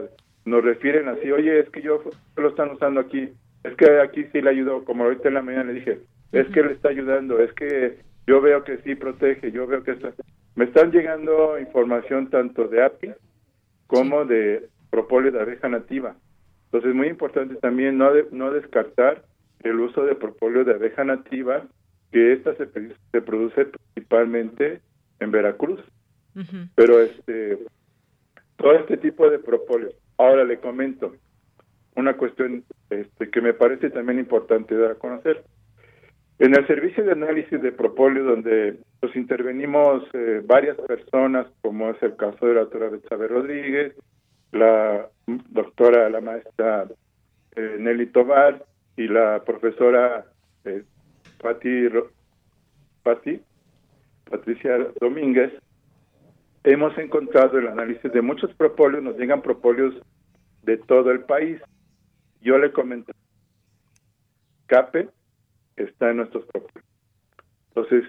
[0.45, 2.03] nos refieren así, oye, es que yo
[2.37, 3.31] lo están usando aquí,
[3.63, 5.99] es que aquí sí le ayudó, como ahorita en la mañana le dije,
[6.33, 9.93] es que le está ayudando, es que yo veo que sí protege, yo veo que
[9.93, 10.13] está...
[10.57, 13.13] Me están llegando información tanto de API
[13.87, 16.15] como de propóleo de abeja nativa.
[16.67, 19.25] Entonces es muy importante también no, no descartar
[19.65, 21.65] el uso de propóleo de abeja nativa,
[22.13, 22.69] que esta se,
[23.11, 24.81] se produce principalmente
[25.21, 25.81] en Veracruz.
[26.75, 27.59] Pero este
[28.57, 29.91] todo este tipo de propóleo.
[30.19, 31.15] Ahora le comento
[31.97, 35.45] una cuestión este, que me parece también importante dar a conocer.
[36.39, 42.03] En el servicio de análisis de propóleo, donde pues intervenimos eh, varias personas, como es
[42.03, 43.95] el caso de la doctora Betsabe Rodríguez,
[44.51, 46.87] la doctora, la maestra
[47.55, 48.65] eh, Nelly Tobar
[48.97, 50.27] y la profesora
[50.65, 50.83] eh,
[51.41, 51.89] Pati,
[53.03, 53.41] Pati,
[54.29, 55.53] Patricia Domínguez,
[56.65, 59.95] hemos encontrado el análisis de muchos propóleos, nos llegan propóleos
[60.63, 61.61] de todo el país.
[62.41, 63.13] Yo le comento,
[64.67, 65.09] CAPE
[65.77, 66.87] está en nuestros propóleos.
[67.69, 68.05] Entonces,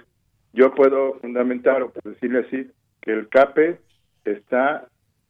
[0.54, 2.72] yo puedo fundamentar o por decirle así
[3.02, 3.80] que el CAPE
[4.24, 4.88] está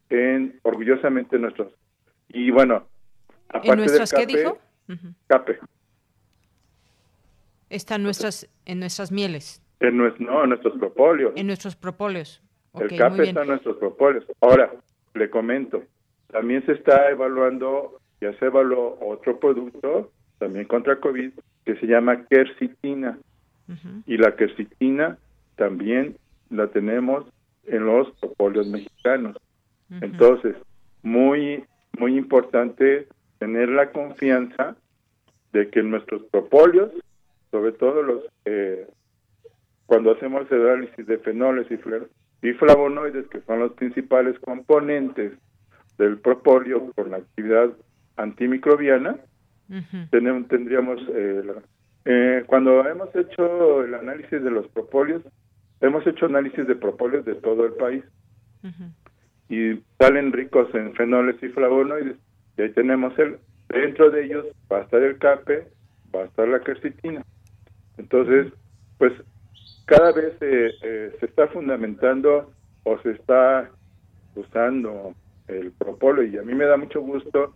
[0.08, 1.72] en orgullosamente nuestros
[2.28, 2.86] y bueno
[3.48, 4.58] aparte ¿En nuestras del qué CAPE, dijo?
[5.26, 5.58] CAPE
[7.70, 12.40] Están nuestras, en nuestras mieles, en no en nuestros propóleos en nuestros propóleos.
[12.80, 13.20] El bien.
[13.20, 14.70] está en nuestros propóleos ahora
[15.14, 15.82] le comento
[16.30, 21.32] también se está evaluando ya se evaluó otro producto también contra COVID
[21.64, 23.18] que se llama quercitina
[24.06, 25.18] y la quercitina
[25.56, 26.16] también
[26.50, 27.24] la tenemos
[27.66, 29.36] en los propóleos mexicanos.
[30.00, 30.54] Entonces,
[31.02, 31.64] muy,
[31.98, 33.08] muy importante
[33.38, 34.76] tener la confianza
[35.52, 36.92] de que nuestros propóleos,
[37.50, 38.86] sobre todo los, eh,
[39.86, 41.76] cuando hacemos el análisis de fenoles y,
[42.42, 45.32] y flavonoides, que son los principales componentes
[45.98, 47.70] del propóleo por la actividad
[48.16, 49.16] antimicrobiana,
[50.10, 51.62] tenemos, tendríamos eh, la-
[52.04, 55.22] eh, cuando hemos hecho el análisis de los propóleos
[55.80, 58.04] hemos hecho análisis de propóleos de todo el país.
[59.48, 62.16] Y salen ricos en fenoles y flavonoides.
[62.56, 63.38] Y ahí tenemos el
[63.68, 65.66] dentro de ellos va a estar el cape
[66.14, 67.20] va a estar la quercitina
[67.98, 68.52] entonces
[68.98, 69.12] pues
[69.86, 72.50] cada vez eh, eh, se está fundamentando
[72.84, 73.70] o se está
[74.34, 75.14] usando
[75.48, 77.54] el propóleo y a mí me da mucho gusto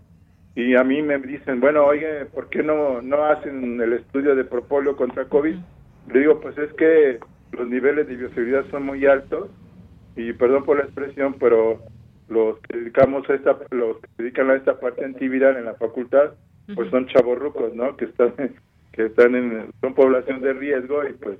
[0.55, 4.45] y a mí me dicen, bueno, oye, ¿por qué no, no hacen el estudio de
[4.45, 5.57] propóleo contra COVID?
[6.13, 7.19] Le digo, pues es que
[7.53, 9.51] los niveles de bioseguridad son muy altos
[10.17, 11.81] y perdón por la expresión, pero
[12.29, 16.35] los que dedicamos a esta, los que dedican a esta parte antiviral en la facultad,
[16.75, 17.97] pues son chavorrucos, ¿no?
[17.97, 18.35] Que están,
[18.93, 21.39] que están en, son población de riesgo y pues,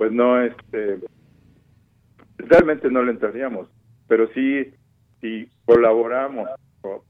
[0.00, 0.98] pues no, este,
[2.38, 3.68] realmente no le entraríamos,
[4.08, 4.72] pero sí,
[5.20, 6.48] sí colaboramos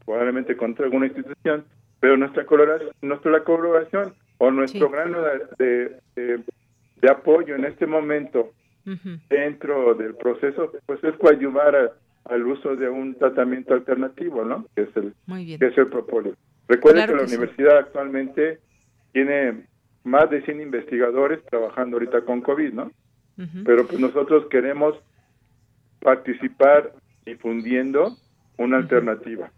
[0.05, 1.65] probablemente contra alguna institución,
[2.01, 5.23] pero nuestra colaboración, nuestra colaboración o nuestro grano
[5.57, 8.51] de, de, apoyo en este momento
[9.29, 11.93] dentro del proceso, pues es coadyuvar a-
[12.25, 14.67] al uso de un tratamiento alternativo, ¿no?
[14.75, 15.61] Que es el, Muy bien.
[15.61, 16.35] que es el propóleo.
[16.67, 17.37] Recuerden Claro que la sí.
[17.37, 18.59] universidad actualmente
[19.13, 19.65] tiene
[20.05, 22.93] más de 100 investigadores trabajando ahorita con COVID, ¿no?
[23.39, 23.65] Ujú.
[23.65, 24.95] Pero pues nosotros queremos
[26.01, 26.93] participar
[27.25, 28.17] difundiendo
[28.57, 29.51] una alternativa.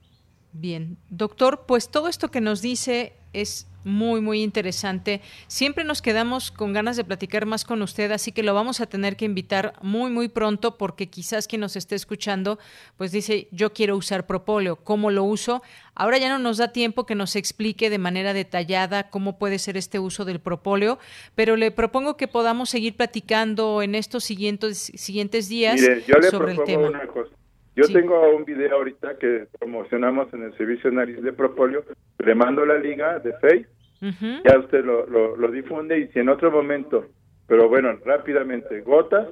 [0.52, 5.20] Bien, doctor, pues todo esto que nos dice es muy, muy interesante.
[5.46, 8.86] Siempre nos quedamos con ganas de platicar más con usted, así que lo vamos a
[8.86, 12.59] tener que invitar muy, muy pronto porque quizás quien nos esté escuchando,
[12.96, 15.62] pues dice, yo quiero usar propóleo, ¿cómo lo uso?
[15.94, 19.76] Ahora ya no nos da tiempo que nos explique de manera detallada cómo puede ser
[19.76, 20.98] este uso del propóleo,
[21.34, 26.30] pero le propongo que podamos seguir platicando en estos siguientes, siguientes días Mire, yo le
[26.30, 26.88] sobre el tema.
[26.88, 27.32] una cosa.
[27.74, 27.92] Yo Sí.
[27.94, 31.84] tengo un video ahorita que promocionamos en el servicio de nariz de propóleo.
[32.18, 33.66] Le mando la liga de Face,
[34.02, 34.42] Ujú.
[34.44, 37.06] ya usted lo, lo, lo difunde y si en otro momento,
[37.46, 39.28] pero bueno, rápidamente, gotas,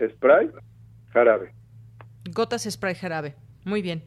[0.00, 0.50] spray,
[1.12, 1.52] jarabe.
[2.32, 3.34] Gotas spray jarabe.
[3.64, 4.02] Muy bien.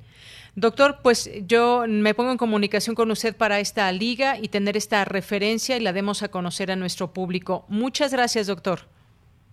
[0.55, 5.03] Doctor, pues yo me pongo en comunicación con usted para esta liga y tener esta
[5.05, 7.65] referencia y la demos a conocer a nuestro público.
[7.69, 8.79] Muchas gracias, doctor.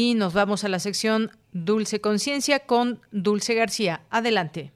[0.00, 4.02] Y nos vamos a la sección Dulce Conciencia con Dulce García.
[4.10, 4.70] Adelante.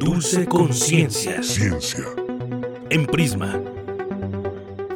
[0.00, 1.44] Dulce Conciencia.
[1.44, 2.06] Ciencia.
[2.90, 3.62] En Prisma.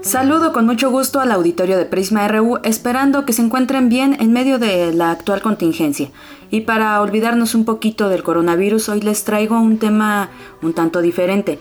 [0.01, 4.33] Saludo con mucho gusto al auditorio de Prisma RU, esperando que se encuentren bien en
[4.33, 6.11] medio de la actual contingencia.
[6.51, 10.31] Y para olvidarnos un poquito del coronavirus, hoy les traigo un tema
[10.61, 11.61] un tanto diferente.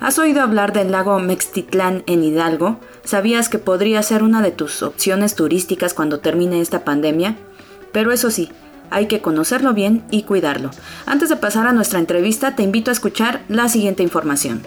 [0.00, 2.80] ¿Has oído hablar del lago Mextitlán en Hidalgo?
[3.04, 7.36] ¿Sabías que podría ser una de tus opciones turísticas cuando termine esta pandemia?
[7.92, 8.50] Pero eso sí,
[8.88, 10.70] hay que conocerlo bien y cuidarlo.
[11.04, 14.62] Antes de pasar a nuestra entrevista, te invito a escuchar la siguiente información.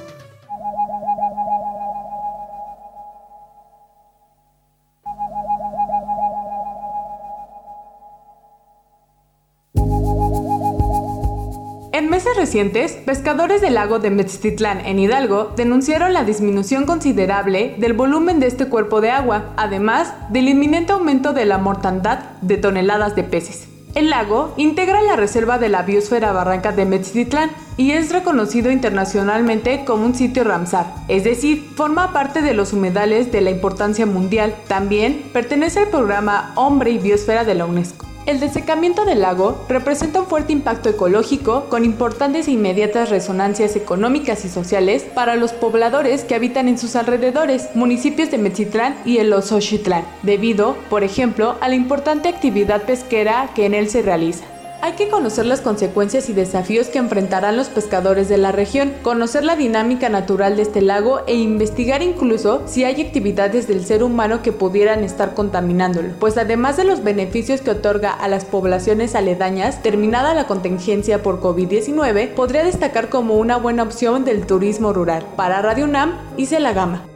[12.04, 17.94] En meses recientes, pescadores del lago de Meztitlán en Hidalgo denunciaron la disminución considerable del
[17.94, 23.16] volumen de este cuerpo de agua, además del inminente aumento de la mortandad de toneladas
[23.16, 23.70] de peces.
[23.96, 29.86] El lago integra la reserva de la biosfera Barranca de Metztitlán y es reconocido internacionalmente
[29.86, 34.54] como un sitio Ramsar, es decir, forma parte de los humedales de la importancia mundial.
[34.68, 38.13] También pertenece al programa Hombre y Biosfera de la UNESCO.
[38.26, 44.46] El desecamiento del lago representa un fuerte impacto ecológico con importantes e inmediatas resonancias económicas
[44.46, 49.34] y sociales para los pobladores que habitan en sus alrededores, municipios de Metzitlán y el
[49.34, 54.46] Osochitlán, debido, por ejemplo, a la importante actividad pesquera que en él se realiza.
[54.84, 59.46] Hay que conocer las consecuencias y desafíos que enfrentarán los pescadores de la región, conocer
[59.46, 64.42] la dinámica natural de este lago e investigar incluso si hay actividades del ser humano
[64.42, 69.82] que pudieran estar contaminándolo, pues además de los beneficios que otorga a las poblaciones aledañas,
[69.82, 75.26] terminada la contingencia por COVID-19, podría destacar como una buena opción del turismo rural.
[75.38, 77.13] Para Radio UNAM, hice la gama.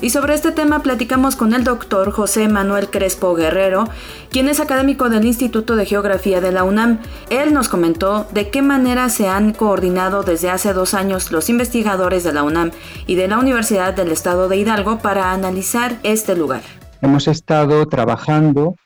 [0.00, 3.88] Y sobre este tema platicamos con el doctor José Manuel Crespo Guerrero,
[4.30, 6.98] quien es académico del Instituto de Geografía de la UNAM.
[7.30, 12.24] Él nos comentó de qué manera se han coordinado desde hace dos años los investigadores
[12.24, 12.72] de la UNAM
[13.06, 16.60] y de la Universidad del Estado de Hidalgo para analizar este lugar.
[17.00, 18.76] Hemos estado trabajando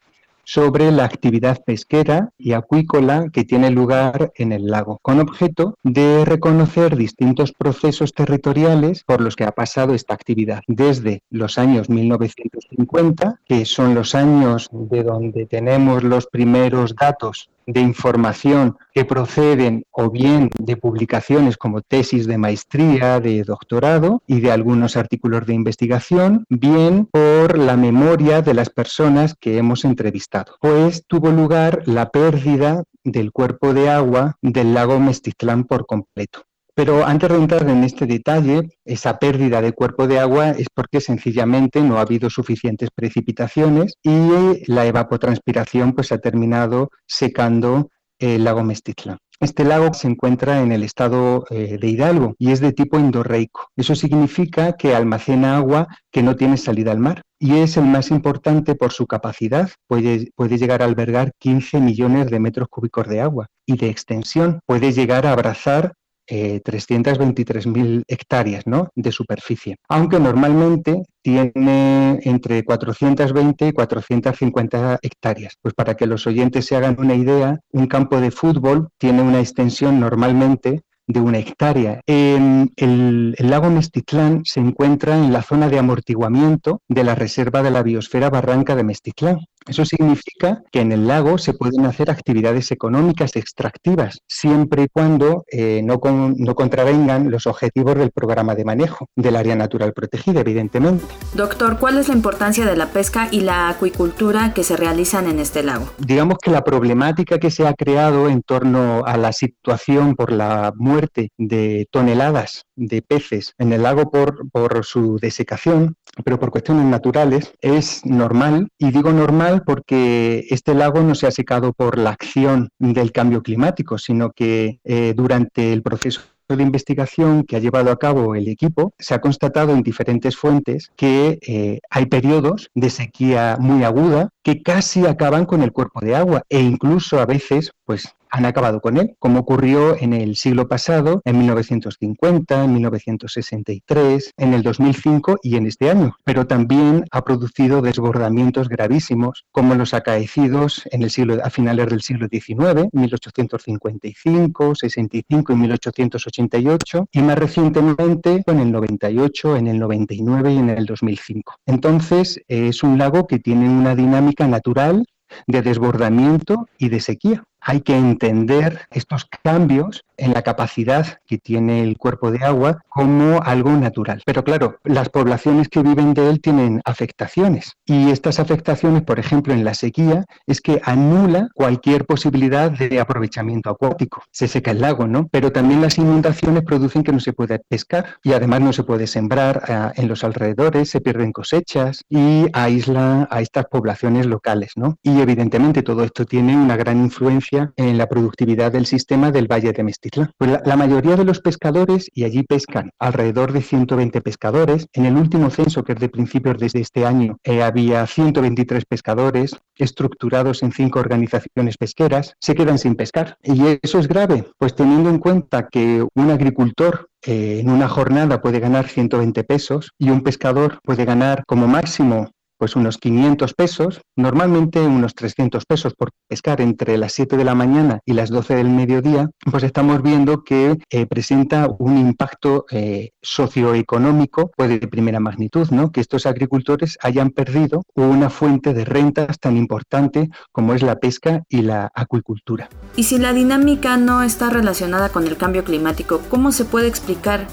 [0.53, 6.25] sobre la actividad pesquera y acuícola que tiene lugar en el lago, con objeto de
[6.25, 13.41] reconocer distintos procesos territoriales por los que ha pasado esta actividad, desde los años 1950,
[13.47, 20.11] que son los años de donde tenemos los primeros datos de información que proceden o
[20.11, 26.45] bien de publicaciones como tesis de maestría, de doctorado y de algunos artículos de investigación,
[26.49, 30.57] bien por la memoria de las personas que hemos entrevistado.
[30.61, 36.43] Pues tuvo lugar la pérdida del cuerpo de agua del lago Mestitlán por completo.
[36.75, 41.01] Pero antes de entrar en este detalle, esa pérdida de cuerpo de agua es porque
[41.01, 48.63] sencillamente no ha habido suficientes precipitaciones y la evapotranspiración pues, ha terminado secando el lago
[48.63, 49.19] Mestitlán.
[49.41, 53.69] Este lago se encuentra en el estado eh, de Hidalgo y es de tipo endorreico.
[53.75, 58.11] Eso significa que almacena agua que no tiene salida al mar y es el más
[58.11, 59.71] importante por su capacidad.
[59.87, 64.61] Puede, puede llegar a albergar 15 millones de metros cúbicos de agua y de extensión.
[64.67, 65.95] Puede llegar a abrazar
[66.31, 68.89] eh, 323.000 hectáreas ¿no?
[68.95, 75.55] de superficie, aunque normalmente tiene entre 420 y 450 hectáreas.
[75.61, 79.41] Pues para que los oyentes se hagan una idea, un campo de fútbol tiene una
[79.41, 82.01] extensión normalmente de una hectárea.
[82.07, 87.73] el, el, lago Mestitlán se encuentra en la zona de amortiguamiento de la Reserva de
[87.73, 89.39] la Biosfera Barranca de Mestitlán.
[89.67, 95.45] Eso significa que en el lago se pueden hacer actividades económicas extractivas, siempre y cuando
[95.53, 101.05] eh, no, no contravengan los objetivos del programa de manejo del área natural protegida, evidentemente.
[101.35, 105.39] Doctor, ¿cuál es la importancia de la pesca y la acuicultura que se realizan en
[105.39, 105.91] este lago?
[105.99, 110.73] Digamos que la problemática que se ha creado en torno a la situación por la
[110.77, 116.87] muerte de toneladas de peces en el lago por, por su desecación, pero por cuestiones
[116.87, 122.11] naturales, es normal, y digo normal porque este lago no se ha secado por la
[122.11, 126.21] acción del cambio climático, sino que eh, durante el proceso
[126.57, 130.91] de investigación que ha llevado a cabo el equipo, se ha constatado en diferentes fuentes
[130.97, 136.17] que eh, hay periodos de sequía muy aguda que casi acaban con el cuerpo de
[136.17, 140.69] agua e incluso a veces pues han acabado con él, como ocurrió en el siglo
[140.69, 146.17] pasado, en 1950, en 1963, en el 2005 y en este año.
[146.25, 152.03] Pero también ha producido desbordamientos gravísimos, como los acaecidos en el siglo, a finales del
[152.03, 160.53] siglo XIX, 1855, 65 y 1888, y más recientemente en el 98, en el 99
[160.53, 161.57] y en el 2005.
[161.67, 165.05] Entonces, es un lago que tiene una dinámica natural
[165.47, 171.83] de desbordamiento y de sequía hay que entender estos cambios en la capacidad que tiene
[171.83, 174.23] el cuerpo de agua como algo natural.
[174.27, 179.55] Pero claro, las poblaciones que viven de él tienen afectaciones y estas afectaciones, por ejemplo,
[179.55, 184.23] en la sequía, es que anula cualquier posibilidad de aprovechamiento acuático.
[184.31, 185.29] Se seca el lago, ¿no?
[185.31, 189.07] Pero también las inundaciones producen que no se pueda pescar y además no se puede
[189.07, 194.97] sembrar eh, en los alrededores, se pierden cosechas y aísla a estas poblaciones locales, ¿no?
[195.03, 199.73] Y evidentemente todo esto tiene una gran influencia en la productividad del sistema del Valle
[199.73, 200.31] de Mestitlán.
[200.39, 205.17] Pues la, mayoría de los pescadores, y allí pescan alrededor de 120 pescadores, en el
[205.17, 210.73] último censo, que es de principios de este año, eh, había 123 pescadores estructurados en
[210.73, 213.37] cinco organizaciones pesqueras, se quedan sin pescar.
[213.43, 218.41] Y eso es grave, pues teniendo en cuenta que un agricultor eh, en una jornada
[218.41, 222.31] puede ganar 120 pesos y un pescador puede ganar como máximo
[222.61, 227.55] pues unos 500 pesos, normalmente unos 300 pesos por pescar entre las 7 de la
[227.55, 233.13] mañana y las 12 del mediodía, pues estamos viendo que eh, presenta un impacto eh,
[233.23, 235.91] socioeconómico pues de primera magnitud, ¿no?
[235.91, 241.43] Que estos agricultores hayan perdido una fuente de rentas tan importante como es la pesca
[241.49, 242.69] y la acuicultura.
[242.95, 247.47] Y si la dinámica no está relacionada con el cambio climático, ¿cómo se puede explicar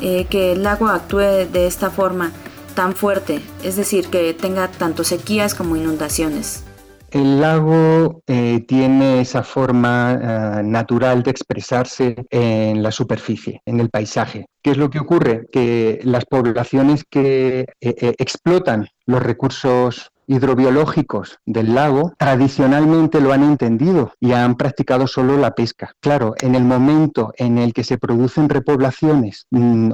[0.00, 2.30] eh, que el lago actúe de esta forma?
[2.74, 6.64] Tan fuerte, es decir, que tenga tanto sequías como inundaciones.
[7.10, 13.90] El lago eh, tiene esa forma eh, natural de expresarse en la superficie, en el
[13.90, 14.46] paisaje.
[14.62, 15.46] ¿Qué es lo que ocurre?
[15.52, 24.12] Que las poblaciones que eh, explotan los recursos hidrobiológicos del lago tradicionalmente lo han entendido
[24.18, 25.94] y han practicado solo la pesca.
[26.00, 29.90] Claro, en el momento en el que se producen repoblaciones mm,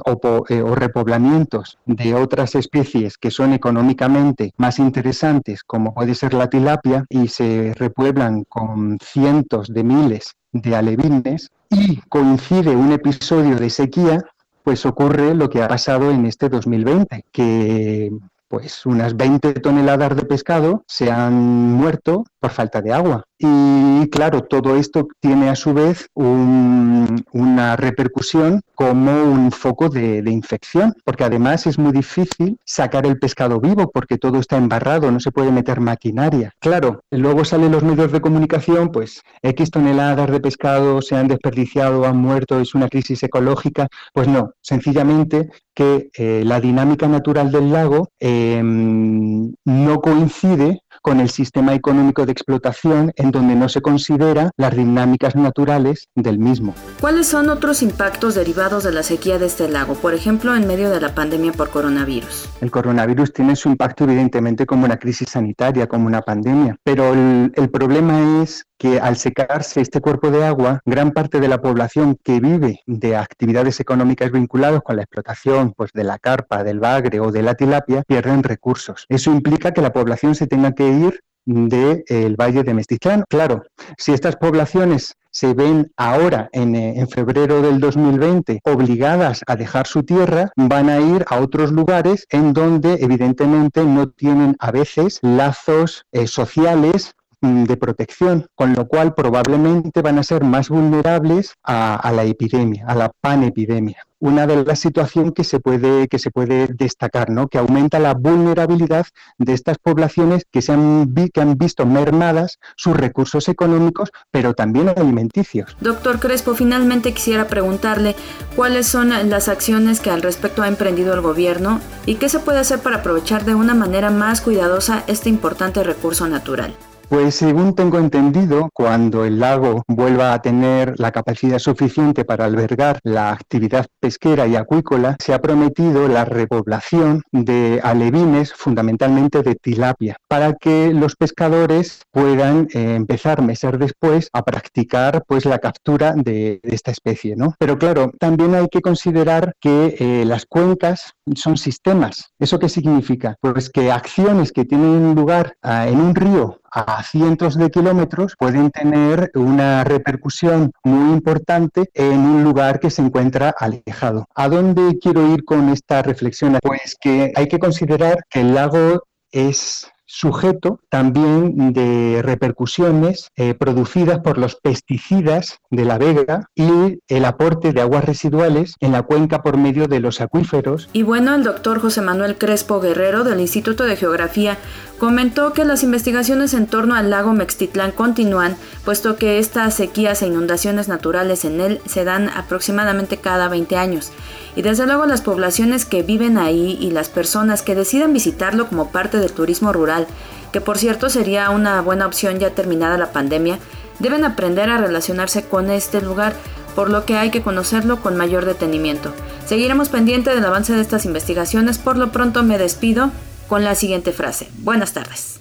[0.49, 6.49] eh, o, repoblamientos de otras especies que son económicamente más interesantes, como puede ser la
[6.49, 13.69] tilapia, y se repueblan con cientos de miles de alevines, y coincide un episodio de
[13.69, 14.23] sequía,
[14.63, 18.11] pues ocurre lo que ha pasado en este 2020, que
[18.49, 23.28] pues unas 20 toneladas de pescado se han muerto por falta de agua.
[23.41, 30.93] Y claro, todo esto tiene a su vez una repercusión como un foco de, infección,
[31.05, 35.31] porque además es muy difícil sacar el pescado vivo porque todo está embarrado, no se
[35.31, 36.53] puede meter maquinaria.
[36.59, 42.05] Claro, luego salen los medios de comunicación, pues X toneladas de pescado se han desperdiciado,
[42.05, 43.87] han muerto, es una crisis ecológica.
[44.13, 51.29] Pues no, sencillamente que eh, la dinámica natural del lago em, no coincide con el
[51.29, 56.75] sistema económico de explotación en donde no se considera las dinámicas naturales del mismo.
[56.99, 60.89] ¿Cuáles son otros impactos derivados de la sequía de este lago, por ejemplo, en medio
[60.89, 62.49] de la pandemia por coronavirus?
[62.61, 67.51] El coronavirus tiene su impacto evidentemente como una crisis sanitaria, como una pandemia, pero el,
[67.55, 72.17] el problema es que al secarse este cuerpo de agua, gran parte de la población
[72.23, 77.19] que vive de actividades económicas vinculadas con la explotación pues, de la carpa, del bagre
[77.19, 79.05] o de la tilapia, pierden recursos.
[79.09, 83.25] Eso implica que la población se tenga que ir del Valle de Mestitlán.
[83.27, 83.63] Claro,
[83.97, 90.03] si estas poblaciones se ven ahora, en, eh, febrero del 2020, obligadas a dejar su
[90.03, 96.05] tierra, van a ir a otros lugares en donde evidentemente no tienen a veces lazos
[96.11, 102.23] eh, sociales de protección, con lo cual probablemente van a ser más vulnerables a, la
[102.23, 104.03] epidemia, a la panepidemia.
[104.21, 107.47] Una de las situaciones que se puede, que se puede destacar, ¿no?
[107.47, 109.05] que aumenta la vulnerabilidad
[109.37, 114.89] de estas poblaciones que, se han, que han visto mermadas sus recursos económicos, pero también
[114.89, 115.77] alimenticios.
[115.79, 118.17] Doctor Crespo, finalmente quisiera preguntarle
[118.57, 122.59] cuáles son las acciones que al respecto ha emprendido el gobierno y qué se puede
[122.59, 126.75] hacer para aprovechar de una manera más cuidadosa este importante recurso natural.
[127.09, 132.99] Pues según tengo entendido, cuando el lago vuelva a tener la capacidad suficiente para albergar
[133.01, 140.17] la actividad pesquera y acuícola, se ha prometido la repoblación de alevines, fundamentalmente de tilapia,
[140.27, 146.59] para que los pescadores puedan eh, empezar meses después a practicar pues la captura de,
[146.61, 147.55] esta especie, ¿no?
[147.57, 152.33] Pero claro, también hay que considerar que eh, las cuencas son sistemas.
[152.37, 153.35] ¿Eso qué significa?
[153.41, 158.71] Pues que acciones que tienen lugar ah, en un río a cientos de kilómetros pueden
[158.71, 164.25] tener una repercusión muy importante en un lugar que se encuentra alejado.
[164.35, 166.57] ¿A dónde quiero ir con esta reflexión?
[166.61, 174.19] Pues que hay que considerar que el lago es sujeto también de repercusiones eh, producidas
[174.19, 179.43] por los pesticidas de la vega y el aporte de aguas residuales en la cuenca
[179.43, 180.89] por medio de los acuíferos.
[180.93, 184.57] Y bueno, el doctor José Manuel Crespo Guerrero del Instituto de Geografía
[184.97, 190.27] comentó que las investigaciones en torno al lago Mextitlán continúan, puesto que estas sequías e
[190.27, 194.11] inundaciones naturales en él se dan aproximadamente cada 20 años
[194.59, 198.89] y desde luego las poblaciones que viven ahí y las personas que decidan visitarlo como
[198.89, 200.05] parte del turismo rural,
[200.51, 203.57] que por cierto sería una buena opción ya terminada la pandemia,
[203.99, 206.33] deben aprender a relacionarse con este lugar,
[206.75, 209.13] por lo que hay que conocerlo con mayor detenimiento.
[209.45, 213.11] Seguiremos pendiente del avance de estas investigaciones, por lo pronto me despido
[213.47, 214.49] con la siguiente frase.
[214.57, 215.39] Buenas tardes.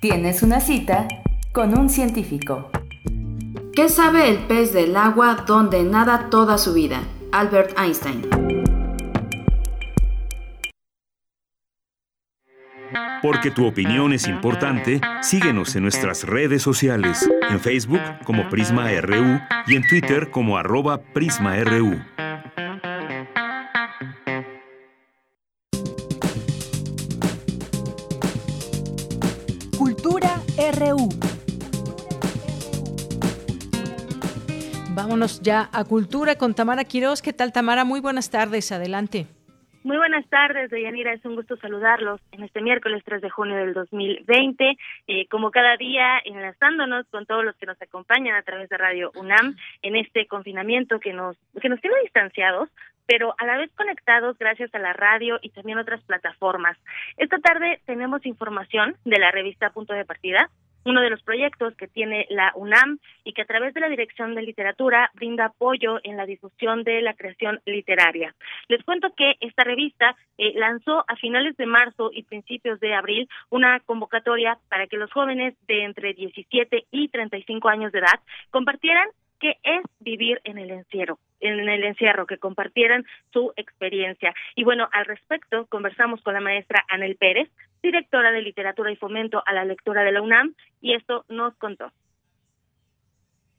[0.00, 1.06] Tienes una cita
[1.52, 2.70] con un científico.
[3.74, 7.00] ¿Qué sabe el pez del agua donde nada toda su vida?
[7.32, 8.20] Albert Einstein.
[13.22, 19.40] Porque tu opinión es importante, síguenos en nuestras redes sociales, en Facebook como Prisma RU
[19.66, 21.98] y en Twitter como arroba PrismaRU.
[29.78, 30.42] Cultura
[30.78, 31.21] RU.
[35.02, 37.22] Vámonos ya a Cultura con Tamara Quiroz.
[37.22, 37.82] ¿Qué tal, Tamara?
[37.82, 38.70] Muy buenas tardes.
[38.70, 39.26] Adelante.
[39.82, 41.12] Muy buenas tardes, Deyanira.
[41.12, 44.76] Es un gusto saludarlos en este miércoles 3 de junio del 2020.
[45.08, 49.10] Eh, como cada día, enlazándonos con todos los que nos acompañan a través de Radio
[49.16, 52.68] UNAM en este confinamiento que nos, que nos tiene distanciados,
[53.04, 56.78] pero a la vez conectados gracias a la radio y también otras plataformas.
[57.16, 60.48] Esta tarde tenemos información de la revista Punto de Partida,
[60.84, 64.34] uno de los proyectos que tiene la UNAM y que a través de la Dirección
[64.34, 68.34] de Literatura brinda apoyo en la difusión de la creación literaria.
[68.68, 73.28] Les cuento que esta revista eh, lanzó a finales de marzo y principios de abril
[73.50, 79.08] una convocatoria para que los jóvenes de entre 17 y 35 años de edad compartieran
[79.42, 84.32] qué es vivir en el encierro, en el encierro, que compartieran su experiencia.
[84.54, 87.50] Y bueno, al respecto, conversamos con la maestra Anel Pérez,
[87.82, 91.92] directora de Literatura y Fomento a la Lectura de la UNAM, y esto nos contó.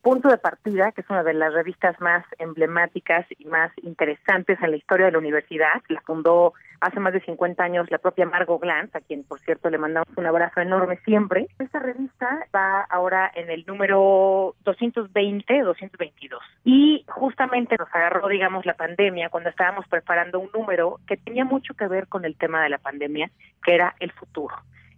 [0.03, 4.71] Punto de Partida, que es una de las revistas más emblemáticas y más interesantes en
[4.71, 5.81] la historia de la universidad.
[5.87, 6.51] La fundó
[6.81, 10.09] hace más de 50 años la propia Margot Glantz, a quien, por cierto, le mandamos
[10.17, 11.47] un abrazo enorme siempre.
[11.57, 16.43] Esta revista va ahora en el número 220, 222.
[16.65, 21.75] Y justamente nos agarró, digamos, la pandemia cuando estábamos preparando un número que tenía mucho
[21.75, 23.31] que ver con el tema de la pandemia,
[23.63, 24.53] que era el futuro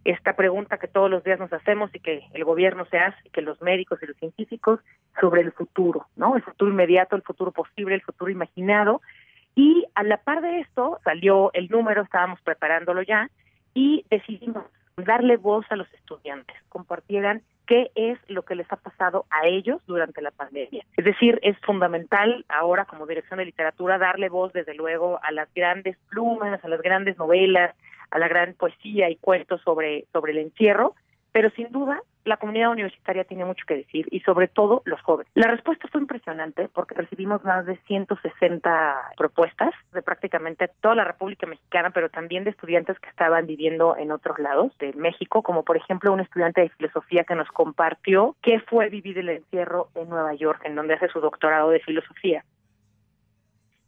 [0.06, 3.32] esta pregunta que todos los días nos hacemos y que el gobierno se hace, y
[3.32, 4.80] que los médicos y los científicos
[5.20, 6.36] sobre el futuro, ¿no?
[6.36, 9.02] El futuro inmediato, el futuro posible, el futuro imaginado.
[9.56, 13.30] Y a la par de esto salió el número, estábamos preparándolo ya,
[13.74, 14.64] y decidimos
[14.96, 19.82] darle voz a los estudiantes, compartieran qué es lo que les ha pasado a ellos
[19.88, 20.86] durante la pandemia.
[20.96, 25.52] Es decir, es fundamental ahora como dirección de literatura darle voz desde luego a las
[25.54, 27.76] grandes plumas, a las grandes novelas,
[28.12, 30.96] a la gran poesía y cuentos sobre, sobre el encierro,
[31.32, 35.32] pero sin duda la comunidad universitaria tiene mucho que decir y sobre todo los jóvenes.
[35.36, 41.46] La respuesta fue impresionante porque recibimos más de 160 propuestas de prácticamente toda la República
[41.46, 45.78] Mexicana, pero también de estudiantes que estaban viviendo en otros lados de México, como por
[45.78, 50.34] ejemplo un estudiante de filosofía que nos compartió qué fue vivir el encierro en Nueva
[50.34, 52.44] York, en donde hace su doctorado de filosofía.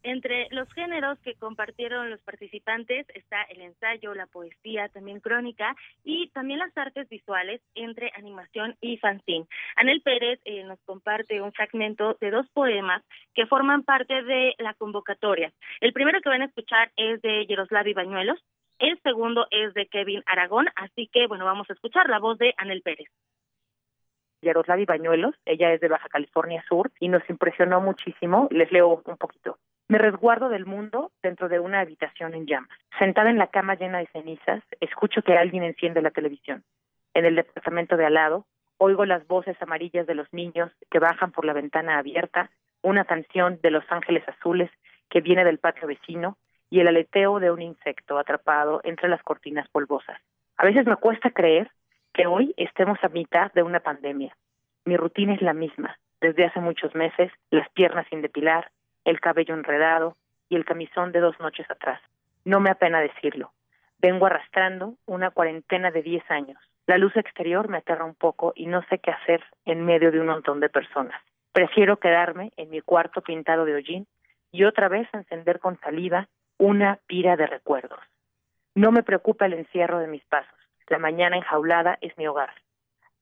[0.07, 5.75] Entre los géneros que compartieron los participantes está el ensayo, la poesía, también crónica
[6.05, 9.47] y también las artes visuales entre animación y fanzine.
[9.75, 13.03] Anel Pérez eh, nos comparte un fragmento de dos poemas
[13.35, 15.51] que forman parte de la convocatoria.
[15.81, 18.39] El primero que van a escuchar es de Yaroslav Bañuelos,
[18.79, 22.53] el segundo es de Kevin Aragón, así que bueno, vamos a escuchar la voz de
[22.55, 23.09] Anel Pérez.
[24.41, 28.47] Yaroslav Bañuelos, ella es de Baja California Sur y nos impresionó muchísimo.
[28.51, 29.57] Les leo un poquito.
[29.89, 32.77] Me resguardo del mundo dentro de una habitación en llamas.
[32.99, 36.63] Sentada en la cama llena de cenizas, escucho que alguien enciende la televisión.
[37.13, 38.45] En el departamento de al lado,
[38.77, 42.51] oigo las voces amarillas de los niños que bajan por la ventana abierta,
[42.81, 44.69] una canción de Los Ángeles Azules
[45.09, 46.37] que viene del patio vecino
[46.69, 50.19] y el aleteo de un insecto atrapado entre las cortinas polvosas.
[50.57, 51.71] A veces me cuesta creer
[52.13, 54.35] que hoy estemos a mitad de una pandemia.
[54.83, 55.97] Mi rutina es la misma.
[56.19, 58.69] Desde hace muchos meses, las piernas sin depilar,
[59.07, 60.17] el cabello enredado
[60.49, 62.01] y el camisón de dos noches atrás.
[62.43, 63.53] No me apena decirlo.
[63.99, 66.59] Vengo arrastrando una cuarentena de diez años.
[66.87, 70.19] La luz exterior me aterra un poco y no sé qué hacer en medio de
[70.19, 71.21] un montón de personas.
[71.53, 74.07] Prefiero quedarme en mi cuarto pintado de hollín
[74.51, 76.27] y otra vez encender con salida
[76.57, 77.99] una pira de recuerdos.
[78.75, 80.59] No me preocupa el encierro de mis pasos.
[80.87, 82.53] La mañana enjaulada es mi hogar.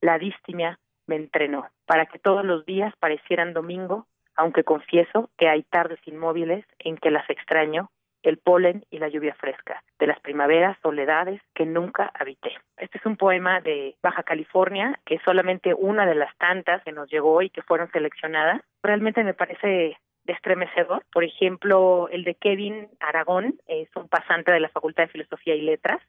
[0.01, 5.63] La distimia me entrenó para que todos los días parecieran domingo aunque confieso que hay
[5.63, 7.89] tardes inmóviles en que las extraño,
[8.23, 12.53] el polen y la lluvia fresca, de las primaveras, soledades que nunca habité.
[12.77, 16.91] Este es un poema de Baja California, que es solamente una de las tantas que
[16.91, 18.61] nos llegó y que fueron seleccionadas.
[18.81, 21.03] Realmente me parece estremecedor.
[21.13, 25.61] Por ejemplo, el de Kevin Aragón, es un pasante de la Facultad de Filosofía y
[25.61, 26.01] Letras,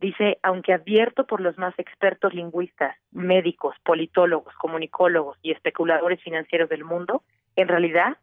[0.00, 6.84] Dice, aunque advierto por los más expertos lingüistas, médicos, politólogos, comunicólogos y especuladores financieros del
[6.84, 7.22] mundo,
[7.56, 8.16] en realidad,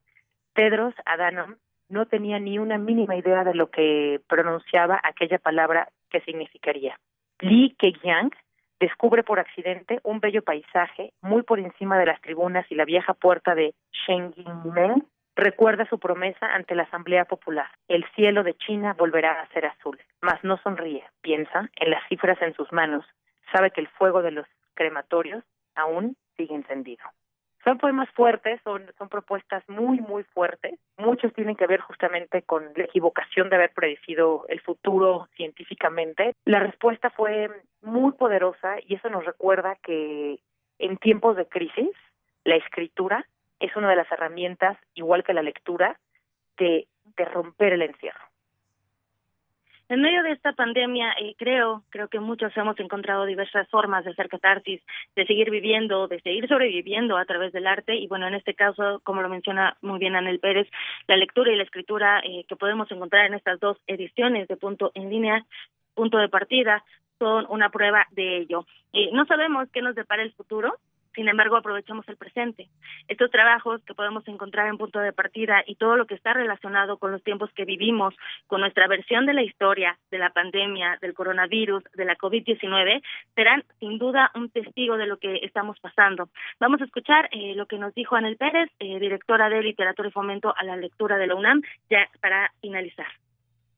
[0.54, 1.56] Tedros Adhanom
[1.90, 7.00] no tenía ni una mínima idea de lo que pronunciaba aquella palabra que significaría.
[7.40, 8.32] Li Keqiang
[8.80, 13.14] descubre por accidente un bello paisaje muy por encima de las tribunas y la vieja
[13.14, 15.06] puerta de Shengingmen
[15.36, 17.70] recuerda su promesa ante la Asamblea Popular.
[17.88, 20.00] El cielo de China volverá a ser azul.
[20.22, 23.06] Mas no sonríe, piensa en las cifras en sus manos,
[23.54, 25.44] sabe que el fuego de los crematorios
[25.76, 27.04] aún sigue encendido.
[27.68, 30.80] Son poemas fuertes, son, son propuestas muy, muy fuertes.
[30.96, 36.34] Muchos tienen que ver justamente con la equivocación de haber predecido el futuro científicamente.
[36.46, 37.50] La respuesta fue
[37.82, 40.40] muy poderosa y eso nos recuerda que
[40.80, 41.92] en tiempos de crisis,
[42.46, 43.26] la escritura
[43.60, 46.00] es una de las herramientas, igual que la lectura,
[46.58, 46.88] de,
[47.18, 48.27] de romper el encierro.
[49.90, 54.12] En medio de esta pandemia, eh, creo, creo que muchos hemos encontrado diversas formas de
[54.12, 54.82] hacer catarsis,
[55.16, 57.96] de seguir viviendo, de seguir sobreviviendo a través del arte.
[57.96, 60.68] Y bueno, en este caso, como lo menciona muy bien Anel Pérez,
[61.08, 64.92] la lectura y la escritura eh, que podemos encontrar en estas dos ediciones de Punto
[64.94, 65.46] en Línea,
[65.94, 66.84] Punto de Partida,
[67.18, 68.66] son una prueba de ello.
[68.92, 70.76] Eh, no sabemos qué nos depara el futuro,
[71.18, 72.70] sin embargo, aprovechamos el presente.
[73.08, 76.98] Estos trabajos que podemos encontrar en punto de partida y todo lo que está relacionado
[76.98, 78.14] con los tiempos que vivimos,
[78.46, 83.02] con nuestra versión de la historia, de la pandemia, del coronavirus, de la COVID-19,
[83.34, 86.30] serán sin duda un testigo de lo que estamos pasando.
[86.60, 90.12] Vamos a escuchar eh, lo que nos dijo Anel Pérez, eh, directora de Literatura y
[90.12, 93.08] Fomento a la Lectura de la UNAM, ya para finalizar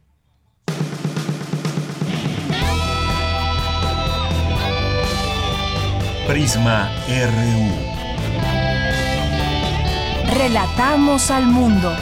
[6.26, 7.89] Prisma RU.
[10.32, 11.92] Relatamos al mundo.